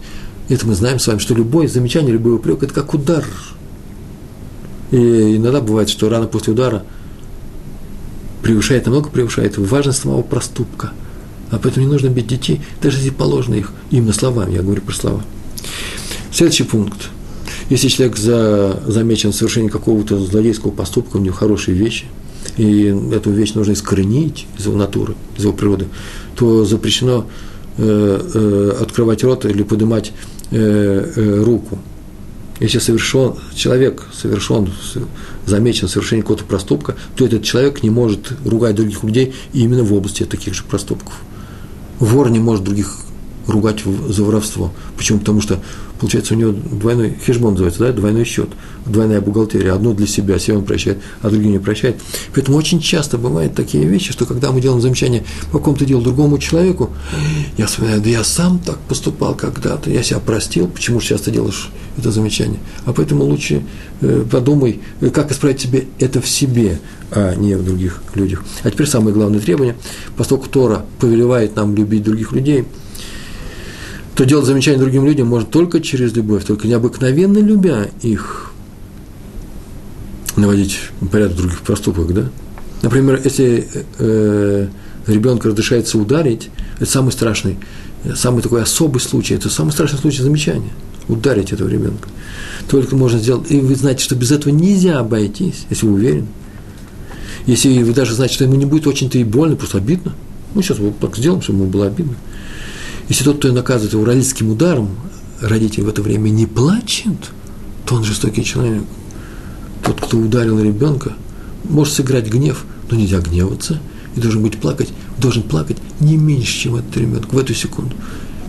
это 0.48 0.66
мы 0.66 0.74
знаем 0.74 0.98
с 0.98 1.06
вами, 1.06 1.18
что 1.18 1.34
любое 1.34 1.68
замечание, 1.68 2.12
любой 2.12 2.36
упрек– 2.36 2.62
это 2.64 2.72
как 2.72 2.94
удар. 2.94 3.24
И 4.90 5.36
иногда 5.36 5.60
бывает, 5.60 5.90
что 5.90 6.08
рано 6.08 6.26
после 6.26 6.54
удара 6.54 6.84
превышает, 8.42 8.86
намного 8.86 9.10
превышает 9.10 9.58
важность 9.58 10.00
самого 10.00 10.22
проступка. 10.22 10.92
А 11.50 11.58
поэтому 11.58 11.84
не 11.84 11.92
нужно 11.92 12.08
бить 12.08 12.26
детей, 12.26 12.62
даже 12.82 12.96
если 12.96 13.10
положено 13.10 13.56
их 13.56 13.72
именно 13.90 14.14
словами, 14.14 14.54
я 14.54 14.62
говорю 14.62 14.80
про 14.80 14.94
слова. 14.94 15.22
Следующий 16.32 16.64
пункт. 16.64 17.10
Если 17.70 17.88
человек 17.88 18.16
за, 18.16 18.82
замечен 18.86 19.32
в 19.32 19.34
совершении 19.34 19.68
какого-то 19.68 20.18
злодейского 20.18 20.70
поступка, 20.70 21.16
у 21.16 21.20
него 21.20 21.34
хорошие 21.34 21.76
вещи, 21.76 22.06
и 22.56 22.94
эту 23.12 23.30
вещь 23.30 23.54
нужно 23.54 23.72
искоренить 23.72 24.46
из 24.58 24.66
его 24.66 24.76
натуры, 24.76 25.14
из 25.36 25.44
его 25.44 25.52
природы, 25.52 25.86
то 26.36 26.64
запрещено 26.64 27.26
э, 27.76 28.20
э, 28.34 28.82
открывать 28.82 29.22
рот 29.24 29.44
или 29.44 29.62
поднимать 29.62 30.12
Э, 30.50 31.12
э, 31.14 31.42
руку. 31.42 31.78
Если 32.58 32.78
совершен, 32.78 33.34
человек 33.54 34.06
совершен, 34.14 34.70
замечен 35.44 35.88
в 35.88 35.90
совершении 35.90 36.22
какого-то 36.22 36.44
проступка, 36.44 36.96
то 37.16 37.26
этот 37.26 37.42
человек 37.44 37.82
не 37.82 37.90
может 37.90 38.32
ругать 38.46 38.74
других 38.74 39.04
людей 39.04 39.34
именно 39.52 39.84
в 39.84 39.92
области 39.92 40.24
таких 40.24 40.54
же 40.54 40.64
проступков. 40.64 41.12
Вор 41.98 42.30
не 42.30 42.38
может 42.38 42.64
других 42.64 42.96
ругать 43.46 43.82
за 44.08 44.24
воровство. 44.24 44.72
Почему? 44.96 45.18
Потому 45.18 45.42
что, 45.42 45.60
получается, 45.98 46.34
у 46.34 46.36
него 46.36 46.52
двойной 46.52 47.14
хешбон 47.24 47.52
называется, 47.52 47.80
да, 47.80 47.92
двойной 47.92 48.24
счет, 48.24 48.48
двойная 48.86 49.20
бухгалтерия. 49.20 49.72
Одну 49.72 49.94
для 49.94 50.06
себя, 50.06 50.38
себе 50.38 50.58
он 50.58 50.64
прощает, 50.64 50.98
а 51.22 51.30
другие 51.30 51.52
не 51.52 51.58
прощает. 51.58 51.96
Поэтому 52.34 52.56
очень 52.56 52.80
часто 52.80 53.18
бывают 53.18 53.54
такие 53.54 53.84
вещи, 53.84 54.12
что 54.12 54.26
когда 54.26 54.52
мы 54.52 54.60
делаем 54.60 54.80
замечание 54.80 55.24
по 55.50 55.58
какому-то 55.58 55.84
делу 55.84 56.02
другому 56.02 56.38
человеку, 56.38 56.90
я 57.56 57.66
вспоминаю, 57.66 58.00
да 58.00 58.10
я 58.10 58.24
сам 58.24 58.58
так 58.58 58.78
поступал 58.80 59.34
когда-то, 59.34 59.90
я 59.90 60.02
себя 60.02 60.20
простил, 60.20 60.68
почему 60.68 61.00
же 61.00 61.06
сейчас 61.06 61.22
ты 61.22 61.30
делаешь 61.30 61.70
это 61.96 62.10
замечание? 62.10 62.60
А 62.84 62.92
поэтому 62.92 63.24
лучше 63.24 63.62
э, 64.00 64.24
подумай, 64.30 64.80
как 65.12 65.32
исправить 65.32 65.60
себе 65.60 65.86
это 65.98 66.20
в 66.20 66.28
себе, 66.28 66.78
а 67.10 67.34
не 67.34 67.54
в 67.54 67.64
других 67.64 68.02
людях. 68.14 68.44
А 68.62 68.70
теперь 68.70 68.86
самое 68.86 69.14
главное 69.14 69.40
требование, 69.40 69.76
поскольку 70.16 70.48
Тора 70.48 70.84
повелевает 71.00 71.56
нам 71.56 71.74
любить 71.74 72.02
других 72.04 72.32
людей– 72.32 72.64
то 74.18 74.24
делать 74.24 74.46
замечание 74.46 74.80
другим 74.80 75.06
людям 75.06 75.28
может 75.28 75.50
только 75.50 75.80
через 75.80 76.12
любовь, 76.16 76.44
только 76.44 76.66
необыкновенно 76.66 77.38
любя 77.38 77.88
их, 78.02 78.50
наводить 80.34 80.80
порядок 81.12 81.36
других 81.36 81.60
проступках, 81.60 82.12
да? 82.12 82.28
Например, 82.82 83.20
если 83.22 83.68
э, 83.98 84.66
ребенка 85.06 85.50
разрешается 85.50 85.98
ударить, 85.98 86.50
это 86.80 86.90
самый 86.90 87.12
страшный, 87.12 87.58
самый 88.16 88.42
такой 88.42 88.60
особый 88.60 89.00
случай, 89.00 89.34
это 89.34 89.50
самый 89.50 89.70
страшный 89.70 90.00
случай 90.00 90.22
замечания, 90.22 90.72
ударить 91.06 91.52
этого 91.52 91.68
ребенка. 91.68 92.08
Только 92.68 92.96
можно 92.96 93.20
сделать, 93.20 93.48
и 93.52 93.60
вы 93.60 93.76
знаете, 93.76 94.02
что 94.02 94.16
без 94.16 94.32
этого 94.32 94.52
нельзя 94.52 94.98
обойтись, 94.98 95.66
если 95.70 95.86
вы 95.86 95.92
уверены. 95.92 96.26
Если 97.46 97.84
вы 97.84 97.92
даже 97.92 98.14
знаете, 98.14 98.34
что 98.34 98.42
ему 98.42 98.56
не 98.56 98.66
будет 98.66 98.88
очень-то 98.88 99.16
и 99.16 99.22
больно, 99.22 99.54
просто 99.54 99.78
обидно. 99.78 100.12
Ну, 100.56 100.62
сейчас 100.62 100.80
мы 100.80 100.92
так 101.00 101.16
сделаем, 101.16 101.40
чтобы 101.40 101.60
ему 101.60 101.70
было 101.70 101.86
обидно. 101.86 102.16
Если 103.08 103.24
тот, 103.24 103.38
кто 103.38 103.52
наказывает 103.52 103.94
его 103.94 104.04
родительским 104.04 104.50
ударом, 104.50 104.90
родитель 105.40 105.84
в 105.84 105.88
это 105.88 106.02
время 106.02 106.28
не 106.28 106.46
плачет, 106.46 107.30
то 107.86 107.94
он 107.94 108.04
жестокий 108.04 108.44
человек. 108.44 108.82
Тот, 109.82 110.00
кто 110.00 110.18
ударил 110.18 110.62
ребенка, 110.62 111.14
может 111.64 111.94
сыграть 111.94 112.28
гнев, 112.28 112.64
но 112.90 112.96
нельзя 112.96 113.18
гневаться, 113.20 113.80
и 114.14 114.20
должен 114.20 114.42
быть 114.42 114.58
плакать, 114.58 114.88
должен 115.18 115.42
плакать 115.42 115.78
не 116.00 116.16
меньше, 116.16 116.52
чем 116.52 116.76
этот 116.76 116.96
ребенок 116.96 117.32
в 117.32 117.38
эту 117.38 117.54
секунду. 117.54 117.94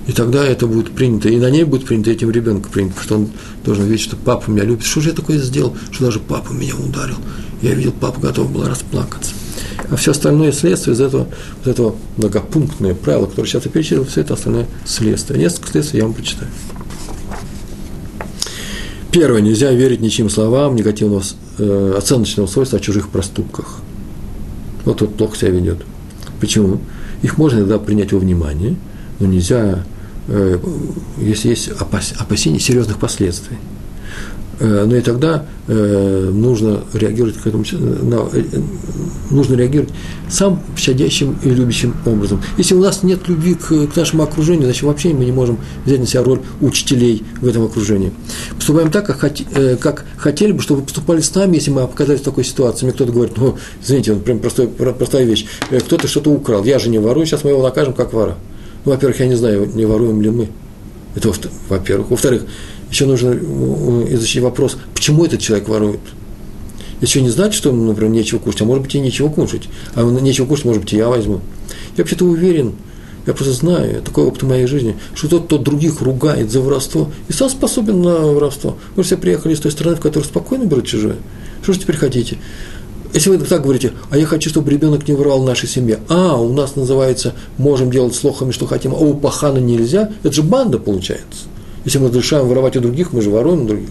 И 0.07 0.11
тогда 0.11 0.43
это 0.43 0.67
будет 0.67 0.91
принято, 0.91 1.29
и 1.29 1.37
на 1.37 1.49
ней 1.49 1.63
будет 1.63 1.85
принято, 1.85 2.09
этим 2.09 2.31
ребенком 2.31 2.71
принято, 2.71 2.95
потому 2.95 3.05
что 3.05 3.15
он 3.15 3.29
должен 3.63 3.85
видеть, 3.85 4.03
что 4.03 4.15
папа 4.17 4.49
меня 4.49 4.63
любит. 4.63 4.83
Что 4.83 5.01
же 5.01 5.09
я 5.09 5.15
такое 5.15 5.37
сделал, 5.37 5.75
что 5.91 6.05
даже 6.05 6.19
папа 6.19 6.51
меня 6.51 6.75
ударил? 6.75 7.17
Я 7.61 7.75
видел, 7.75 7.93
папа 7.97 8.19
готов 8.19 8.51
был 8.51 8.67
расплакаться. 8.67 9.31
А 9.89 9.95
все 9.95 10.11
остальное 10.11 10.51
следствие 10.51 10.95
из 10.95 11.01
этого, 11.01 11.27
из 11.63 11.67
этого 11.67 11.95
многопунктное 12.17 12.93
правило, 12.93 13.25
которое 13.25 13.47
сейчас 13.47 13.65
я 13.65 13.71
перечислил, 13.71 14.05
все 14.05 14.21
это 14.21 14.33
остальное 14.33 14.67
следствие. 14.85 15.39
Несколько 15.39 15.71
следствий 15.71 15.99
я 15.99 16.05
вам 16.05 16.13
прочитаю. 16.13 16.49
Первое. 19.11 19.41
Нельзя 19.41 19.71
верить 19.71 20.01
ничьим 20.01 20.29
словам 20.29 20.75
негативного 20.75 21.23
э, 21.57 21.93
оценочного 21.97 22.47
свойства 22.47 22.77
о 22.77 22.81
чужих 22.81 23.09
проступках. 23.09 23.79
Вот 24.85 24.97
тот 24.97 25.15
плохо 25.15 25.35
себя 25.35 25.51
ведет. 25.51 25.79
Почему? 26.39 26.79
Их 27.21 27.37
можно 27.37 27.59
иногда 27.59 27.79
принять 27.79 28.13
во 28.13 28.19
внимание, 28.19 28.75
но 29.19 29.27
нельзя, 29.27 29.83
э, 30.27 30.59
если 31.17 31.49
есть 31.49 31.69
опасения 31.69 32.59
серьезных 32.59 32.99
последствий. 32.99 33.57
Э, 34.59 34.85
но 34.85 34.97
и 34.97 35.01
тогда 35.01 35.45
э, 35.67 36.31
нужно 36.33 36.81
реагировать 36.93 37.37
к 37.37 37.47
этому, 37.47 37.63
э, 37.71 38.41
нужно 39.31 39.55
реагировать 39.55 39.93
сам 40.29 40.61
щадящим 40.75 41.37
и 41.43 41.49
любящим 41.49 41.95
образом. 42.05 42.41
Если 42.57 42.75
у 42.75 42.81
нас 42.81 43.01
нет 43.03 43.27
любви 43.27 43.53
к, 43.53 43.87
к 43.87 43.95
нашему 43.95 44.23
окружению, 44.23 44.65
значит 44.65 44.83
вообще 44.83 45.13
мы 45.13 45.23
не 45.23 45.31
можем 45.31 45.59
взять 45.85 45.99
на 45.99 46.05
себя 46.05 46.23
роль 46.23 46.41
учителей 46.59 47.23
в 47.39 47.47
этом 47.47 47.63
окружении. 47.63 48.11
Поступаем 48.55 48.91
так, 48.91 49.05
как, 49.05 49.33
как 49.79 50.05
хотели 50.17 50.51
бы, 50.51 50.61
чтобы 50.61 50.81
поступали 50.81 51.21
с 51.21 51.33
нами, 51.33 51.55
если 51.55 51.71
мы 51.71 51.83
оказались 51.83 52.19
в 52.19 52.23
такой 52.23 52.43
ситуации. 52.43 52.85
Мне 52.85 52.93
кто-то 52.93 53.13
говорит, 53.13 53.37
ну, 53.37 53.57
извините, 53.81 54.13
вот 54.13 54.25
прям 54.25 54.39
простой, 54.39 54.67
простая 54.67 55.23
вещь, 55.23 55.45
кто-то 55.69 56.07
что-то 56.07 56.31
украл, 56.31 56.65
я 56.65 56.79
же 56.79 56.89
не 56.89 56.99
ворую, 56.99 57.25
сейчас 57.25 57.45
мы 57.45 57.51
его 57.51 57.63
накажем 57.63 57.93
как 57.93 58.11
вора. 58.11 58.35
Ну, 58.83 58.91
во-первых, 58.91 59.19
я 59.21 59.27
не 59.27 59.35
знаю, 59.35 59.69
не 59.73 59.85
воруем 59.85 60.21
ли 60.21 60.29
мы. 60.29 60.49
Это 61.15 61.31
во-первых. 61.69 62.11
Во-вторых, 62.11 62.43
еще 62.89 63.05
нужно 63.05 63.33
изучить 64.13 64.41
вопрос, 64.41 64.77
почему 64.93 65.25
этот 65.25 65.39
человек 65.39 65.67
ворует. 65.67 65.99
Еще 67.01 67.21
не 67.21 67.29
знать, 67.29 67.53
что 67.53 67.69
ему, 67.69 67.85
например, 67.85 68.11
нечего 68.11 68.39
кушать, 68.39 68.61
а 68.61 68.65
может 68.65 68.83
быть 68.83 68.95
и 68.95 68.99
нечего 68.99 69.29
кушать. 69.29 69.69
А 69.95 70.03
нечего 70.03 70.45
кушать, 70.45 70.65
может 70.65 70.81
быть, 70.81 70.93
и 70.93 70.97
я 70.97 71.07
возьму. 71.07 71.39
Я 71.95 72.03
вообще-то 72.03 72.25
уверен, 72.25 72.73
я 73.25 73.33
просто 73.33 73.53
знаю, 73.53 74.01
такой 74.01 74.25
опыт 74.25 74.43
в 74.43 74.47
моей 74.47 74.65
жизни, 74.65 74.97
что 75.13 75.29
тот, 75.29 75.45
кто 75.45 75.57
других 75.57 76.01
ругает 76.01 76.51
за 76.51 76.61
воровство, 76.61 77.09
и 77.29 77.33
сам 77.33 77.49
способен 77.49 78.01
на 78.01 78.17
воровство. 78.19 78.77
Вы 78.95 79.03
все 79.03 79.17
приехали 79.17 79.53
из 79.53 79.59
той 79.59 79.71
страны, 79.71 79.95
в 79.95 80.01
которой 80.01 80.23
спокойно 80.23 80.65
берут 80.65 80.87
чужое. 80.87 81.15
Что 81.63 81.73
же 81.73 81.79
теперь 81.79 81.95
хотите? 81.95 82.37
Если 83.13 83.29
вы 83.29 83.37
так 83.39 83.63
говорите, 83.63 83.93
а 84.11 84.17
я 84.17 84.25
хочу, 84.25 84.49
чтобы 84.49 84.69
ребенок 84.69 85.07
не 85.07 85.15
воровал 85.15 85.41
в 85.41 85.45
нашей 85.45 85.67
семье, 85.67 85.99
а, 86.09 86.35
у 86.35 86.53
нас 86.53 86.75
называется, 86.75 87.33
можем 87.57 87.91
делать 87.91 88.13
с 88.13 88.23
лохами, 88.23 88.51
что 88.51 88.67
хотим, 88.67 88.93
а 88.93 88.97
у 88.97 89.15
пахана 89.15 89.57
нельзя, 89.57 90.11
это 90.21 90.33
же 90.33 90.43
банда 90.43 90.77
получается. 90.77 91.45
Если 91.85 91.97
мы 91.99 92.07
разрешаем 92.09 92.47
воровать 92.47 92.77
у 92.77 92.81
других, 92.81 93.13
мы 93.13 93.21
же 93.21 93.29
воруем 93.29 93.63
у 93.63 93.67
других. 93.67 93.89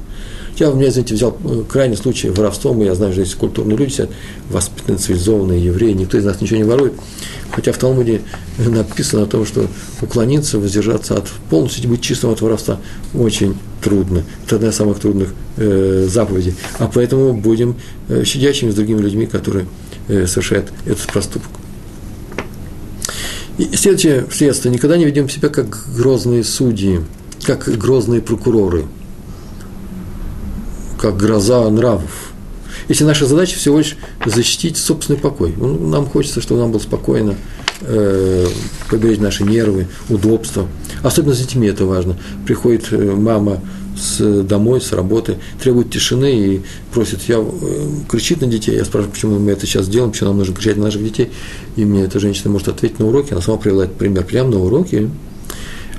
Я, 0.58 0.70
у 0.70 0.74
меня, 0.74 0.90
знаете, 0.90 1.14
взял 1.14 1.36
э, 1.44 1.62
крайний 1.68 1.96
случай 1.96 2.30
воровством, 2.30 2.80
я 2.82 2.94
знаю, 2.94 3.12
что 3.12 3.22
здесь 3.22 3.36
культурные 3.36 3.76
люди 3.76 3.92
сидят, 3.92 4.10
воспитанные, 4.50 4.98
цивилизованные 4.98 5.64
евреи, 5.64 5.92
никто 5.92 6.18
из 6.18 6.24
нас 6.24 6.40
ничего 6.40 6.58
не 6.58 6.64
ворует. 6.64 6.94
Хотя 7.52 7.70
в 7.70 7.78
Талмуде 7.78 8.22
написано 8.58 9.22
о 9.22 9.26
том, 9.26 9.46
что 9.46 9.68
уклониться, 10.02 10.58
воздержаться 10.58 11.14
от 11.16 11.28
полностью 11.48 11.88
быть 11.88 12.00
чистым 12.00 12.30
от 12.30 12.40
воровства 12.40 12.80
очень 13.14 13.56
трудно. 13.82 14.24
Это 14.46 14.56
одна 14.56 14.68
из 14.70 14.74
самых 14.74 14.98
трудных 14.98 15.32
э, 15.56 16.08
заповедей. 16.10 16.54
А 16.78 16.90
поэтому 16.92 17.34
будем 17.34 17.76
э, 18.08 18.24
щадящими 18.24 18.70
с 18.70 18.74
другими 18.74 19.00
людьми, 19.00 19.26
которые 19.26 19.66
э, 20.08 20.26
совершают 20.26 20.72
этот 20.86 21.06
проступок. 21.06 21.50
И 23.58 23.76
следующее 23.76 24.26
следствие. 24.30 24.72
Никогда 24.72 24.96
не 24.96 25.04
ведем 25.04 25.28
себя 25.28 25.48
как 25.48 25.84
грозные 25.96 26.44
судьи, 26.44 27.00
как 27.56 27.68
грозные 27.78 28.20
прокуроры– 28.20 28.84
как 30.98 31.16
гроза 31.16 31.68
нравов. 31.70 32.32
Если 32.88 33.04
наша 33.04 33.26
задача 33.26 33.56
всего 33.56 33.78
лишь 33.78 33.96
защитить 34.24 34.76
собственный 34.76 35.18
покой. 35.18 35.54
Ну, 35.56 35.88
нам 35.88 36.06
хочется, 36.06 36.40
чтобы 36.40 36.60
нам 36.60 36.72
было 36.72 36.80
спокойно, 36.80 37.36
э, 37.82 38.46
поберечь 38.90 39.18
наши 39.18 39.44
нервы, 39.44 39.86
удобства. 40.08 40.66
Особенно 41.02 41.34
с 41.34 41.38
детьми 41.38 41.68
это 41.68 41.84
важно. 41.84 42.16
Приходит 42.46 42.88
э, 42.90 42.96
мама 42.96 43.60
с, 43.96 44.42
домой, 44.42 44.80
с 44.80 44.92
работы, 44.92 45.36
требует 45.62 45.90
тишины 45.90 46.54
и 46.54 46.62
просит, 46.92 47.22
я, 47.28 47.38
э, 47.38 47.88
кричит 48.08 48.40
на 48.40 48.46
детей. 48.46 48.76
Я 48.76 48.84
спрашиваю, 48.84 49.12
почему 49.12 49.38
мы 49.38 49.50
это 49.50 49.66
сейчас 49.66 49.88
делаем, 49.88 50.12
почему 50.12 50.30
нам 50.30 50.38
нужно 50.38 50.54
кричать 50.54 50.76
на 50.76 50.84
наших 50.84 51.04
детей. 51.04 51.30
И 51.76 51.84
мне 51.84 52.04
эта 52.04 52.18
женщина 52.20 52.50
может 52.50 52.68
ответить 52.68 52.98
на 52.98 53.06
уроке. 53.06 53.32
Она 53.32 53.42
сама 53.42 53.58
привела 53.58 53.84
этот 53.84 53.96
пример 53.96 54.24
прямо 54.24 54.50
на 54.50 54.58
уроке. 54.58 55.10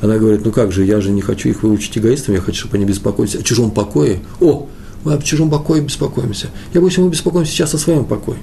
Она 0.01 0.17
говорит, 0.17 0.45
ну 0.45 0.51
как 0.51 0.71
же, 0.71 0.85
я 0.85 1.01
же 1.01 1.11
не 1.11 1.21
хочу 1.21 1.49
их 1.49 1.63
выучить 1.63 1.97
эгоистами, 1.97 2.35
я 2.35 2.41
хочу, 2.41 2.61
чтобы 2.61 2.77
они 2.77 2.85
беспокоились 2.85 3.35
о 3.35 3.43
чужом 3.43 3.71
покое. 3.71 4.19
О, 4.39 4.67
мы 5.03 5.13
об 5.13 5.23
чужом 5.23 5.49
покое 5.49 5.81
беспокоимся. 5.81 6.47
Я 6.73 6.81
боюсь, 6.81 6.97
мы 6.97 7.09
беспокоимся 7.09 7.51
сейчас 7.51 7.73
о 7.73 7.77
своем 7.77 8.05
покое. 8.05 8.37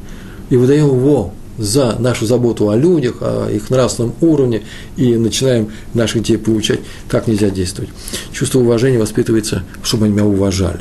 И 0.51 0.57
выдаем 0.57 0.87
его 0.87 1.33
за 1.59 1.97
нашу 1.99 2.27
заботу 2.27 2.69
о 2.69 2.77
людях, 2.77 3.17
о 3.21 3.49
их 3.51 3.71
нравственном 3.71 4.15
уровне, 4.21 4.63
и 4.97 5.17
начинаем 5.17 5.71
наших 5.95 6.23
детей 6.23 6.37
получать. 6.37 6.81
Так 7.09 7.27
нельзя 7.27 7.51
действовать. 7.51 7.91
Чувство 8.33 8.59
уважения 8.61 8.99
воспитывается, 8.99 9.63
чтобы 9.83 10.07
они 10.07 10.15
меня 10.15 10.27
уважали. 10.27 10.81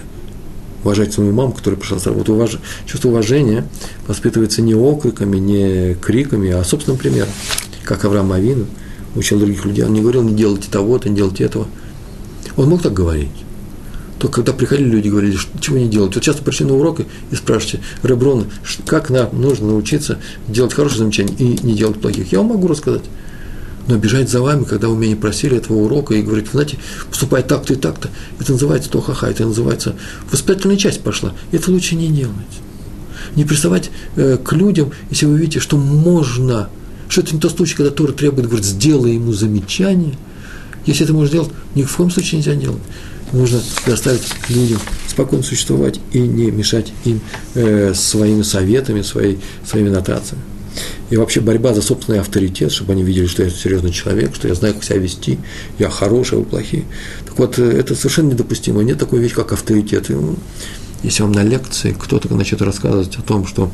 Уважать 0.84 1.14
свою 1.14 1.32
маму, 1.32 1.54
которая 1.54 1.80
пришла 1.80 2.00
с 2.00 2.06
работы. 2.06 2.34
Уваж... 2.34 2.60
Чувство 2.86 3.10
уважения 3.10 3.66
воспитывается 4.08 4.62
не 4.62 4.76
окриками, 4.76 5.38
не 5.38 5.96
криками, 5.96 6.52
а 6.52 6.64
собственным 6.64 7.00
примером. 7.00 7.30
Как 7.84 8.04
Авраам 8.06 8.32
Авину 8.32 8.66
учил 9.16 9.40
других 9.40 9.66
людей. 9.66 9.84
Он 9.84 9.94
не 9.94 10.02
говорил, 10.02 10.24
не 10.24 10.34
делайте 10.34 10.70
того-то, 10.70 11.10
не 11.10 11.16
делайте 11.16 11.44
этого. 11.44 11.68
Он 12.56 12.70
мог 12.70 12.82
так 12.82 12.94
говорить. 12.94 13.30
То 14.20 14.30
когда 14.30 14.54
приходили 14.54 14.90
люди, 14.90 15.10
говорили, 15.10 15.36
что, 15.36 15.60
чего 15.60 15.78
не 15.78 15.90
делать. 15.90 16.16
Вот 16.16 16.24
часто 16.24 16.42
пришли 16.42 16.66
на 16.66 16.76
урок 16.76 17.02
и 17.02 17.36
спрашиваете, 17.36 17.82
Реброн, 18.02 18.46
как 18.86 19.10
нам 19.10 19.30
нужно 19.42 19.68
научиться 19.68 20.20
делать 20.48 20.74
хорошие 20.74 21.00
замечания 21.00 21.34
и 21.38 21.66
не 21.66 21.74
делать 21.74 22.00
плохих? 22.00 22.32
Я 22.32 22.40
вам 22.40 22.48
могу 22.48 22.68
рассказать. 22.68 23.04
Но 23.88 23.98
бежать 23.98 24.30
за 24.30 24.42
вами, 24.42 24.64
когда 24.64 24.88
вы 24.88 24.96
меня 24.96 25.10
не 25.10 25.16
просили 25.16 25.58
этого 25.58 25.78
урока 25.78 26.16
и 26.16 26.22
говорить, 26.22 26.48
знаете, 26.52 26.80
поступай 27.10 27.44
так-то 27.44 27.74
и 27.74 27.76
так-то, 27.76 28.10
это 28.40 28.54
называется 28.54 28.90
тохаха, 28.90 29.28
это 29.28 29.46
называется 29.46 29.96
воспитательная 30.32 30.78
часть 30.78 31.02
пошла. 31.02 31.34
Это 31.52 31.70
лучше 31.70 31.96
не 31.96 32.08
делать. 32.08 32.34
Не 33.36 33.44
приставать 33.46 33.92
э, 34.16 34.38
к 34.38 34.54
людям, 34.54 34.92
если 35.12 35.28
вы 35.28 35.38
видите, 35.38 35.60
что 35.60 35.78
можно, 35.78 36.70
что 37.16 37.22
это 37.22 37.34
не 37.34 37.40
тот 37.40 37.56
случай, 37.56 37.76
когда 37.76 37.92
Тора 37.92 38.12
требует, 38.12 38.48
говорит, 38.48 38.66
сделай 38.66 39.14
ему 39.14 39.32
замечание. 39.32 40.16
Если 40.86 41.06
это 41.06 41.14
можно 41.14 41.30
сделать, 41.30 41.50
ни 41.74 41.84
в 41.84 41.96
коем 41.96 42.12
случае 42.12 42.40
нельзя 42.40 42.56
делать 42.56 42.82
нужно 43.32 43.60
предоставить 43.84 44.22
людям 44.50 44.80
спокойно 45.08 45.44
существовать 45.44 46.00
и 46.12 46.20
не 46.20 46.52
мешать 46.52 46.92
им 47.06 47.22
э, 47.54 47.94
своими 47.94 48.42
советами, 48.42 49.02
своей, 49.02 49.40
своими 49.66 49.90
нотациями. 49.90 50.44
И 51.10 51.18
вообще 51.18 51.40
борьба 51.40 51.74
за 51.74 51.82
собственный 51.82 52.20
авторитет, 52.20 52.72
чтобы 52.72 52.94
они 52.94 53.04
видели, 53.04 53.28
что 53.28 53.44
я 53.44 53.50
серьезный 53.50 53.92
человек, 53.92 54.36
что 54.36 54.48
я 54.48 54.56
знаю, 54.56 54.74
как 54.74 54.84
себя 54.84 54.98
вести, 54.98 55.40
я 55.80 55.90
хороший, 55.90 56.38
а 56.38 56.42
вы 56.42 56.46
плохие. 56.46 56.84
Так 57.26 57.38
вот, 57.40 57.58
э, 57.60 57.64
это 57.64 57.96
совершенно 57.96 58.32
недопустимо. 58.32 58.82
Нет 58.82 59.00
такой 59.00 59.20
вещи, 59.20 59.36
как 59.36 59.54
авторитет. 59.54 60.10
Если 61.06 61.22
вам 61.22 61.34
на 61.34 61.44
лекции 61.44 61.96
кто-то 61.98 62.34
начнет 62.34 62.64
рассказывать 62.64 63.16
о 63.18 63.22
том, 63.22 63.46
что 63.46 63.70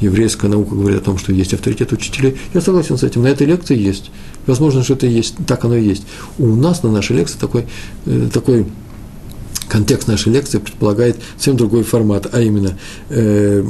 еврейская 0.00 0.46
наука 0.46 0.76
говорит 0.76 1.02
о 1.02 1.04
том, 1.04 1.18
что 1.18 1.32
есть 1.32 1.52
авторитет 1.52 1.90
учителей, 1.90 2.36
я 2.54 2.60
согласен 2.60 2.96
с 2.96 3.02
этим. 3.02 3.22
На 3.22 3.26
этой 3.26 3.44
лекции 3.44 3.76
есть. 3.76 4.12
Возможно, 4.46 4.84
что 4.84 4.94
это 4.94 5.08
есть, 5.08 5.34
так 5.48 5.64
оно 5.64 5.74
и 5.74 5.84
есть. 5.84 6.04
У 6.38 6.46
нас 6.54 6.84
на 6.84 6.92
нашей 6.92 7.16
лекции 7.16 7.38
такой, 7.38 7.66
э, 8.06 8.28
такой 8.32 8.66
контекст 9.68 10.06
нашей 10.06 10.32
лекции 10.32 10.58
предполагает 10.58 11.16
совсем 11.34 11.56
другой 11.56 11.82
формат, 11.82 12.28
а 12.32 12.40
именно 12.40 12.78
э, 13.08 13.62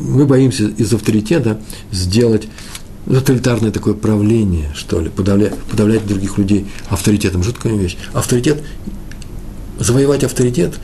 мы 0.00 0.26
боимся 0.26 0.64
из 0.64 0.92
авторитета 0.92 1.60
сделать 1.92 2.48
тоталитарное 3.06 3.70
такое 3.70 3.94
правление, 3.94 4.72
что 4.74 5.00
ли, 5.00 5.10
подавлять, 5.10 5.54
подавлять 5.70 6.04
других 6.08 6.38
людей 6.38 6.66
авторитетом. 6.88 7.44
Жуткая 7.44 7.76
вещь. 7.76 7.96
Авторитет, 8.12 8.64
завоевать 9.78 10.24
авторитет 10.24 10.74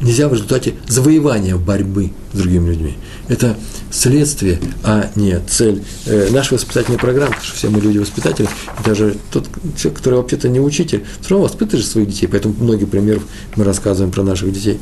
нельзя 0.00 0.28
в 0.28 0.32
результате 0.34 0.74
завоевания 0.88 1.56
борьбы 1.56 2.12
с 2.32 2.38
другими 2.38 2.70
людьми. 2.70 2.94
Это 3.28 3.56
следствие, 3.90 4.60
а 4.84 5.10
не 5.14 5.38
цель 5.48 5.82
э, 6.06 6.30
нашей 6.30 6.54
воспитательной 6.54 6.98
программы, 6.98 7.32
потому 7.32 7.46
что 7.46 7.56
все 7.56 7.70
мы 7.70 7.80
люди-воспитатели, 7.80 8.48
даже 8.84 9.16
тот 9.30 9.46
человек, 9.76 9.98
который 9.98 10.16
вообще-то 10.16 10.48
не 10.48 10.60
учитель, 10.60 11.04
все 11.20 11.30
равно 11.30 11.46
воспитываешь 11.46 11.86
своих 11.86 12.08
детей, 12.08 12.26
поэтому 12.26 12.54
многие 12.58 12.84
примеров 12.84 13.22
мы 13.56 13.64
рассказываем 13.64 14.12
про 14.12 14.22
наших 14.22 14.52
детей. 14.52 14.78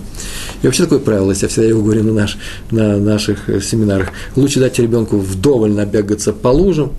И 0.63 0.67
вообще 0.67 0.85
такое 0.85 0.99
правило, 0.99 1.33
я 1.33 1.49
всегда 1.49 1.69
его 1.69 1.83
говорю 1.83 2.03
на, 2.05 2.13
наш, 2.13 2.39
на 2.71 2.99
наших 2.99 3.49
семинарах, 3.63 4.09
лучше 4.37 4.61
дать 4.61 4.79
ребенку 4.79 5.19
вдоволь 5.19 5.73
набегаться 5.73 6.33
по 6.33 6.49
лужам, 6.49 6.93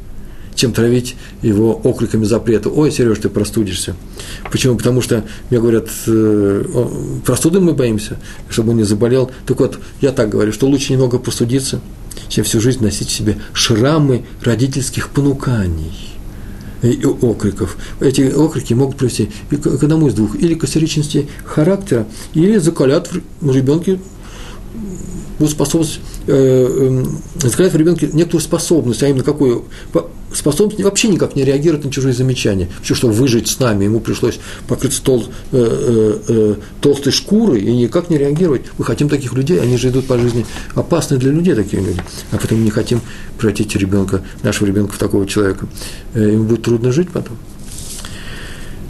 чем 0.56 0.72
травить 0.72 1.16
его 1.42 1.74
окриками 1.84 2.24
запрета. 2.24 2.70
Ой, 2.70 2.92
Сереж, 2.92 3.20
ты 3.20 3.30
простудишься. 3.30 3.96
Почему? 4.52 4.78
Потому 4.78 5.02
что 5.02 5.24
мне 5.50 5.60
говорят, 5.60 5.90
э, 6.08 6.64
простуды 7.26 7.60
мы 7.60 7.74
боимся, 7.74 8.18
чтобы 8.50 8.72
он 8.72 8.78
не 8.78 8.84
заболел. 8.84 9.30
Так 9.46 9.60
вот, 9.60 9.80
я 10.02 10.12
так 10.12 10.30
говорю, 10.30 10.52
что 10.54 10.68
лучше 10.68 10.94
немного 10.94 11.20
простудиться, 11.20 11.82
чем 12.30 12.44
всю 12.46 12.60
жизнь 12.60 12.84
носить 12.84 13.10
в 13.10 13.12
себе 13.12 13.38
шрамы 13.54 14.26
родительских 14.42 15.10
понуканий 15.10 16.16
и 16.82 17.06
окриков. 17.06 17.78
Эти 18.00 18.32
окрики 18.32 18.74
могут 18.74 18.98
привести 18.98 19.30
к 19.50 19.84
одному 19.84 20.08
из 20.08 20.14
двух. 20.14 20.36
Или 20.36 20.54
к 20.56 20.64
истеричности 20.64 21.28
характера, 21.44 22.08
или 22.34 22.58
закалят 22.58 23.10
в 23.42 23.56
ребенке 23.56 24.00
способность, 25.48 26.00
э, 26.28 27.04
э, 27.42 27.48
закалять 27.48 27.74
в 27.74 27.78
ребенке 27.78 28.10
некоторую 28.12 28.42
способность, 28.42 29.04
а 29.04 29.08
именно 29.08 29.24
какую? 29.24 29.66
способность 30.36 30.84
вообще 30.84 31.08
никак 31.08 31.36
не 31.36 31.44
реагировать 31.44 31.86
на 31.86 31.92
чужие 31.92 32.14
замечания. 32.14 32.70
Все, 32.82 32.94
что 32.96 33.08
выжить 33.08 33.48
с 33.48 33.60
нами, 33.60 33.86
ему 33.86 34.00
пришлось 34.00 34.40
покрыться 34.68 35.02
тол, 35.02 35.26
э, 35.52 35.58
э, 35.58 36.20
э, 36.28 36.56
толстой 36.82 37.14
шкурой 37.14 37.62
и 37.62 37.72
никак 37.76 38.10
не 38.10 38.18
реагировать. 38.18 38.64
Мы 38.78 38.86
хотим 38.86 39.10
таких 39.10 39.34
людей, 39.34 39.60
они 39.60 39.78
же 39.78 39.90
идут 39.90 40.06
по 40.06 40.18
жизни 40.18 40.46
опасны 40.76 41.18
для 41.18 41.32
людей 41.32 41.56
такие 41.56 41.82
люди. 41.82 42.02
А 42.32 42.38
поэтому 42.38 42.62
не 42.62 42.70
хотим 42.70 43.02
превратить 43.38 43.76
ребенка, 43.76 44.24
нашего 44.44 44.68
ребенка 44.68 44.94
в 44.94 44.98
такого 44.98 45.26
человека. 45.26 45.68
Э, 46.14 46.22
ему 46.22 46.46
будет 46.46 46.64
трудно 46.64 46.92
жить 46.92 47.10
потом. 47.12 47.38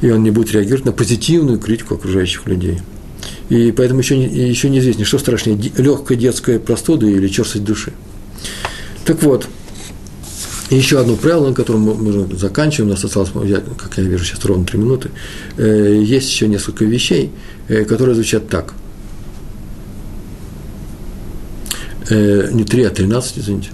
И 0.01 0.09
он 0.09 0.23
не 0.23 0.31
будет 0.31 0.51
реагировать 0.51 0.85
на 0.85 0.91
позитивную 0.91 1.59
критику 1.59 1.95
окружающих 1.95 2.45
людей. 2.47 2.81
И 3.49 3.71
поэтому 3.71 3.99
еще, 3.99 4.21
еще 4.21 4.69
неизвестно, 4.69 5.05
что 5.05 5.19
страшнее, 5.19 5.57
легкая 5.77 6.17
детская 6.17 6.59
простуда 6.59 7.05
или 7.05 7.27
черствость 7.27 7.63
души. 7.63 7.93
Так 9.05 9.21
вот, 9.21 9.47
еще 10.71 10.99
одно 10.99 11.15
правило, 11.15 11.49
на 11.49 11.53
котором 11.53 11.81
мы 11.81 12.35
заканчиваем, 12.35 12.89
у 12.89 12.93
нас 12.93 13.03
осталось, 13.03 13.29
как 13.77 13.97
я 13.97 14.03
вижу, 14.03 14.25
сейчас 14.25 14.43
ровно 14.45 14.65
три 14.65 14.79
минуты. 14.79 15.11
Э, 15.57 16.01
есть 16.03 16.29
еще 16.29 16.47
несколько 16.47 16.85
вещей, 16.85 17.31
э, 17.67 17.85
которые 17.85 18.15
звучат 18.15 18.49
так. 18.49 18.73
Э, 22.09 22.49
не 22.51 22.63
три, 22.63 22.83
а 22.83 22.89
тринадцать, 22.89 23.37
извините. 23.37 23.69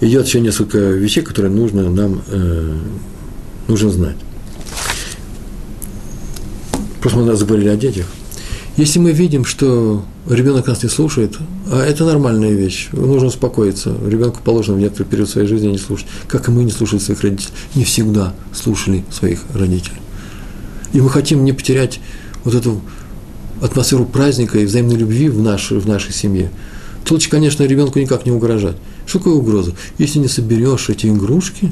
Идет 0.00 0.26
еще 0.26 0.40
несколько 0.40 0.78
вещей, 0.78 1.22
которые 1.22 1.50
нужно 1.50 1.88
нам 1.88 2.22
нужно 3.68 3.90
знать. 3.90 4.16
Просто 7.04 7.18
мы 7.18 7.36
заговорили 7.36 7.68
о 7.68 7.76
детях. 7.76 8.06
Если 8.78 8.98
мы 8.98 9.12
видим, 9.12 9.44
что 9.44 10.02
ребенок 10.26 10.68
нас 10.68 10.82
не 10.82 10.88
слушает, 10.88 11.36
а 11.70 11.84
это 11.84 12.06
нормальная 12.06 12.52
вещь, 12.52 12.88
нужно 12.92 13.26
успокоиться. 13.26 13.94
Ребенку 14.06 14.40
положено 14.42 14.78
в 14.78 14.80
некоторый 14.80 15.04
период 15.04 15.28
своей 15.28 15.46
жизни 15.46 15.68
не 15.68 15.76
слушать, 15.76 16.06
как 16.28 16.48
и 16.48 16.50
мы 16.50 16.64
не 16.64 16.70
слушали 16.70 17.00
своих 17.00 17.20
родителей, 17.22 17.52
не 17.74 17.84
всегда 17.84 18.32
слушали 18.54 19.04
своих 19.10 19.40
родителей. 19.52 19.98
И 20.94 21.02
мы 21.02 21.10
хотим 21.10 21.44
не 21.44 21.52
потерять 21.52 22.00
вот 22.42 22.54
эту 22.54 22.80
атмосферу 23.60 24.06
праздника 24.06 24.58
и 24.58 24.64
взаимной 24.64 24.96
любви 24.96 25.28
в 25.28 25.42
нашей, 25.42 25.80
в 25.80 25.86
нашей 25.86 26.14
семье. 26.14 26.50
То 27.04 27.12
лучше, 27.12 27.28
конечно, 27.28 27.64
ребенку 27.64 27.98
никак 27.98 28.24
не 28.24 28.32
угрожать. 28.32 28.76
Что 29.04 29.18
такое 29.18 29.34
угроза? 29.34 29.74
Если 29.98 30.20
не 30.20 30.28
соберешь 30.28 30.88
эти 30.88 31.08
игрушки, 31.08 31.70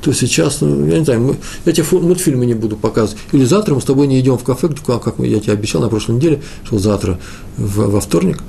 то 0.00 0.12
сейчас, 0.12 0.60
ну, 0.60 0.86
я 0.86 0.98
не 0.98 1.04
знаю, 1.04 1.20
мы, 1.20 1.36
я 1.64 1.72
тебе 1.72 1.86
мультфильмы 2.00 2.46
не 2.46 2.54
буду 2.54 2.76
показывать. 2.76 3.20
Или 3.32 3.44
завтра 3.44 3.74
мы 3.74 3.80
с 3.80 3.84
тобой 3.84 4.06
не 4.06 4.20
идем 4.20 4.38
в 4.38 4.44
кафе, 4.44 4.68
как, 4.68 5.18
я 5.18 5.40
тебе 5.40 5.52
обещал 5.52 5.82
на 5.82 5.88
прошлой 5.88 6.16
неделе, 6.16 6.42
что 6.64 6.78
завтра 6.78 7.18
в, 7.56 7.90
во 7.90 8.00
вторник, 8.00 8.42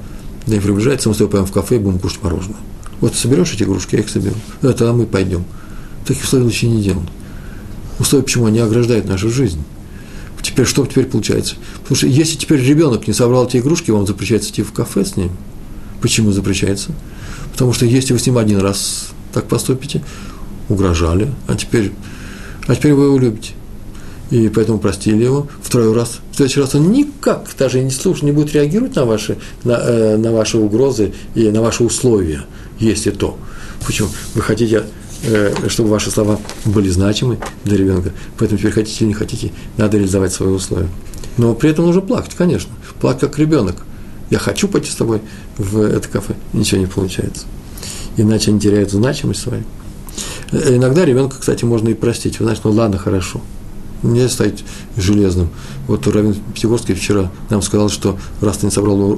день 0.46 0.62
приближается, 0.62 1.10
мы 1.10 1.16
с 1.16 1.18
тобой 1.18 1.32
пойдем 1.32 1.48
в 1.48 1.52
кафе 1.52 1.76
и 1.78 1.80
будем 1.80 2.00
кушать 2.00 2.22
мороженое. 2.24 2.60
Вот 3.02 3.16
соберешь 3.16 3.54
эти 3.54 3.64
игрушки, 3.64 3.96
я 3.96 4.02
их 4.02 4.10
соберу. 4.10 4.36
Это 4.62 4.90
а 4.90 4.94
мы 4.94 5.06
пойдем. 5.06 5.44
Таких 6.06 6.24
условий 6.24 6.46
лучше 6.46 6.68
не 6.68 6.82
делать. 6.82 7.08
Условия 8.00 8.24
почему? 8.24 8.46
Они 8.46 8.60
ограждают 8.60 9.08
нашу 9.08 9.30
жизнь. 9.30 9.62
Теперь 10.42 10.66
что 10.66 10.86
теперь 10.86 11.06
получается? 11.06 11.56
Потому 11.82 11.96
что 11.96 12.08
если 12.08 12.38
теперь 12.38 12.62
ребенок 12.62 13.08
не 13.08 13.14
собрал 13.14 13.46
эти 13.46 13.58
игрушки, 13.58 13.92
вам 13.92 14.08
запрещается 14.08 14.50
идти 14.52 14.64
в 14.64 14.72
кафе 14.72 15.06
с 15.06 15.16
ним. 15.16 15.32
Почему 16.02 16.32
запрещается? 16.32 16.92
Потому 17.52 17.74
что 17.74 17.86
если 17.86 18.14
вы 18.14 18.20
с 18.20 18.26
ним 18.26 18.38
один 18.38 18.60
раз 18.60 19.10
так 19.34 19.48
поступите, 19.48 20.02
угрожали, 20.70 21.30
а 21.48 21.56
теперь, 21.56 21.92
а 22.68 22.76
теперь 22.76 22.94
вы 22.94 23.06
его 23.06 23.18
любите. 23.18 23.52
И 24.32 24.48
поэтому 24.50 24.78
простили 24.78 25.24
его 25.24 25.48
второй 25.62 25.94
раз. 25.94 26.20
В 26.32 26.36
следующий 26.36 26.62
раз 26.62 26.76
он 26.76 26.92
никак 26.92 27.48
даже 27.58 27.82
не 27.82 27.90
слушает, 27.90 28.26
не 28.26 28.32
будет 28.32 28.54
реагировать 28.54 28.96
на 28.96 29.06
ваши, 29.06 29.38
на, 29.64 29.74
э, 29.74 30.18
на 30.18 30.32
ваши 30.32 30.58
угрозы 30.58 31.14
и 31.34 31.50
на 31.50 31.62
ваши 31.62 31.84
условия, 31.84 32.46
если 32.80 33.10
то. 33.10 33.38
Почему? 33.86 34.10
Вы 34.36 34.42
хотите, 34.42 34.84
э, 35.24 35.54
чтобы 35.68 35.90
ваши 35.90 36.12
слова 36.12 36.40
были 36.66 36.90
значимы 36.90 37.40
для 37.64 37.78
ребенка, 37.78 38.12
поэтому 38.38 38.60
теперь 38.60 38.72
хотите 38.72 39.04
или 39.04 39.10
не 39.10 39.14
хотите, 39.16 39.52
надо 39.78 39.98
реализовать 39.98 40.32
свои 40.32 40.50
условия. 40.50 40.90
Но 41.38 41.56
при 41.56 41.72
этом 41.72 41.86
нужно 41.86 42.02
плакать, 42.02 42.36
конечно. 42.36 42.72
Плакать 43.02 43.22
как 43.22 43.40
ребенок. 43.40 43.78
Я 44.30 44.38
хочу 44.38 44.68
пойти 44.68 44.92
с 44.92 44.96
тобой 44.96 45.22
в 45.58 45.82
это 45.82 46.08
кафе. 46.08 46.36
Ничего 46.54 46.82
не 46.82 46.88
получается. 46.88 47.46
Иначе 48.16 48.52
они 48.52 48.60
теряют 48.60 48.92
значимость 48.92 49.42
свою. 49.42 49.64
Э, 50.52 50.76
иногда 50.76 51.06
ребенка, 51.06 51.38
кстати, 51.40 51.66
можно 51.66 51.90
и 51.90 51.94
простить. 51.94 52.40
Вы 52.40 52.46
знаете, 52.46 52.62
ну 52.66 52.72
ладно, 52.72 52.98
хорошо. 52.98 53.42
Нельзя 54.02 54.30
стать 54.30 54.64
железным. 54.96 55.50
Вот 55.88 56.08
Равин 56.08 56.36
Пятигорский 56.54 56.96
вчера 56.96 57.30
нам 57.50 57.62
сказал, 57.62 57.90
что 57.90 58.18
раз 58.40 58.58
ты 58.58 58.68
не 58.68 58.72
собрал 58.72 59.16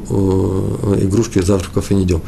игрушки, 0.99 1.39
завтра 1.39 1.69
в 1.69 1.71
кафе 1.71 1.93
не 1.93 2.03
идем. 2.03 2.21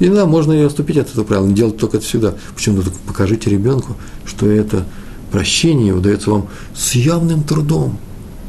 Иногда 0.00 0.26
можно 0.26 0.52
и 0.52 0.62
отступить 0.62 0.96
от 0.96 1.08
этого 1.10 1.24
правила, 1.24 1.46
не 1.46 1.54
делать 1.54 1.76
только 1.76 1.98
это 1.98 2.06
всегда. 2.06 2.34
Почему? 2.54 2.78
Ну, 2.78 2.82
покажите 3.06 3.48
ребенку, 3.48 3.96
что 4.24 4.50
это 4.50 4.86
прощение 5.30 5.94
удается 5.94 6.30
вам 6.30 6.48
с 6.74 6.96
явным 6.96 7.44
трудом. 7.44 7.98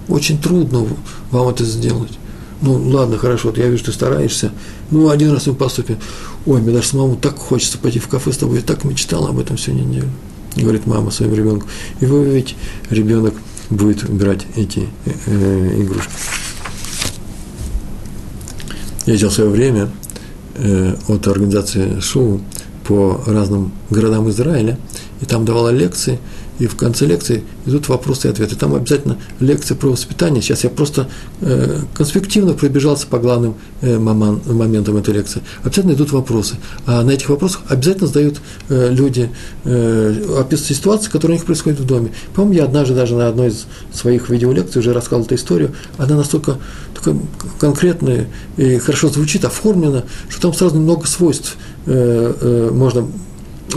Очень 0.07 0.41
трудно 0.41 0.87
вам 1.29 1.47
это 1.49 1.63
сделать. 1.63 2.17
Ну, 2.61 2.73
ладно, 2.73 3.17
хорошо, 3.17 3.49
вот 3.49 3.57
я 3.57 3.67
вижу, 3.67 3.85
ты 3.85 3.91
стараешься. 3.91 4.51
Ну, 4.91 5.09
один 5.09 5.31
раз 5.31 5.47
мы 5.47 5.55
поступим. 5.55 5.97
Ой, 6.45 6.61
мне 6.61 6.71
даже 6.71 6.87
самому 6.87 7.15
так 7.15 7.37
хочется 7.37 7.77
пойти 7.77 7.99
в 7.99 8.07
кафе 8.07 8.31
с 8.31 8.37
тобой. 8.37 8.57
Я 8.57 8.61
так 8.63 8.83
мечтал 8.83 9.27
об 9.27 9.39
этом 9.39 9.57
всю 9.57 9.73
неделю. 9.73 10.09
Говорит 10.55 10.87
мама 10.87 11.11
своему 11.11 11.35
ребенку. 11.35 11.67
И 11.99 12.05
вы 12.05 12.25
видите, 12.25 12.55
ребенок 12.89 13.33
будет 13.69 14.09
брать 14.09 14.45
эти 14.55 14.87
э, 15.05 15.11
э, 15.27 15.81
игрушки. 15.81 16.11
Я 19.05 19.13
ездил 19.13 19.31
свое 19.31 19.49
время 19.49 19.89
э, 20.55 20.95
от 21.07 21.27
организации 21.27 21.99
ШУ 21.99 22.41
по 22.87 23.23
разным 23.25 23.71
городам 23.89 24.29
Израиля, 24.29 24.77
и 25.21 25.25
там 25.25 25.45
давала 25.45 25.69
лекции– 25.69 26.19
и 26.61 26.67
в 26.67 26.75
конце 26.75 27.07
лекции 27.07 27.43
идут 27.65 27.89
вопросы 27.89 28.27
и 28.27 28.31
ответы. 28.31 28.55
Там 28.55 28.75
обязательно 28.75 29.17
лекция 29.39 29.75
про 29.75 29.89
воспитание. 29.89 30.43
Сейчас 30.43 30.63
я 30.63 30.69
просто 30.69 31.09
э, 31.41 31.79
конспективно 31.95 32.53
пробежался 32.53 33.07
по 33.07 33.17
главным 33.17 33.55
э, 33.81 33.97
моман, 33.97 34.41
моментам 34.45 34.95
этой 34.97 35.15
лекции. 35.15 35.41
Обязательно 35.63 35.93
идут 35.93 36.11
вопросы. 36.11 36.57
А 36.85 37.01
на 37.01 37.09
этих 37.09 37.29
вопросах 37.29 37.63
обязательно 37.67 38.05
задают 38.05 38.41
э, 38.69 38.89
люди, 38.91 39.31
э, 39.63 40.37
описывают 40.39 40.77
ситуации, 40.77 41.09
которые 41.09 41.37
у 41.37 41.39
них 41.39 41.45
происходят 41.47 41.79
в 41.79 41.85
доме. 41.87 42.11
По-моему, 42.35 42.53
я 42.53 42.65
однажды 42.65 42.93
даже 42.93 43.15
на 43.15 43.27
одной 43.27 43.47
из 43.47 43.65
своих 43.91 44.29
видеолекций 44.29 44.81
уже 44.81 44.93
рассказал 44.93 45.25
эту 45.25 45.33
историю. 45.33 45.71
Она 45.97 46.15
настолько 46.15 46.59
конкретная 47.59 48.27
и 48.57 48.77
хорошо 48.77 49.09
звучит, 49.09 49.45
оформлена, 49.45 50.03
что 50.29 50.41
там 50.41 50.53
сразу 50.53 50.79
много 50.79 51.07
свойств 51.07 51.57
э, 51.87 52.33
э, 52.39 52.69
можно 52.71 53.07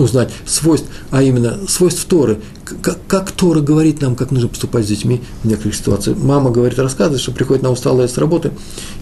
узнать 0.02 0.30
свойств, 0.46 0.88
а 1.10 1.22
именно 1.22 1.58
свойств 1.68 2.04
Торы. 2.06 2.40
Как, 2.82 2.98
как 3.06 3.30
Тора 3.32 3.60
говорит 3.60 4.00
нам, 4.00 4.16
как 4.16 4.30
нужно 4.30 4.48
поступать 4.48 4.84
с 4.84 4.88
детьми 4.88 5.22
в 5.42 5.48
некоторых 5.48 5.74
ситуациях. 5.74 6.16
Мама 6.18 6.50
говорит, 6.50 6.78
рассказывает, 6.78 7.20
что 7.20 7.32
приходит 7.32 7.62
на 7.62 7.70
усталая 7.70 8.08
с 8.08 8.16
работы, 8.18 8.52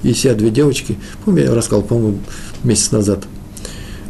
и 0.03 0.13
сидят 0.15 0.39
две 0.39 0.51
девочки, 0.51 0.99
помню, 1.25 1.45
я 1.45 1.55
рассказал, 1.55 1.83
по-моему, 1.83 2.19
месяц 2.65 2.91
назад– 2.91 3.25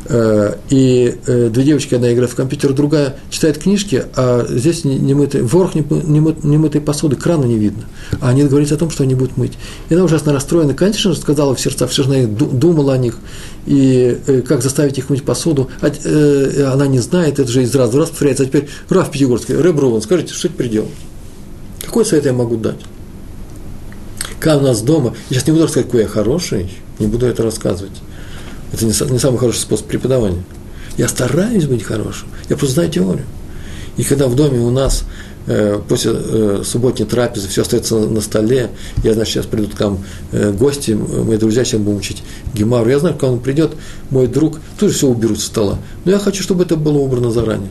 и 0.09 1.17
э, 1.27 1.49
две 1.49 1.63
девочки, 1.63 1.95
одна 1.95 2.13
играет 2.13 2.31
в 2.31 2.35
компьютер, 2.35 2.73
другая 2.73 3.17
читает 3.31 3.59
книжки, 3.59 4.05
а 4.17 4.45
здесь 4.49 4.85
не 4.85 5.15
мытый, 5.15 5.43
ворох 5.43 5.75
не 5.75 6.59
мытой 6.59 6.81
посуды, 6.81 7.17
крана 7.17 7.45
не 7.45 7.57
видно. 7.57 7.85
А 8.21 8.31
они 8.31 8.43
договорились 8.43 8.73
о 8.73 8.77
том, 8.77 8.91
что 8.91 9.05
они 9.05 9.15
будут 9.15 9.37
мыть. 9.37 9.53
И 9.89 9.95
она 9.95 10.05
ужасно 10.05 10.33
расстроена, 10.33 10.75
конечно 10.75 11.13
же, 11.13 11.21
сказала 11.21 11.55
в 11.55 11.61
сердцах, 11.61 11.91
все 11.91 12.03
же 12.03 12.27
думала 12.27 12.95
о 12.95 12.99
них, 12.99 13.19
и 13.67 14.19
э, 14.27 14.41
как 14.43 14.63
заставить 14.63 14.99
их 14.99 15.09
мыть 15.09 15.23
посуду. 15.23 15.71
А, 15.81 16.73
она 16.73 16.87
не 16.89 16.99
знает, 16.99 17.39
это 17.39 17.51
же 17.51 17.63
из 17.63 17.75
раза 17.75 17.93
в 17.93 18.01
раз 18.01 18.11
повторяется. 18.11 18.43
А 18.43 18.47
теперь 18.47 18.69
Раф 18.89 19.11
Пятигорский, 19.11 19.55
Рэб 19.55 19.79
Руван, 19.79 20.03
скажите, 20.03 20.35
что 20.35 20.49
это 20.49 20.57
предел? 20.57 20.89
Какой 21.85 22.05
совет 22.05 22.27
я 22.27 22.33
могу 22.33 22.57
дать? 22.57 22.81
Как 24.41 24.61
у 24.61 24.65
нас 24.65 24.83
дома, 24.83 25.15
я 25.31 25.37
сейчас 25.37 25.47
не 25.47 25.53
буду 25.53 25.65
рассказывать, 25.65 25.87
какой 25.87 26.03
я 26.03 26.09
хороший, 26.09 26.71
не 26.99 27.07
буду 27.07 27.27
это 27.27 27.45
рассказывать. 27.45 27.93
Это 28.73 28.85
не, 28.85 29.13
не 29.13 29.19
самый 29.19 29.39
хороший 29.39 29.59
способ 29.59 29.87
преподавания. 29.87 30.43
Я 30.97 31.09
стараюсь 31.09 31.67
быть 31.67 31.83
хорошим, 31.83 32.29
я 32.49 32.57
просто 32.57 32.75
знаю 32.75 32.91
теорию. 32.91 33.25
И 33.97 34.05
когда 34.05 34.27
в 34.27 34.35
доме 34.35 34.59
у 34.59 34.71
нас 34.71 35.05
э, 35.47 35.81
после 35.89 36.13
э, 36.15 36.63
субботней 36.65 37.07
трапезы 37.07 37.49
все 37.49 37.63
остается 37.63 37.97
на, 37.97 38.09
на 38.09 38.21
столе, 38.21 38.71
я 39.03 39.13
знаю, 39.13 39.27
сейчас 39.27 39.47
придут 39.47 39.75
к 39.75 39.81
нам 39.81 40.05
э, 40.33 40.51
гости, 40.53 40.93
мои 40.93 41.37
друзья 41.37 41.65
сейчас 41.65 41.81
будем 41.81 41.99
учить 41.99 42.23
гемару, 42.55 42.89
я 42.89 42.99
знаю, 42.99 43.15
когда 43.15 43.33
он 43.33 43.41
придет, 43.41 43.73
мой 44.11 44.27
друг, 44.27 44.61
тоже 44.79 44.95
все 44.95 45.09
уберут 45.09 45.41
со 45.41 45.47
стола. 45.47 45.79
Но 46.05 46.13
я 46.13 46.19
хочу, 46.19 46.43
чтобы 46.43 46.65
это 46.65 46.77
было 46.77 46.99
убрано 46.99 47.31
заранее. 47.31 47.71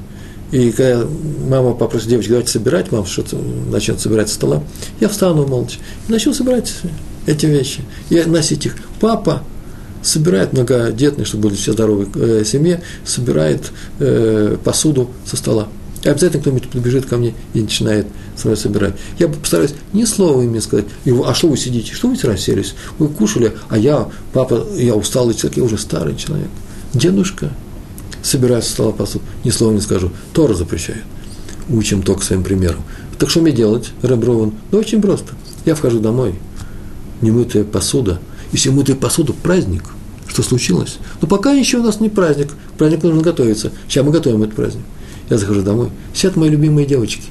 И 0.51 0.71
когда 0.71 1.05
мама 1.49 1.73
попросит 1.73 2.09
девочек, 2.09 2.31
давайте 2.31 2.51
собирать, 2.51 2.91
мама 2.91 3.05
что-то 3.05 3.37
начнет 3.37 3.99
собирать 3.99 4.27
со 4.29 4.35
стола, 4.35 4.63
я 4.99 5.07
встану 5.07 5.47
молча 5.47 5.77
и 6.07 6.11
начну 6.11 6.33
собирать 6.33 6.73
эти 7.25 7.45
вещи 7.45 7.81
и 8.09 8.21
носить 8.23 8.65
их. 8.65 8.75
Папа 8.99 9.43
собирает 10.01 10.53
многодетный, 10.53 11.25
чтобы 11.25 11.49
были 11.49 11.55
все 11.55 11.73
здоровые 11.73 12.07
э, 12.15 12.43
семье, 12.45 12.81
собирает 13.05 13.71
э, 13.99 14.57
посуду 14.63 15.11
со 15.25 15.37
стола. 15.37 15.67
И 16.03 16.09
обязательно 16.09 16.41
кто-нибудь 16.41 16.69
подбежит 16.69 17.05
ко 17.05 17.17
мне 17.17 17.35
и 17.53 17.61
начинает 17.61 18.07
свое 18.35 18.57
собирать. 18.57 18.95
Я 19.19 19.27
постараюсь 19.27 19.75
ни 19.93 20.03
слова 20.05 20.41
им 20.41 20.53
не 20.53 20.59
сказать. 20.59 20.85
А 21.25 21.33
что 21.35 21.47
вы 21.47 21.57
сидите? 21.57 21.93
Что 21.93 22.07
вы 22.07 22.17
расселись? 22.23 22.73
Вы 22.97 23.07
кушали, 23.07 23.53
а 23.69 23.77
я, 23.77 24.09
папа, 24.33 24.65
я 24.75 24.95
усталый 24.95 25.35
человек, 25.35 25.57
я 25.57 25.63
уже 25.63 25.77
старый 25.77 26.15
человек. 26.15 26.49
Дедушка 26.93 27.51
собирает 28.23 28.63
со 28.63 28.71
стола 28.71 28.91
посуду. 28.93 29.23
Ни 29.43 29.51
слова 29.51 29.73
не 29.73 29.81
скажу. 29.81 30.11
Тора 30.33 30.55
запрещает. 30.55 31.03
Учим 31.69 32.01
только 32.01 32.23
своим 32.23 32.43
примером. 32.43 32.81
Так 33.19 33.29
что 33.29 33.41
мне 33.41 33.51
делать, 33.51 33.91
Реброван? 34.01 34.53
Да 34.71 34.79
очень 34.79 35.01
просто. 35.01 35.33
Я 35.65 35.75
вхожу 35.75 35.99
домой, 35.99 36.33
немытая 37.21 37.63
посуда– 37.63 38.19
если 38.51 38.69
мытая 38.69 38.95
посуду, 38.95 39.33
праздник. 39.33 39.83
Что 40.27 40.43
случилось? 40.43 40.97
Но 41.21 41.27
пока 41.27 41.51
еще 41.51 41.77
у 41.77 41.83
нас 41.83 41.99
не 41.99 42.09
праздник. 42.09 42.49
Праздник 42.77 43.03
нужно 43.03 43.21
готовиться. 43.21 43.71
Сейчас 43.87 44.05
мы 44.05 44.11
готовим 44.11 44.43
этот 44.43 44.55
праздник. 44.55 44.83
Я 45.29 45.37
захожу 45.37 45.61
домой. 45.61 45.89
Сидят 46.13 46.35
мои 46.35 46.49
любимые 46.49 46.87
девочки. 46.87 47.23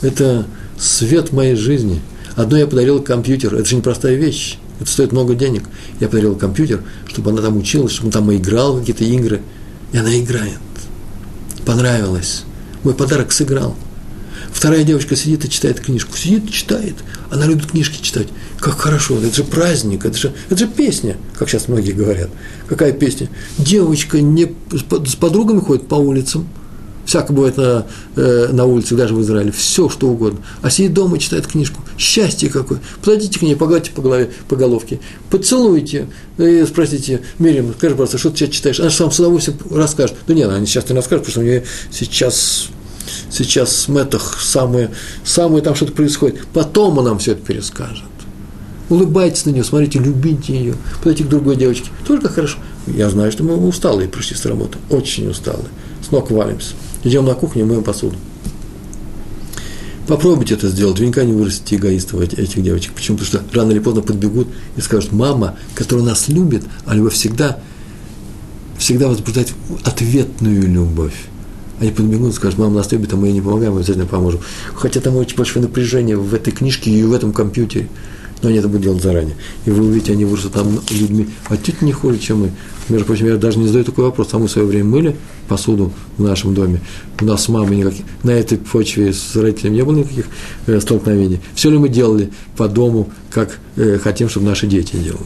Это 0.00 0.46
свет 0.78 1.32
моей 1.32 1.56
жизни. 1.56 2.00
Одно 2.36 2.56
я 2.56 2.66
подарил 2.66 3.02
компьютер. 3.02 3.54
Это 3.54 3.64
же 3.64 3.76
непростая 3.76 4.14
вещь. 4.14 4.58
Это 4.80 4.90
стоит 4.90 5.12
много 5.12 5.34
денег. 5.34 5.64
Я 5.98 6.08
подарил 6.08 6.36
компьютер, 6.36 6.82
чтобы 7.06 7.30
она 7.30 7.42
там 7.42 7.56
училась, 7.56 7.92
чтобы 7.92 8.06
он 8.08 8.12
там 8.12 8.34
играл 8.34 8.74
в 8.74 8.80
какие-то 8.80 9.04
игры. 9.04 9.42
И 9.92 9.98
она 9.98 10.16
играет. 10.18 10.58
Понравилось. 11.66 12.44
Мой 12.84 12.94
подарок 12.94 13.32
сыграл. 13.32 13.76
Вторая 14.60 14.84
девочка 14.84 15.16
сидит 15.16 15.42
и 15.46 15.48
читает 15.48 15.80
книжку. 15.80 16.14
Сидит 16.18 16.44
и 16.44 16.52
читает. 16.52 16.96
Она 17.30 17.46
любит 17.46 17.70
книжки 17.70 18.02
читать. 18.02 18.28
Как 18.58 18.78
хорошо, 18.78 19.16
это 19.16 19.34
же 19.34 19.42
праздник, 19.42 20.04
это 20.04 20.18
же, 20.18 20.34
это 20.50 20.58
же 20.58 20.66
песня, 20.68 21.16
как 21.38 21.48
сейчас 21.48 21.68
многие 21.68 21.92
говорят. 21.92 22.28
Какая 22.68 22.92
песня? 22.92 23.30
Девочка 23.56 24.20
не, 24.20 24.54
с 24.70 25.14
подругами 25.14 25.60
ходит 25.60 25.88
по 25.88 25.94
улицам, 25.94 26.46
всякое 27.06 27.32
бывает 27.32 27.56
на, 27.56 27.86
э, 28.16 28.48
на 28.52 28.66
улице, 28.66 28.96
даже 28.96 29.14
в 29.14 29.22
Израиле, 29.22 29.50
все 29.50 29.88
что 29.88 30.10
угодно. 30.10 30.40
А 30.60 30.68
сидит 30.68 30.92
дома 30.92 31.16
и 31.16 31.20
читает 31.20 31.46
книжку. 31.46 31.80
Счастье 31.96 32.50
какое. 32.50 32.80
Подойдите 33.02 33.38
к 33.38 33.42
ней, 33.42 33.56
погладьте 33.56 33.92
по 33.92 34.02
голове, 34.02 34.30
по 34.46 34.56
головке, 34.56 35.00
поцелуйте, 35.30 36.06
и 36.36 36.66
спросите, 36.68 37.22
Мирим, 37.38 37.72
скажи, 37.78 37.94
пожалуйста, 37.94 38.18
что 38.18 38.28
ты 38.28 38.36
сейчас 38.36 38.50
читаешь? 38.50 38.78
Она 38.78 38.90
же 38.90 39.02
вам 39.04 39.10
с 39.10 39.18
удовольствием 39.20 39.58
расскажет. 39.70 40.16
Да 40.26 40.34
нет, 40.34 40.50
она 40.50 40.66
сейчас 40.66 40.86
не 40.86 40.94
расскажет, 40.94 41.24
потому 41.24 41.32
что 41.32 41.40
у 41.40 41.44
нее 41.44 41.64
сейчас 41.90 42.68
сейчас 43.30 43.74
с 43.74 43.88
Мэтах 43.88 44.38
самое, 44.40 44.90
самое 45.24 45.62
там 45.62 45.74
что-то 45.74 45.92
происходит. 45.92 46.46
Потом 46.52 46.98
он 46.98 47.04
нам 47.04 47.18
все 47.18 47.32
это 47.32 47.42
перескажет. 47.42 48.04
Улыбайтесь 48.88 49.46
на 49.46 49.50
нее, 49.50 49.62
смотрите, 49.62 50.00
любите 50.00 50.52
ее. 50.52 50.74
Подойти 50.98 51.22
к 51.22 51.28
другой 51.28 51.56
девочке. 51.56 51.90
Только 52.06 52.28
хорошо. 52.28 52.58
Я 52.88 53.08
знаю, 53.08 53.30
что 53.30 53.44
мы 53.44 53.56
усталые 53.56 54.08
пришли 54.08 54.36
с 54.36 54.44
работы. 54.46 54.78
Очень 54.90 55.28
усталые. 55.28 55.68
С 56.06 56.10
ног 56.10 56.30
валимся. 56.30 56.74
Идем 57.04 57.24
на 57.24 57.34
кухню, 57.34 57.66
моем 57.66 57.84
посуду. 57.84 58.16
Попробуйте 60.10 60.54
это 60.54 60.66
сделать, 60.66 60.98
вы 60.98 61.06
не 61.06 61.32
вырастите 61.32 61.76
эгоистов 61.76 62.20
этих 62.20 62.62
девочек. 62.64 62.92
Почему? 62.94 63.16
Потому 63.16 63.44
что 63.44 63.56
рано 63.56 63.70
или 63.70 63.78
поздно 63.78 64.02
подбегут 64.02 64.48
и 64.76 64.80
скажут, 64.80 65.12
мама, 65.12 65.56
которая 65.76 66.04
нас 66.04 66.26
любит, 66.26 66.64
а 66.84 66.96
любовь 66.96 67.14
всегда, 67.14 67.60
всегда 68.76 69.06
возбуждает 69.06 69.52
ответную 69.84 70.68
любовь. 70.68 71.14
Они 71.80 71.90
подбегут 71.90 72.32
и 72.32 72.36
скажут, 72.36 72.58
мама 72.58 72.76
нас 72.76 72.92
любит, 72.92 73.12
а 73.12 73.16
мы 73.16 73.28
ей 73.28 73.32
не 73.32 73.40
помогаем, 73.40 73.72
мы 73.72 73.80
обязательно 73.80 74.06
поможем. 74.06 74.40
Хотя 74.74 75.00
там 75.00 75.16
очень 75.16 75.36
большое 75.36 75.64
напряжение 75.64 76.16
в 76.16 76.32
этой 76.34 76.52
книжке 76.52 76.90
и 76.90 77.02
в 77.02 77.12
этом 77.12 77.32
компьютере. 77.32 77.88
Но 78.42 78.48
они 78.48 78.58
это 78.58 78.68
будут 78.68 78.82
делать 78.82 79.02
заранее. 79.02 79.34
И 79.66 79.70
вы 79.70 79.86
увидите, 79.86 80.12
они 80.12 80.24
вырастут 80.24 80.52
там 80.54 80.80
людьми, 80.90 81.28
а 81.48 81.56
чуть 81.58 81.82
не 81.82 81.92
хуже, 81.92 82.18
чем 82.18 82.40
мы. 82.40 82.52
Между 82.88 83.06
прочим, 83.06 83.26
я 83.26 83.36
даже 83.36 83.58
не 83.58 83.66
задаю 83.66 83.84
такой 83.84 84.04
вопрос. 84.04 84.28
А 84.32 84.38
мы 84.38 84.48
в 84.48 84.50
свое 84.50 84.66
время 84.66 84.84
мыли 84.84 85.16
посуду 85.46 85.92
в 86.16 86.22
нашем 86.22 86.54
доме. 86.54 86.80
У 87.20 87.24
нас 87.24 87.44
с 87.44 87.48
мамой 87.48 87.76
никаких, 87.76 88.04
на 88.22 88.30
этой 88.30 88.56
почве 88.56 89.12
с 89.12 89.36
родителями 89.36 89.76
не 89.76 89.84
было 89.84 89.96
никаких 89.96 90.26
э, 90.66 90.80
столкновений. 90.80 91.40
Все 91.54 91.70
ли 91.70 91.76
мы 91.76 91.90
делали 91.90 92.30
по 92.56 92.66
дому, 92.66 93.10
как 93.30 93.58
э, 93.76 93.98
хотим, 94.02 94.30
чтобы 94.30 94.46
наши 94.46 94.66
дети 94.66 94.96
делали. 94.96 95.24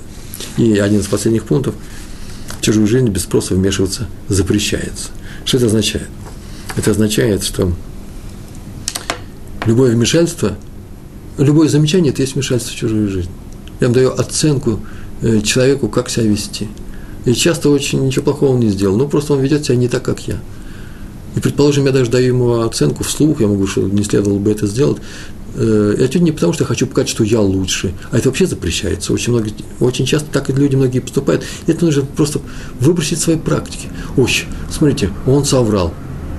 И 0.57 0.79
один 0.79 0.99
из 0.99 1.07
последних 1.07 1.45
пунктов– 1.45 1.75
в 2.65 2.67
чужую 2.67 2.87
жизнь 2.87 3.09
без 3.09 3.25
спроса 3.25 3.55
вмешиваться 3.55 4.09
запрещается. 4.29 5.11
Что 5.45 5.59
это 5.59 5.67
означает? 5.67 6.09
Это 6.77 6.91
означает, 6.91 7.43
что 7.45 7.73
любое 9.67 9.93
вмешательство– 9.93 10.57
любое 11.39 11.69
замечание– 11.69 12.13
это 12.15 12.23
есть 12.23 12.35
вмешательство 12.35 12.75
в 12.75 12.79
чужую 12.79 13.09
жизнь. 13.09 13.31
Я 13.81 13.89
вам 13.89 13.95
даю 13.95 14.11
оценку 14.13 14.81
э, 15.23 15.41
человеку, 15.41 15.89
как 15.89 16.09
себя 16.09 16.27
вести. 16.27 16.69
И 17.25 17.33
часто 17.33 17.71
очень 17.71 18.05
ничего 18.05 18.25
плохого 18.25 18.53
он 18.53 18.61
не 18.61 18.69
сделал, 18.69 18.97
но 18.97 19.09
просто 19.09 19.33
он 19.33 19.41
ведет 19.41 19.65
себя 19.65 19.77
не 19.77 19.89
так, 19.89 20.03
как 20.03 20.21
я. 20.29 20.39
И, 21.35 21.41
предположим, 21.41 21.87
я 21.87 21.93
даже 21.93 22.11
даю 22.11 22.29
ему 22.29 22.61
оценку 22.61 23.03
вслух, 23.03 23.41
я 23.41 23.49
могу, 23.49 23.67
что 23.67 23.83
не 23.83 24.05
следовало 24.05 24.39
бы 24.39 24.51
это 24.53 24.67
сделать. 24.67 24.99
Э, 25.57 25.97
это 25.99 26.19
не 26.21 26.31
потому, 26.31 26.53
что 26.53 26.65
я 26.65 26.69
хочу 26.69 26.87
показать, 26.87 27.09
что 27.09 27.25
я 27.25 27.41
лучше, 27.41 27.93
а 28.13 28.19
это 28.19 28.29
вообще 28.29 28.47
запрещается. 28.47 29.13
Очень, 29.13 29.33
много, 29.33 29.49
очень 29.81 30.07
часто 30.07 30.31
так 30.31 30.51
и 30.51 30.53
люди 30.53 30.77
многие 30.77 31.01
поступают. 31.01 31.43
И 31.67 31.73
это 31.73 31.85
нужно 31.85 32.05
просто 32.05 32.41
выбросить 32.79 33.19
свои 33.19 33.37
практики. 33.37 33.89
Ой, 34.17 34.31
смотрите, 34.71 35.11
он 35.27 35.45
соврал. 35.45 35.93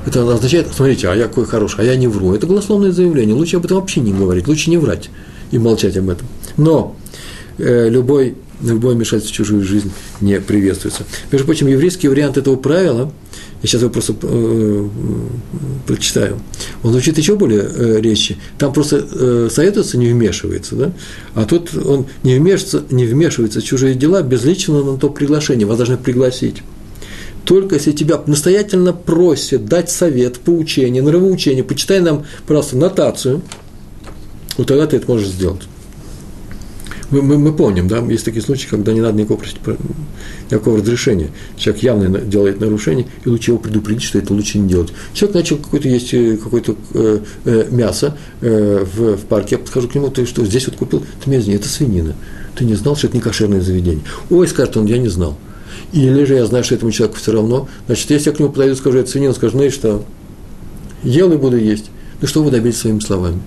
Это 0.05 0.31
означает, 0.31 0.67
смотрите, 0.73 1.09
а 1.09 1.15
я 1.15 1.23
какой 1.27 1.45
хороший, 1.45 1.81
а 1.81 1.83
я 1.83 1.95
не 1.95 2.07
вру. 2.07 2.33
Это 2.33 2.45
голословное 2.45 2.91
заявление. 2.91 3.35
Лучше 3.35 3.57
об 3.57 3.65
этом 3.65 3.77
вообще 3.77 4.01
не 4.01 4.13
говорить, 4.13 4.47
лучше 4.47 4.69
не 4.69 4.77
врать 4.77 5.09
и 5.51 5.57
молчать 5.57 5.97
об 5.97 6.09
этом. 6.09 6.27
Но 6.57 6.95
э, 7.57 7.89
любой, 7.89 8.35
любое 8.61 8.95
вмешательство 8.95 9.33
в 9.33 9.35
чужую 9.35 9.63
жизнь 9.63 9.91
не 10.21 10.39
приветствуется. 10.39 11.03
Между 11.31 11.45
прочим, 11.45 11.67
еврейский 11.67 12.07
вариант 12.07 12.37
этого 12.37 12.55
правила, 12.55 13.11
я 13.63 13.67
сейчас 13.67 13.81
его 13.81 13.91
просто 13.91 14.13
э, 14.21 14.89
прочитаю, 15.87 16.39
он 16.83 16.91
звучит 16.91 17.17
еще 17.17 17.35
более 17.35 17.63
э, 17.63 17.99
резче. 17.99 18.37
Там 18.59 18.73
просто 18.73 19.07
э, 19.11 19.49
советуется, 19.51 19.97
не 19.97 20.09
вмешивается, 20.09 20.75
да? 20.75 20.93
а 21.33 21.45
тут 21.45 21.75
он 21.75 22.05
не 22.21 22.37
вмешивается, 22.37 22.83
не 22.91 23.05
вмешивается 23.05 23.59
в 23.59 23.63
чужие 23.63 23.95
дела 23.95 24.21
без 24.21 24.43
личного 24.43 24.91
на 24.91 24.99
то 24.99 25.09
приглашения. 25.09 25.65
Вас 25.65 25.77
должны 25.77 25.97
пригласить 25.97 26.61
только 27.45 27.75
если 27.75 27.91
тебя 27.91 28.21
настоятельно 28.25 28.91
просят 28.91 29.65
дать 29.65 29.89
совет, 29.89 30.39
поучение, 30.39 31.01
нравоучение, 31.01 31.63
почитай 31.63 31.99
нам, 32.01 32.25
пожалуйста, 32.47 32.77
нотацию, 32.77 33.41
вот 34.57 34.67
тогда 34.67 34.87
ты 34.87 34.97
это 34.97 35.07
можешь 35.09 35.27
сделать. 35.27 35.61
Мы, 37.11 37.21
мы, 37.21 37.37
мы 37.37 37.53
помним, 37.53 37.87
да, 37.87 37.99
есть 37.99 38.25
такие 38.25 38.41
случаи, 38.41 38.67
когда 38.67 38.91
не 38.91 38.99
надо 38.99 39.17
никакого, 39.17 39.37
просить, 39.37 39.59
никакого 40.49 40.79
разрешения. 40.79 41.29
Человек 41.55 41.83
явно 41.83 42.19
делает 42.19 42.59
нарушение, 42.59 43.05
и 43.23 43.29
лучше 43.29 43.51
его 43.51 43.59
предупредить, 43.59 44.03
что 44.03 44.17
это 44.17 44.33
лучше 44.33 44.57
не 44.57 44.67
делать. 44.67 44.89
Человек 45.13 45.35
начал 45.35 45.57
какое-то 45.57 45.87
есть 45.87 46.13
э, 46.15 46.37
какое-то 46.37 46.75
э, 46.95 47.19
э, 47.45 47.67
мясо 47.69 48.17
э, 48.41 48.83
в, 48.83 49.17
в 49.17 49.25
парке, 49.25 49.55
я 49.55 49.59
подхожу 49.59 49.87
к 49.87 49.93
нему, 49.93 50.09
ты 50.09 50.25
что, 50.25 50.43
здесь 50.45 50.65
вот 50.67 50.77
купил, 50.77 51.03
ты 51.23 51.29
меня 51.29 51.39
извини, 51.39 51.57
это 51.57 51.69
свинина. 51.69 52.15
Ты 52.55 52.65
не 52.65 52.73
знал, 52.73 52.95
что 52.95 53.05
это 53.07 53.15
не 53.15 53.21
кошерное 53.21 53.61
заведение. 53.61 54.03
Ой, 54.31 54.47
скажет 54.47 54.75
он, 54.75 54.85
я 54.85 54.97
не 54.97 55.09
знал. 55.09 55.37
Или 55.95 56.25
же 56.25 56.35
я 56.35 56.45
знаю, 56.45 56.65
что 56.65 56.75
этому 56.75 56.91
человеку 56.91 57.17
все 57.17 57.31
равно. 57.31 57.69
Значит, 57.85 58.09
если 58.09 58.29
я 58.29 58.35
к 58.35 58.39
нему 58.39 58.51
подойду 58.51 58.75
скажу, 58.75 58.97
это 58.97 59.09
свинина, 59.09 59.33
скажу, 59.33 59.57
ну 59.57 59.63
и 59.63 59.69
что? 59.69 60.03
Ел 61.03 61.31
и 61.31 61.37
буду 61.37 61.55
есть. 61.55 61.85
Ну 62.19 62.27
что 62.27 62.43
вы 62.43 62.51
добились 62.51 62.77
своими 62.77 62.99
словами? 62.99 63.41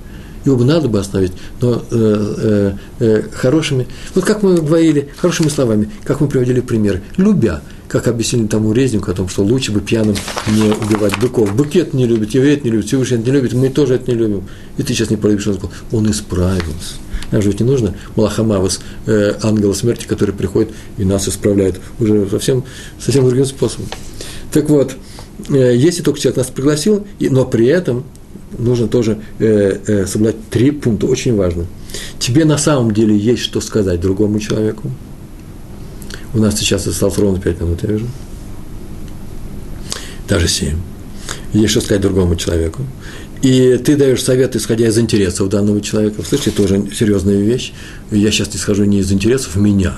Его 0.46 0.56
бы 0.56 0.64
надо 0.64 0.88
бы 0.88 0.98
оставить, 0.98 1.32
но 1.60 1.74
э, 1.74 1.82
э, 1.90 2.72
э, 3.00 3.22
хорошими, 3.32 3.86
вот 4.14 4.24
как 4.24 4.42
мы 4.42 4.54
говорили, 4.54 5.10
хорошими 5.18 5.48
словами, 5.48 5.90
как 6.04 6.20
мы 6.20 6.28
приводили 6.28 6.60
пример, 6.60 7.02
любя, 7.18 7.60
как 7.86 8.08
объяснили 8.08 8.46
тому 8.46 8.72
резнику 8.72 9.10
о 9.10 9.14
том, 9.14 9.28
что 9.28 9.42
лучше 9.42 9.72
бы 9.72 9.80
пьяным 9.80 10.14
не 10.46 10.70
убивать 10.70 11.18
быков. 11.18 11.54
Быкет 11.54 11.92
не 11.92 12.06
любит, 12.06 12.30
еврей 12.30 12.54
это 12.54 12.64
не 12.64 12.70
любит, 12.70 12.86
Всевышний 12.86 13.18
это 13.18 13.26
не 13.26 13.32
любит, 13.32 13.52
мы 13.52 13.68
тоже 13.68 13.96
это 13.96 14.10
не 14.10 14.16
любим. 14.16 14.44
И 14.78 14.82
ты 14.82 14.94
сейчас 14.94 15.10
не 15.10 15.16
полюбишь, 15.16 15.46
он 15.48 15.54
сказал, 15.54 15.72
он 15.92 16.10
исправился. 16.10 16.94
Нам 17.30 17.42
же 17.42 17.50
ведь 17.50 17.60
не 17.60 17.66
нужно 17.66 17.94
Малахамавас, 18.16 18.80
э, 19.06 19.34
ангела 19.42 19.74
смерти, 19.74 20.06
который 20.06 20.34
приходит 20.34 20.70
и 20.96 21.04
нас 21.04 21.28
исправляет 21.28 21.80
уже 21.98 22.28
совсем, 22.28 22.64
совсем 22.98 23.26
другим 23.26 23.44
способом. 23.44 23.86
Так 24.52 24.68
вот, 24.70 24.94
э, 25.50 25.74
если 25.76 26.02
только 26.02 26.20
человек 26.20 26.38
нас 26.38 26.46
пригласил, 26.46 27.06
и, 27.18 27.28
но 27.28 27.44
при 27.44 27.66
этом 27.66 28.04
нужно 28.56 28.88
тоже 28.88 29.18
э, 29.38 29.78
э, 29.86 30.06
соблюдать 30.06 30.36
три 30.50 30.70
пункта, 30.70 31.06
очень 31.06 31.36
важно. 31.36 31.66
Тебе 32.18 32.44
на 32.44 32.58
самом 32.58 32.92
деле 32.92 33.16
есть 33.16 33.42
что 33.42 33.60
сказать 33.60 34.00
другому 34.00 34.40
человеку. 34.40 34.90
У 36.34 36.38
нас 36.38 36.58
сейчас 36.58 36.86
осталось 36.86 37.18
ровно 37.18 37.40
пять 37.40 37.60
минут, 37.60 37.82
я 37.82 37.90
вижу. 37.90 38.06
Даже 40.28 40.48
семь. 40.48 40.76
Есть 41.52 41.70
что 41.70 41.80
сказать 41.80 42.02
другому 42.02 42.36
человеку 42.36 42.82
и 43.42 43.76
ты 43.78 43.96
даешь 43.96 44.22
совет, 44.22 44.56
исходя 44.56 44.88
из 44.88 44.98
интересов 44.98 45.48
данного 45.48 45.80
человека. 45.80 46.22
Слышите, 46.22 46.50
тоже 46.50 46.88
серьезная 46.94 47.38
вещь. 47.38 47.72
Я 48.10 48.30
сейчас 48.30 48.54
исхожу 48.54 48.84
не 48.84 48.98
из 48.98 49.12
интересов 49.12 49.56
меня, 49.56 49.94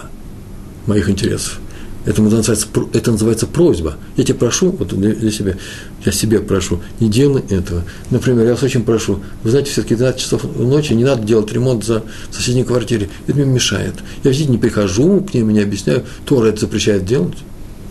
моих 0.86 1.08
интересов. 1.08 1.58
Это 2.06 2.22
называется, 2.22 2.66
это 2.94 3.12
называется 3.12 3.46
просьба. 3.46 3.96
Я 4.16 4.24
тебя 4.24 4.38
прошу, 4.38 4.70
вот 4.70 4.88
для 4.88 5.30
себя, 5.30 5.56
я 6.04 6.12
себе 6.12 6.40
прошу, 6.40 6.80
не 6.98 7.10
делай 7.10 7.42
этого. 7.50 7.84
Например, 8.10 8.46
я 8.46 8.52
вас 8.52 8.62
очень 8.62 8.84
прошу, 8.84 9.20
вы 9.42 9.50
знаете, 9.50 9.70
все-таки 9.70 9.96
12 9.96 10.20
часов 10.20 10.44
ночи 10.56 10.94
не 10.94 11.04
надо 11.04 11.26
делать 11.26 11.52
ремонт 11.52 11.84
за 11.84 12.02
соседней 12.30 12.64
квартире. 12.64 13.10
Это 13.26 13.36
мне 13.36 13.44
мешает. 13.44 13.94
Я, 14.24 14.30
видите, 14.30 14.50
не 14.50 14.56
прихожу 14.58 15.20
к 15.20 15.34
ним, 15.34 15.50
не 15.50 15.60
объясняю, 15.60 16.04
Тора 16.24 16.46
это 16.46 16.60
запрещает 16.60 17.04
делать. 17.04 17.36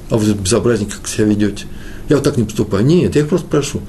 А 0.10 0.18
вы 0.18 0.34
безобразник, 0.34 0.96
как 0.96 1.08
себя 1.08 1.26
ведете. 1.26 1.66
Я 2.10 2.16
вот 2.16 2.26
так 2.26 2.36
не 2.38 2.46
поступаю. 2.46 2.84
Нет, 2.84 3.16
я 3.16 3.22
их 3.22 3.30
просто 3.30 3.48
прошу 3.48 3.82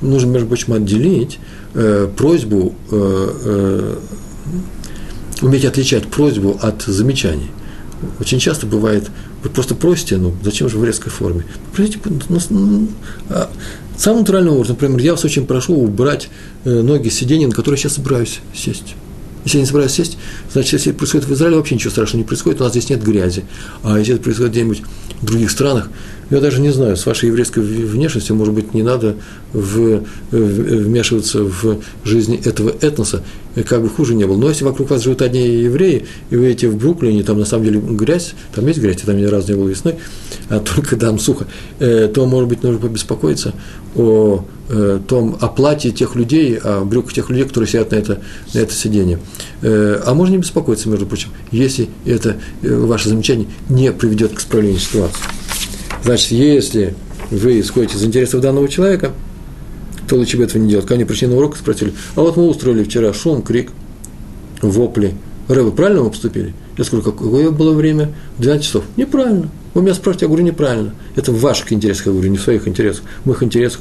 нужно, 0.00 0.30
между 0.30 0.48
прочим, 0.48 0.72
отделить 0.72 1.38
э, 1.74 2.08
просьбу, 2.16 2.74
э, 2.90 3.30
э, 3.44 3.96
уметь 5.42 5.64
отличать 5.64 6.06
просьбу 6.06 6.58
от 6.60 6.82
замечаний. 6.82 7.50
Очень 8.20 8.38
часто 8.38 8.66
бывает, 8.66 9.10
вы 9.42 9.50
просто 9.50 9.74
просите, 9.74 10.16
ну, 10.16 10.34
зачем 10.42 10.68
же 10.68 10.78
в 10.78 10.84
резкой 10.84 11.10
форме? 11.10 11.44
Просите, 11.74 11.98
ну, 12.28 12.38
ну, 12.50 12.88
а, 13.28 13.50
самым 13.96 14.20
натуральным 14.20 14.54
образом, 14.54 14.76
например, 14.80 14.98
я 15.00 15.12
вас 15.12 15.24
очень 15.24 15.46
прошу 15.46 15.74
убрать 15.74 16.28
э, 16.64 16.70
ноги 16.82 17.08
с 17.08 17.14
сиденья, 17.14 17.48
на 17.48 17.54
которое 17.54 17.76
я 17.76 17.82
сейчас 17.82 17.94
собираюсь 17.94 18.40
сесть. 18.54 18.94
Если 19.44 19.58
я 19.58 19.62
не 19.62 19.66
собираюсь 19.66 19.92
сесть, 19.92 20.18
значит, 20.52 20.74
если 20.74 20.90
это 20.90 20.98
происходит 20.98 21.26
в 21.26 21.32
Израиле, 21.32 21.56
вообще 21.56 21.74
ничего 21.74 21.90
страшного 21.90 22.22
не 22.22 22.26
происходит, 22.26 22.60
у 22.60 22.64
нас 22.64 22.72
здесь 22.72 22.90
нет 22.90 23.02
грязи. 23.02 23.44
А 23.82 23.98
если 23.98 24.14
это 24.14 24.22
происходит 24.22 24.52
где-нибудь 24.52 24.82
в 25.20 25.24
других 25.24 25.50
странах, 25.50 25.88
я 26.30 26.40
даже 26.40 26.60
не 26.60 26.70
знаю, 26.70 26.96
с 26.96 27.06
вашей 27.06 27.28
еврейской 27.28 27.60
внешностью, 27.60 28.36
может 28.36 28.54
быть, 28.54 28.74
не 28.74 28.82
надо 28.82 29.16
в, 29.52 30.02
вмешиваться 30.30 31.42
в 31.42 31.80
жизнь 32.04 32.40
этого 32.44 32.72
этноса, 32.80 33.22
как 33.66 33.82
бы 33.82 33.88
хуже 33.88 34.14
не 34.14 34.24
было. 34.24 34.36
Но 34.36 34.48
если 34.48 34.64
вокруг 34.64 34.90
вас 34.90 35.02
живут 35.02 35.22
одни 35.22 35.40
евреи, 35.40 36.06
и 36.30 36.36
вы 36.36 36.48
эти 36.48 36.66
в 36.66 36.76
Бруклине, 36.76 37.22
там 37.22 37.38
на 37.38 37.46
самом 37.46 37.64
деле 37.64 37.80
грязь, 37.80 38.34
там 38.54 38.66
есть 38.66 38.78
грязь, 38.78 39.00
там 39.00 39.16
ни 39.16 39.24
разу 39.24 39.52
не 39.52 39.58
было 39.58 39.68
весной, 39.68 39.96
а 40.48 40.60
только 40.60 40.96
там 40.96 41.18
сухо, 41.18 41.46
э, 41.78 42.08
то, 42.12 42.26
может 42.26 42.48
быть, 42.48 42.62
нужно 42.62 42.78
побеспокоиться 42.78 43.54
о 43.96 44.44
э, 44.68 45.00
том 45.08 45.38
оплате 45.40 45.90
тех 45.90 46.14
людей, 46.14 46.58
о 46.58 46.84
брюках 46.84 47.14
тех 47.14 47.30
людей, 47.30 47.44
которые 47.44 47.68
сидят 47.68 47.90
на 47.90 47.96
это, 47.96 48.20
на 48.52 48.58
это 48.58 48.74
сиденье. 48.74 49.18
Э, 49.62 50.00
а 50.04 50.14
можно 50.14 50.32
не 50.34 50.38
беспокоиться, 50.38 50.90
между 50.90 51.06
прочим, 51.06 51.30
если 51.50 51.88
это 52.04 52.36
ваше 52.62 53.08
замечание 53.08 53.48
не 53.68 53.92
приведет 53.92 54.32
к 54.32 54.40
исправлению 54.40 54.78
ситуации. 54.78 55.37
Значит, 56.04 56.30
если 56.32 56.94
вы 57.30 57.60
исходите 57.60 57.96
из 57.96 58.04
интересов 58.04 58.40
данного 58.40 58.68
человека, 58.68 59.12
то 60.08 60.16
лучше 60.16 60.36
бы 60.36 60.44
этого 60.44 60.60
не 60.60 60.70
делать. 60.70 60.86
Когда 60.86 60.96
они 60.96 61.04
пришли 61.04 61.26
на 61.26 61.36
урок 61.36 61.56
и 61.56 61.58
спросили, 61.58 61.92
а 62.14 62.22
вот 62.22 62.36
мы 62.36 62.48
устроили 62.48 62.84
вчера 62.84 63.12
шум, 63.12 63.42
крик, 63.42 63.70
вопли. 64.62 65.14
Рэбы, 65.48 65.72
правильно 65.72 66.02
мы 66.02 66.10
поступили? 66.10 66.54
Я 66.76 66.84
скажу, 66.84 67.02
какое 67.02 67.50
было 67.50 67.72
время? 67.72 68.12
12 68.38 68.64
часов. 68.64 68.84
Неправильно. 68.96 69.48
Вы 69.74 69.82
меня 69.82 69.94
спрашиваете, 69.94 70.26
я 70.26 70.28
говорю, 70.28 70.44
неправильно. 70.44 70.94
Это 71.16 71.32
в 71.32 71.40
ваших 71.40 71.72
интересах, 71.72 72.06
я 72.06 72.12
говорю, 72.12 72.30
не 72.30 72.36
в 72.36 72.42
своих 72.42 72.68
интересах, 72.68 73.02
в 73.22 73.26
моих 73.26 73.42
интересах, 73.42 73.80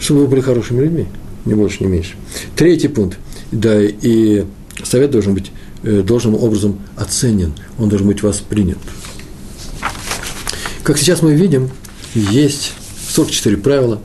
чтобы 0.00 0.20
вы 0.20 0.26
были 0.26 0.40
хорошими 0.40 0.82
людьми, 0.82 1.06
не 1.44 1.54
больше, 1.54 1.84
не 1.84 1.90
меньше. 1.90 2.14
Третий 2.56 2.88
пункт. 2.88 3.18
Да, 3.52 3.80
и 3.80 4.44
совет 4.82 5.10
должен 5.10 5.34
быть 5.34 5.52
э, 5.82 6.02
должным 6.02 6.34
образом 6.34 6.80
оценен, 6.96 7.52
он 7.78 7.88
должен 7.88 8.06
быть 8.06 8.22
воспринят. 8.22 8.78
Как 10.84 10.98
сейчас 10.98 11.22
мы 11.22 11.32
видим, 11.34 11.70
есть 12.14 12.74
44 13.08 13.56
правила, 13.56 14.00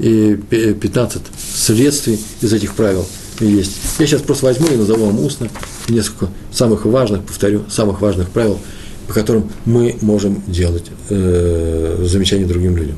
и 0.00 0.34
15 0.34 1.22
следствий 1.54 2.18
из 2.40 2.52
этих 2.52 2.74
правил 2.74 3.06
есть. 3.38 3.70
Я 4.00 4.06
сейчас 4.08 4.20
просто 4.22 4.46
возьму 4.46 4.66
и 4.66 4.76
назову 4.76 5.06
вам 5.06 5.20
устно 5.20 5.48
несколько 5.88 6.28
самых 6.52 6.86
важных, 6.86 7.22
повторю, 7.22 7.62
самых 7.70 8.00
важных 8.00 8.30
правил, 8.30 8.58
по 9.06 9.14
которым 9.14 9.48
мы 9.64 9.96
можем 10.00 10.42
делать 10.48 10.86
э, 11.08 12.04
замечания 12.04 12.46
другим 12.46 12.76
людям. 12.76 12.96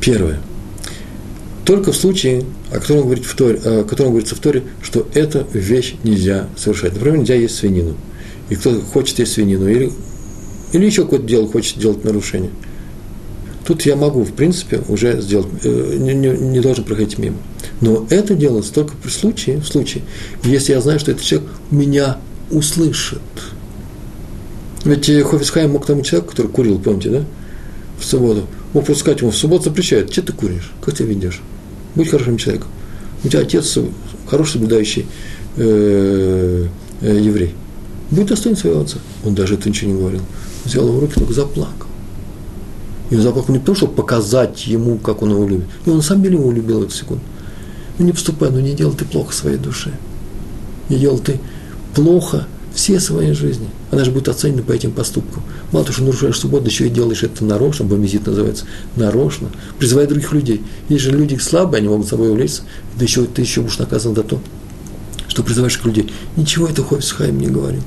Первое. 0.00 0.40
Только 1.66 1.92
в 1.92 1.96
случае, 1.96 2.44
о 2.70 2.80
котором, 2.80 3.02
говорит 3.02 3.26
в 3.26 3.36
Торе, 3.36 3.60
о 3.62 3.84
котором 3.84 4.12
говорится 4.12 4.34
в 4.34 4.38
Торе, 4.38 4.62
что 4.82 5.06
эту 5.12 5.46
вещь 5.52 5.96
нельзя 6.02 6.48
совершать. 6.56 6.94
Например, 6.94 7.18
нельзя 7.18 7.34
есть 7.34 7.56
свинину. 7.56 7.94
И 8.48 8.54
кто 8.54 8.80
хочет 8.80 9.18
есть 9.18 9.32
свинину, 9.32 9.68
или, 9.68 9.92
или 10.74 10.86
еще 10.86 11.02
какое-то 11.04 11.24
дело 11.24 11.46
хочет 11.46 11.78
делать 11.78 12.04
нарушение. 12.04 12.50
Тут 13.64 13.82
я 13.86 13.94
могу, 13.94 14.24
в 14.24 14.32
принципе, 14.32 14.82
уже 14.88 15.22
сделать, 15.22 15.46
э, 15.62 15.96
не, 15.98 16.14
не, 16.14 16.60
должен 16.60 16.84
проходить 16.84 17.16
мимо. 17.16 17.36
Но 17.80 18.06
это 18.10 18.34
делается 18.34 18.74
только 18.74 18.94
при 18.96 19.08
случае, 19.08 19.60
в 19.60 19.66
случае, 19.66 20.02
если 20.42 20.72
я 20.72 20.80
знаю, 20.80 20.98
что 20.98 21.12
этот 21.12 21.22
человек 21.22 21.48
меня 21.70 22.18
услышит. 22.50 23.20
Ведь 24.84 25.08
Хофисхайм 25.22 25.70
мог 25.70 25.86
тому 25.86 26.02
человеку, 26.02 26.32
который 26.32 26.50
курил, 26.50 26.78
помните, 26.80 27.08
да, 27.08 27.24
в 27.98 28.04
субботу, 28.04 28.46
мог 28.74 28.84
сказать 28.96 29.20
ему, 29.20 29.30
в 29.30 29.36
субботу 29.36 29.64
запрещают, 29.64 30.12
что 30.12 30.22
ты 30.22 30.32
куришь, 30.32 30.72
как 30.82 30.94
ты 30.94 31.04
ведешь? 31.04 31.40
Будь 31.94 32.10
хорошим 32.10 32.36
человеком. 32.36 32.68
У 33.22 33.28
тебя 33.28 33.40
отец 33.40 33.78
хороший 34.26 34.54
соблюдающий 34.54 35.06
э, 35.56 36.66
э, 37.00 37.20
еврей. 37.22 37.54
Будь 38.10 38.26
достоин 38.26 38.56
своего 38.56 38.80
отца. 38.80 38.98
Он 39.24 39.34
даже 39.34 39.54
это 39.54 39.68
ничего 39.68 39.92
не 39.92 39.98
говорил. 39.98 40.20
Взял 40.64 40.86
его 40.86 41.00
руки, 41.00 41.14
только 41.14 41.32
заплакал. 41.32 41.88
И 43.10 43.16
он 43.16 43.22
заплакал 43.22 43.52
не 43.52 43.60
потому, 43.60 43.76
чтобы 43.76 43.94
показать 43.94 44.66
ему, 44.66 44.98
как 44.98 45.22
он 45.22 45.30
его 45.30 45.46
любит. 45.46 45.66
И 45.84 45.90
он 45.90 46.02
самом 46.02 46.22
деле 46.22 46.36
его 46.36 46.50
любил 46.50 46.82
эту 46.82 46.92
секунду. 46.92 47.22
Ну 47.98 48.06
не 48.06 48.12
поступай, 48.12 48.50
ну 48.50 48.60
не 48.60 48.74
делай 48.74 48.96
ты 48.96 49.04
плохо 49.04 49.32
своей 49.32 49.58
душе. 49.58 49.92
Не 50.88 50.98
делай 50.98 51.20
ты 51.20 51.40
плохо 51.94 52.46
все 52.74 52.98
своей 52.98 53.34
жизни. 53.34 53.68
Она 53.90 54.04
же 54.04 54.10
будет 54.10 54.28
оценена 54.28 54.62
по 54.62 54.72
этим 54.72 54.90
поступкам. 54.90 55.42
Мало 55.70 55.84
того, 55.84 55.94
что 55.94 56.04
нарушаешь 56.04 56.38
субботу, 56.38 56.66
еще 56.66 56.88
и 56.88 56.90
делаешь 56.90 57.22
это 57.22 57.44
нарочно, 57.44 57.84
бомизит 57.84 58.26
называется, 58.26 58.64
нарочно, 58.96 59.48
призывая 59.78 60.08
других 60.08 60.32
людей. 60.32 60.62
Есть 60.88 61.04
же 61.04 61.12
люди 61.12 61.36
слабые, 61.36 61.78
они 61.78 61.88
могут 61.88 62.06
с 62.06 62.10
собой 62.10 62.30
увлечься, 62.30 62.62
да 62.96 63.04
еще, 63.04 63.24
ты 63.26 63.42
еще 63.42 63.60
будешь 63.60 63.78
наказан 63.78 64.14
за 64.14 64.24
то, 64.24 64.40
что 65.28 65.44
призываешь 65.44 65.78
к 65.78 65.84
людей. 65.84 66.12
Ничего 66.36 66.66
это 66.66 66.82
Хофис 66.82 67.12
Хайм 67.12 67.38
не 67.38 67.46
говорил. 67.46 67.82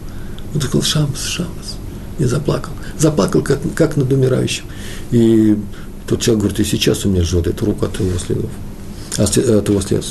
Он 0.56 0.62
сказал 0.62 0.84
Шамас, 0.84 1.26
Шамас. 1.26 1.77
И 2.20 2.26
заплакал. 2.26 2.74
Заплакал, 2.98 3.42
как, 3.42 3.60
как 3.76 3.98
над 3.98 4.12
умирающим. 4.12 4.66
И 5.12 5.58
тот 6.08 6.22
человек 6.22 6.44
говорит, 6.44 6.60
и 6.60 6.64
сейчас 6.64 7.06
у 7.06 7.10
меня 7.10 7.24
жжет 7.24 7.48
эту 7.48 7.66
руку 7.66 7.86
от 7.86 8.00
его 8.00 8.18
следов, 8.18 8.50
от 9.18 9.38
его 9.70 9.82
следов. 9.82 10.06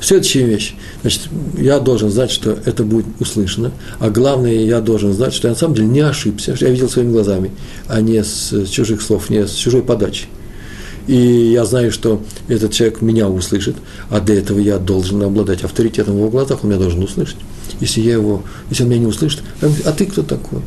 Следующая 0.00 0.44
вещь. 0.44 0.74
Значит, 1.02 1.22
я 1.56 1.78
должен 1.78 2.10
знать, 2.10 2.30
что 2.30 2.58
это 2.64 2.82
будет 2.82 3.06
услышано, 3.20 3.72
а 4.00 4.10
главное, 4.10 4.52
я 4.52 4.80
должен 4.80 5.12
знать, 5.12 5.32
что 5.32 5.48
я 5.48 5.54
на 5.54 5.58
самом 5.58 5.74
деле 5.74 5.88
не 5.88 6.00
ошибся, 6.00 6.56
что 6.56 6.66
я 6.66 6.72
видел 6.72 6.88
своими 6.88 7.12
глазами, 7.12 7.52
а 7.86 8.00
не 8.00 8.22
с 8.22 8.66
чужих 8.68 9.00
слов, 9.00 9.30
не 9.30 9.46
с 9.46 9.52
чужой 9.52 9.82
подачи. 9.82 10.26
И 11.06 11.16
я 11.16 11.64
знаю, 11.64 11.92
что 11.92 12.22
этот 12.48 12.72
человек 12.72 13.02
меня 13.02 13.28
услышит, 13.28 13.76
а 14.10 14.20
для 14.20 14.36
этого 14.36 14.58
я 14.58 14.78
должен 14.78 15.22
обладать 15.22 15.62
авторитетом 15.62 16.14
в 16.14 16.18
его 16.18 16.30
глазах, 16.30 16.64
он 16.64 16.70
меня 16.70 16.80
должен 16.80 17.02
услышать. 17.02 17.36
Если, 17.80 18.00
я 18.00 18.14
его, 18.14 18.42
если 18.70 18.84
он 18.84 18.90
меня 18.90 19.00
не 19.00 19.06
услышит, 19.06 19.42
а 19.60 19.92
ты 19.92 20.06
кто 20.06 20.22
такой? 20.22 20.60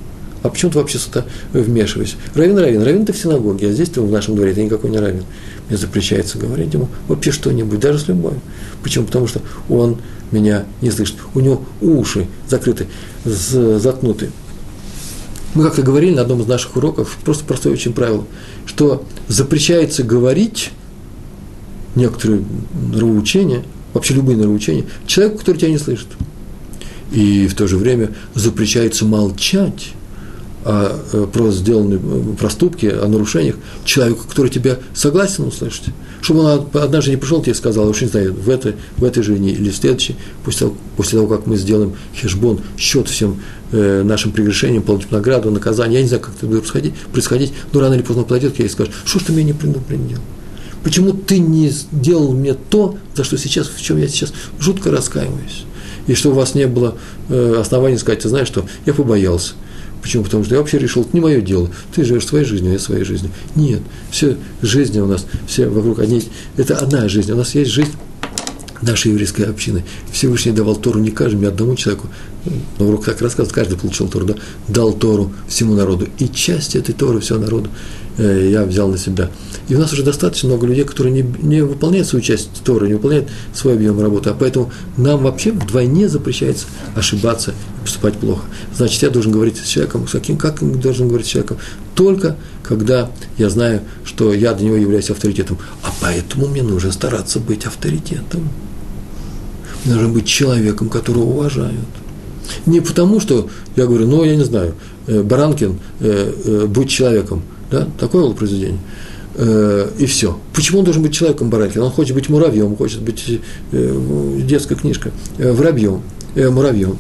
А 0.48 0.50
почему 0.50 0.72
ты 0.72 0.78
вообще 0.78 0.98
сюда 0.98 1.26
вмешиваешься? 1.52 2.16
Равин, 2.34 2.58
равин, 2.58 2.82
равин 2.82 3.06
ты 3.06 3.12
в 3.12 3.18
синагоге, 3.18 3.68
а 3.68 3.72
здесь 3.74 3.90
ты 3.90 4.00
в 4.00 4.10
нашем 4.10 4.38
дворе, 4.38 4.54
ты 4.54 4.64
никакой 4.64 4.90
не 4.90 4.98
равин. 4.98 5.26
Мне 5.68 5.78
запрещается 5.78 6.38
говорить 6.38 6.74
ему 6.74 6.88
вообще 7.10 7.34
что-нибудь, 7.34 7.82
даже 7.82 8.00
с 8.00 8.08
любовью. 8.08 8.40
Почему? 8.82 9.06
Потому 9.06 9.28
что 9.28 9.42
он 9.68 9.98
меня 10.32 10.64
не 10.82 10.90
слышит. 10.90 11.18
У 11.34 11.42
него 11.42 11.64
уши 11.82 12.28
закрыты, 12.48 12.88
заткнуты. 13.26 14.30
Мы 15.54 15.66
как-то 15.66 15.82
говорили 15.82 16.16
на 16.16 16.22
одном 16.22 16.40
из 16.40 16.48
наших 16.48 16.78
уроков, 16.78 17.18
просто 17.26 17.44
простое 17.44 17.74
очень 17.74 17.92
правило, 17.92 18.24
что 18.66 19.04
запрещается 19.28 20.04
говорить 20.04 20.72
некоторые 21.96 22.46
нравоучения, 22.94 23.64
вообще 23.94 24.14
любые 24.14 24.38
нравоучения, 24.38 24.86
человеку, 25.08 25.40
который 25.40 25.58
тебя 25.58 25.72
не 25.72 25.78
слышит. 25.78 26.08
И 27.12 27.48
в 27.48 27.56
то 27.56 27.68
же 27.68 27.76
время 27.76 28.12
запрещается 28.34 29.04
молчать 29.04 29.90
о, 30.68 31.00
э, 31.14 31.28
про 31.32 31.50
сделанные 31.52 31.98
э, 31.98 32.36
проступки, 32.38 32.88
о 32.88 33.08
нарушениях 33.08 33.56
человеку, 33.86 34.28
который 34.28 34.52
тебя 34.52 34.78
согласен 34.94 35.46
услышать. 35.46 35.86
Чтобы 36.22 36.42
он 36.42 36.68
однажды 36.74 37.12
не 37.12 37.18
пришел 37.18 37.42
тебе 37.42 37.54
сказал, 37.54 37.88
уж 37.88 38.02
не 38.02 38.08
знаю, 38.10 38.34
в 38.34 38.50
этой, 38.50 38.76
в 38.98 39.04
этой 39.06 39.24
дне 39.24 39.52
или 39.52 39.70
в 39.70 39.76
следующей, 39.76 40.18
после 40.44 40.72
после 40.98 41.20
того, 41.20 41.38
как 41.38 41.48
мы 41.48 41.56
сделаем 41.56 41.96
хешбон, 42.14 42.60
счет 42.78 43.08
всем 43.08 43.40
э, 43.72 44.04
нашим 44.04 44.34
прегрешениям, 44.34 44.84
получим 44.84 45.08
награду, 45.12 45.52
наказание, 45.52 46.00
я 46.00 46.02
не 46.02 46.10
знаю, 46.10 46.24
как 46.24 46.36
это 46.36 46.48
будет 46.48 46.64
происходить, 46.64 46.94
происходить 47.14 47.54
но 47.72 47.80
рано 47.80 47.94
или 47.94 48.02
поздно 48.02 48.24
подойдет 48.24 48.60
я 48.60 48.66
и 48.66 48.70
скажет, 48.70 48.94
что 49.06 49.20
ж 49.20 49.24
ты 49.24 49.32
меня 49.32 49.46
не 49.46 49.54
предупредил? 49.54 50.20
Почему 50.84 51.14
ты 51.14 51.40
не 51.40 51.70
сделал 51.70 52.34
мне 52.34 52.56
то, 52.56 52.98
за 53.16 53.24
что 53.24 53.38
сейчас, 53.38 53.68
в 53.68 53.82
чем 53.82 53.98
я 53.98 54.10
сейчас 54.10 54.34
жутко 54.60 54.92
раскаиваюсь? 54.92 55.64
И 56.08 56.14
что 56.14 56.32
у 56.32 56.34
вас 56.34 56.56
не 56.56 56.68
было 56.68 56.96
э, 57.30 57.56
оснований 57.58 57.98
сказать, 57.98 58.20
ты 58.20 58.30
знаешь 58.30 58.48
что, 58.48 58.66
я 58.86 58.94
побоялся, 58.94 59.54
Почему? 60.02 60.24
Потому 60.24 60.44
что 60.44 60.56
я 60.56 60.62
вообще 60.62 60.78
решил, 60.78 61.02
это 61.02 61.10
не 61.14 61.22
мое 61.22 61.42
дело. 61.42 61.70
Ты 61.94 62.04
живешь 62.04 62.26
своей 62.26 62.46
жизнью, 62.46 62.74
я 62.74 62.80
своей 62.80 63.04
жизнью. 63.04 63.32
Нет, 63.56 63.82
все 64.12 64.38
жизни 64.62 65.00
у 65.00 65.06
нас, 65.06 65.26
все 65.48 65.68
вокруг 65.68 66.00
одни, 66.00 66.24
это 66.56 66.78
одна 66.78 67.08
жизнь. 67.10 67.32
У 67.32 67.36
нас 67.36 67.56
есть 67.56 67.72
жизнь 67.72 67.92
нашей 68.82 69.12
еврейской 69.12 69.44
общины. 69.44 69.84
Всевышний 70.12 70.52
давал 70.52 70.76
Тору 70.76 71.00
не 71.00 71.12
каждому, 71.12 71.44
ни 71.44 71.48
одному 71.48 71.76
человеку. 71.76 72.08
Но 72.80 72.88
урок 72.88 73.06
так 73.06 73.22
рассказывает, 73.22 73.54
каждый 73.54 73.78
получил 73.78 74.08
Тору, 74.08 74.26
да? 74.26 74.36
Дал 74.68 74.94
Тору 74.94 75.34
всему 75.48 75.74
народу. 75.74 76.08
И 76.20 76.28
часть 76.28 76.76
этой 76.76 76.94
Торы 76.94 77.20
всего 77.20 77.40
народу 77.40 77.70
я 78.18 78.64
взял 78.64 78.88
на 78.88 78.98
себя. 78.98 79.30
И 79.70 79.76
у 79.76 79.80
нас 79.80 79.94
уже 79.94 80.04
достаточно 80.04 80.50
много 80.50 80.66
людей, 80.66 80.84
которые 80.86 81.14
не, 81.14 81.36
не 81.42 81.62
выполняют 81.62 82.08
свою 82.08 82.24
часть 82.24 82.50
Торы, 82.64 82.88
не 82.88 82.94
выполняют 82.94 83.30
свой 83.54 83.74
объем 83.74 84.00
работы. 84.02 84.30
А 84.30 84.34
поэтому 84.34 84.72
нам 84.96 85.24
вообще 85.24 85.52
вдвойне 85.52 86.08
запрещается 86.08 86.66
ошибаться 86.96 87.52
и 87.52 87.84
поступать 87.84 88.16
плохо. 88.16 88.46
Значит, 88.76 89.04
я 89.04 89.10
должен 89.10 89.32
говорить 89.32 89.58
с 89.58 89.68
человеком, 89.68 90.08
с 90.08 90.12
каким, 90.12 90.38
как 90.38 90.60
должен 90.80 91.08
говорить 91.08 91.28
с 91.28 91.32
человеком? 91.32 91.58
Только 91.96 92.38
когда 92.64 93.10
я 93.38 93.50
знаю, 93.50 93.82
что 94.04 94.34
я 94.34 94.54
для 94.54 94.68
него 94.68 94.76
являюсь 94.76 95.10
авторитетом. 95.10 95.58
А 95.84 95.92
поэтому 96.02 96.48
мне 96.48 96.64
нужно 96.64 96.92
стараться 96.92 97.40
быть 97.40 97.66
авторитетом. 97.66 98.50
Мне 99.86 99.96
нужно 99.96 100.10
быть 100.10 100.26
человеком, 100.28 100.90
которого 100.90 101.24
уважают. 101.24 101.88
Не 102.66 102.82
потому, 102.82 103.20
что 103.20 103.50
я 103.76 103.86
говорю, 103.86 104.08
ну, 104.08 104.24
я 104.24 104.36
не 104.36 104.44
знаю, 104.44 104.76
э, 105.08 105.22
Баранкин, 105.22 105.80
э, 106.00 106.34
э, 106.46 106.66
будь 106.68 106.90
человеком. 106.90 107.42
Да? 107.72 107.88
Такое 107.98 108.24
было 108.24 108.34
произведение– 108.34 108.80
Э, 109.40 109.88
и 110.00 110.08
все. 110.08 110.40
Почему 110.52 110.80
он 110.80 110.86
должен 110.86 111.04
быть 111.04 111.14
человеком 111.14 111.52
Баранкин? 111.52 111.82
Он 111.84 111.92
хочет 111.92 112.16
быть 112.16 112.28
муравьем, 112.28 112.76
хочет 112.76 113.02
быть 113.02 113.40
э, 113.72 114.40
детская 114.42 114.76
книжка, 114.76 115.12
э, 115.38 115.52
воробьем, 115.52 116.02
муравьем. 116.36 116.98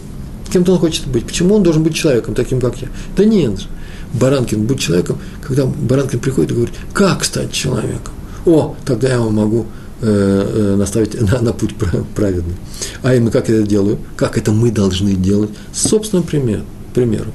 Кем-то 0.53 0.73
он 0.73 0.79
хочет 0.79 1.07
быть. 1.07 1.25
Почему 1.25 1.55
он 1.55 1.63
должен 1.63 1.83
быть 1.83 1.95
человеком, 1.95 2.35
таким 2.35 2.61
как 2.61 2.79
я? 2.79 2.89
Да 3.17 3.25
нет 3.25 3.59
же. 3.59 3.67
Баранкин, 4.13 4.65
будь 4.65 4.79
человеком, 4.79 5.17
когда 5.45 5.65
Баранкин 5.65 6.19
приходит 6.19 6.51
и 6.51 6.53
говорит, 6.53 6.73
как 6.93 7.23
стать 7.23 7.51
человеком? 7.51 8.13
О, 8.45 8.75
тогда 8.85 9.09
я 9.09 9.15
его 9.15 9.29
могу 9.29 9.65
наставить 9.99 11.19
на, 11.19 11.41
на 11.41 11.53
путь 11.53 11.75
праведный. 12.15 12.55
А 13.01 13.15
именно, 13.15 13.31
как 13.31 13.49
я 13.49 13.55
это 13.55 13.67
делаю? 13.67 13.97
Как 14.15 14.37
это 14.37 14.51
мы 14.51 14.71
должны 14.71 15.15
делать? 15.15 15.49
Собственным 15.73 16.23
пример, 16.23 16.61
примером. 16.93 17.33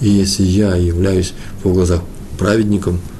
И 0.00 0.08
если 0.08 0.42
я 0.42 0.74
являюсь 0.74 1.34
в 1.62 1.72
глазах 1.72 2.00
праведником– 2.42 3.00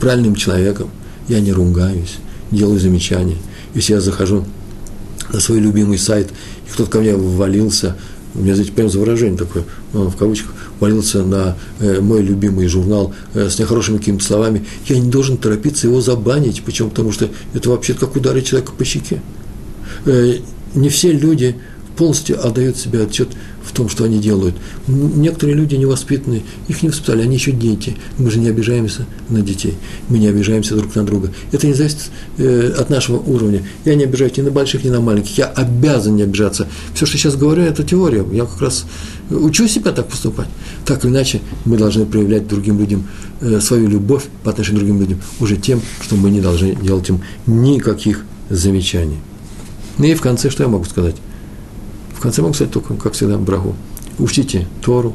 правильным 0.00 0.34
человеком, 0.34 0.90
я 1.28 1.40
не 1.40 1.52
ругаюсь, 1.52 2.16
делаю 2.50 2.80
замечания. 2.80 3.36
Если 3.74 3.92
я 3.92 4.00
захожу 4.00 4.44
на 5.32 5.40
свой 5.40 5.60
любимый 5.60 5.98
сайт, 5.98 6.30
и 6.66 6.72
кто-то 6.72 6.90
ко 6.90 7.00
мне 7.00 7.14
ввалился, 7.14 7.96
у 8.34 8.40
меня, 8.40 8.54
знаете, 8.54 8.72
прям 8.72 8.88
за 8.88 8.98
выражение 8.98 9.38
такое, 9.38 9.64
ну, 9.92 10.08
в 10.08 10.16
кавычках, 10.16 10.54
валился 10.80 11.22
на 11.22 11.56
э, 11.80 12.00
мой 12.00 12.22
любимый 12.22 12.66
журнал 12.68 13.12
э, 13.34 13.48
с 13.48 13.58
нехорошими 13.58 13.98
какими-то 13.98 14.24
словами, 14.24 14.64
я 14.86 14.98
не 14.98 15.10
должен 15.10 15.36
торопиться 15.36 15.86
его 15.86 16.00
забанить, 16.00 16.62
почему? 16.62 16.90
Потому 16.90 17.12
что 17.12 17.28
это 17.52 17.70
вообще 17.70 17.94
как 17.94 18.16
ударить 18.16 18.46
человека 18.46 18.72
по 18.76 18.84
щеке. 18.84 19.20
Э, 20.06 20.34
не 20.74 20.88
все 20.88 21.12
люди 21.12 21.56
полностью 21.98 22.46
отдают 22.46 22.76
себе 22.76 23.02
отчет 23.02 23.28
в 23.62 23.72
том, 23.72 23.88
что 23.88 24.04
они 24.04 24.20
делают. 24.20 24.54
Некоторые 24.86 25.56
люди 25.56 25.74
невоспитанные, 25.74 26.42
их 26.68 26.82
не 26.82 26.88
воспитали, 26.90 27.22
они 27.22 27.34
еще 27.34 27.50
дети. 27.50 27.96
Мы 28.18 28.30
же 28.30 28.38
не 28.38 28.48
обижаемся 28.48 29.04
на 29.28 29.42
детей, 29.42 29.74
мы 30.08 30.18
не 30.18 30.28
обижаемся 30.28 30.76
друг 30.76 30.94
на 30.94 31.04
друга. 31.04 31.32
Это 31.50 31.66
не 31.66 31.74
зависит 31.74 32.10
э, 32.38 32.72
от 32.78 32.88
нашего 32.88 33.18
уровня. 33.18 33.64
Я 33.84 33.96
не 33.96 34.04
обижаюсь 34.04 34.36
ни 34.36 34.42
на 34.42 34.52
больших, 34.52 34.84
ни 34.84 34.90
на 34.90 35.00
маленьких. 35.00 35.36
Я 35.36 35.46
обязан 35.46 36.14
не 36.14 36.22
обижаться. 36.22 36.68
Все, 36.94 37.04
что 37.04 37.18
сейчас 37.18 37.34
говорю, 37.34 37.64
это 37.64 37.82
теория. 37.82 38.24
Я 38.32 38.44
как 38.44 38.60
раз 38.60 38.86
учу 39.28 39.66
себя 39.66 39.90
так 39.90 40.06
поступать. 40.06 40.48
Так 40.86 41.04
или 41.04 41.10
иначе, 41.10 41.40
мы 41.64 41.76
должны 41.76 42.06
проявлять 42.06 42.46
другим 42.46 42.78
людям 42.78 43.08
э, 43.40 43.60
свою 43.60 43.88
любовь 43.88 44.22
по 44.44 44.50
отношению 44.50 44.82
к 44.82 44.86
другим 44.86 45.00
людям 45.00 45.20
уже 45.40 45.56
тем, 45.56 45.82
что 46.00 46.14
мы 46.14 46.30
не 46.30 46.40
должны 46.40 46.76
делать 46.76 47.08
им 47.08 47.20
никаких 47.46 48.24
замечаний. 48.50 49.18
Ну 49.98 50.04
и 50.04 50.14
в 50.14 50.20
конце, 50.20 50.48
что 50.48 50.62
я 50.62 50.68
могу 50.68 50.84
сказать? 50.84 51.16
В 52.18 52.20
конце 52.20 52.42
могу 52.42 52.52
сказать 52.52 52.72
только, 52.72 52.94
как 52.94 53.12
всегда, 53.12 53.38
брагу. 53.38 53.76
Учтите 54.18 54.66
Тору, 54.82 55.14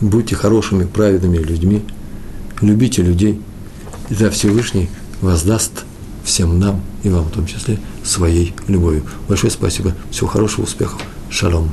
будьте 0.00 0.34
хорошими, 0.34 0.86
праведными 0.86 1.36
людьми, 1.36 1.82
любите 2.62 3.02
людей, 3.02 3.42
и 4.08 4.14
тогда 4.14 4.30
Всевышний 4.30 4.88
воздаст 5.20 5.84
всем 6.24 6.58
нам, 6.58 6.80
и 7.02 7.10
вам 7.10 7.24
в 7.24 7.30
том 7.30 7.44
числе, 7.46 7.78
своей 8.02 8.54
любовью. 8.68 9.02
Большое 9.28 9.50
спасибо, 9.50 9.94
всего 10.10 10.28
хорошего, 10.28 10.64
успехов, 10.64 10.98
шалом. 11.28 11.70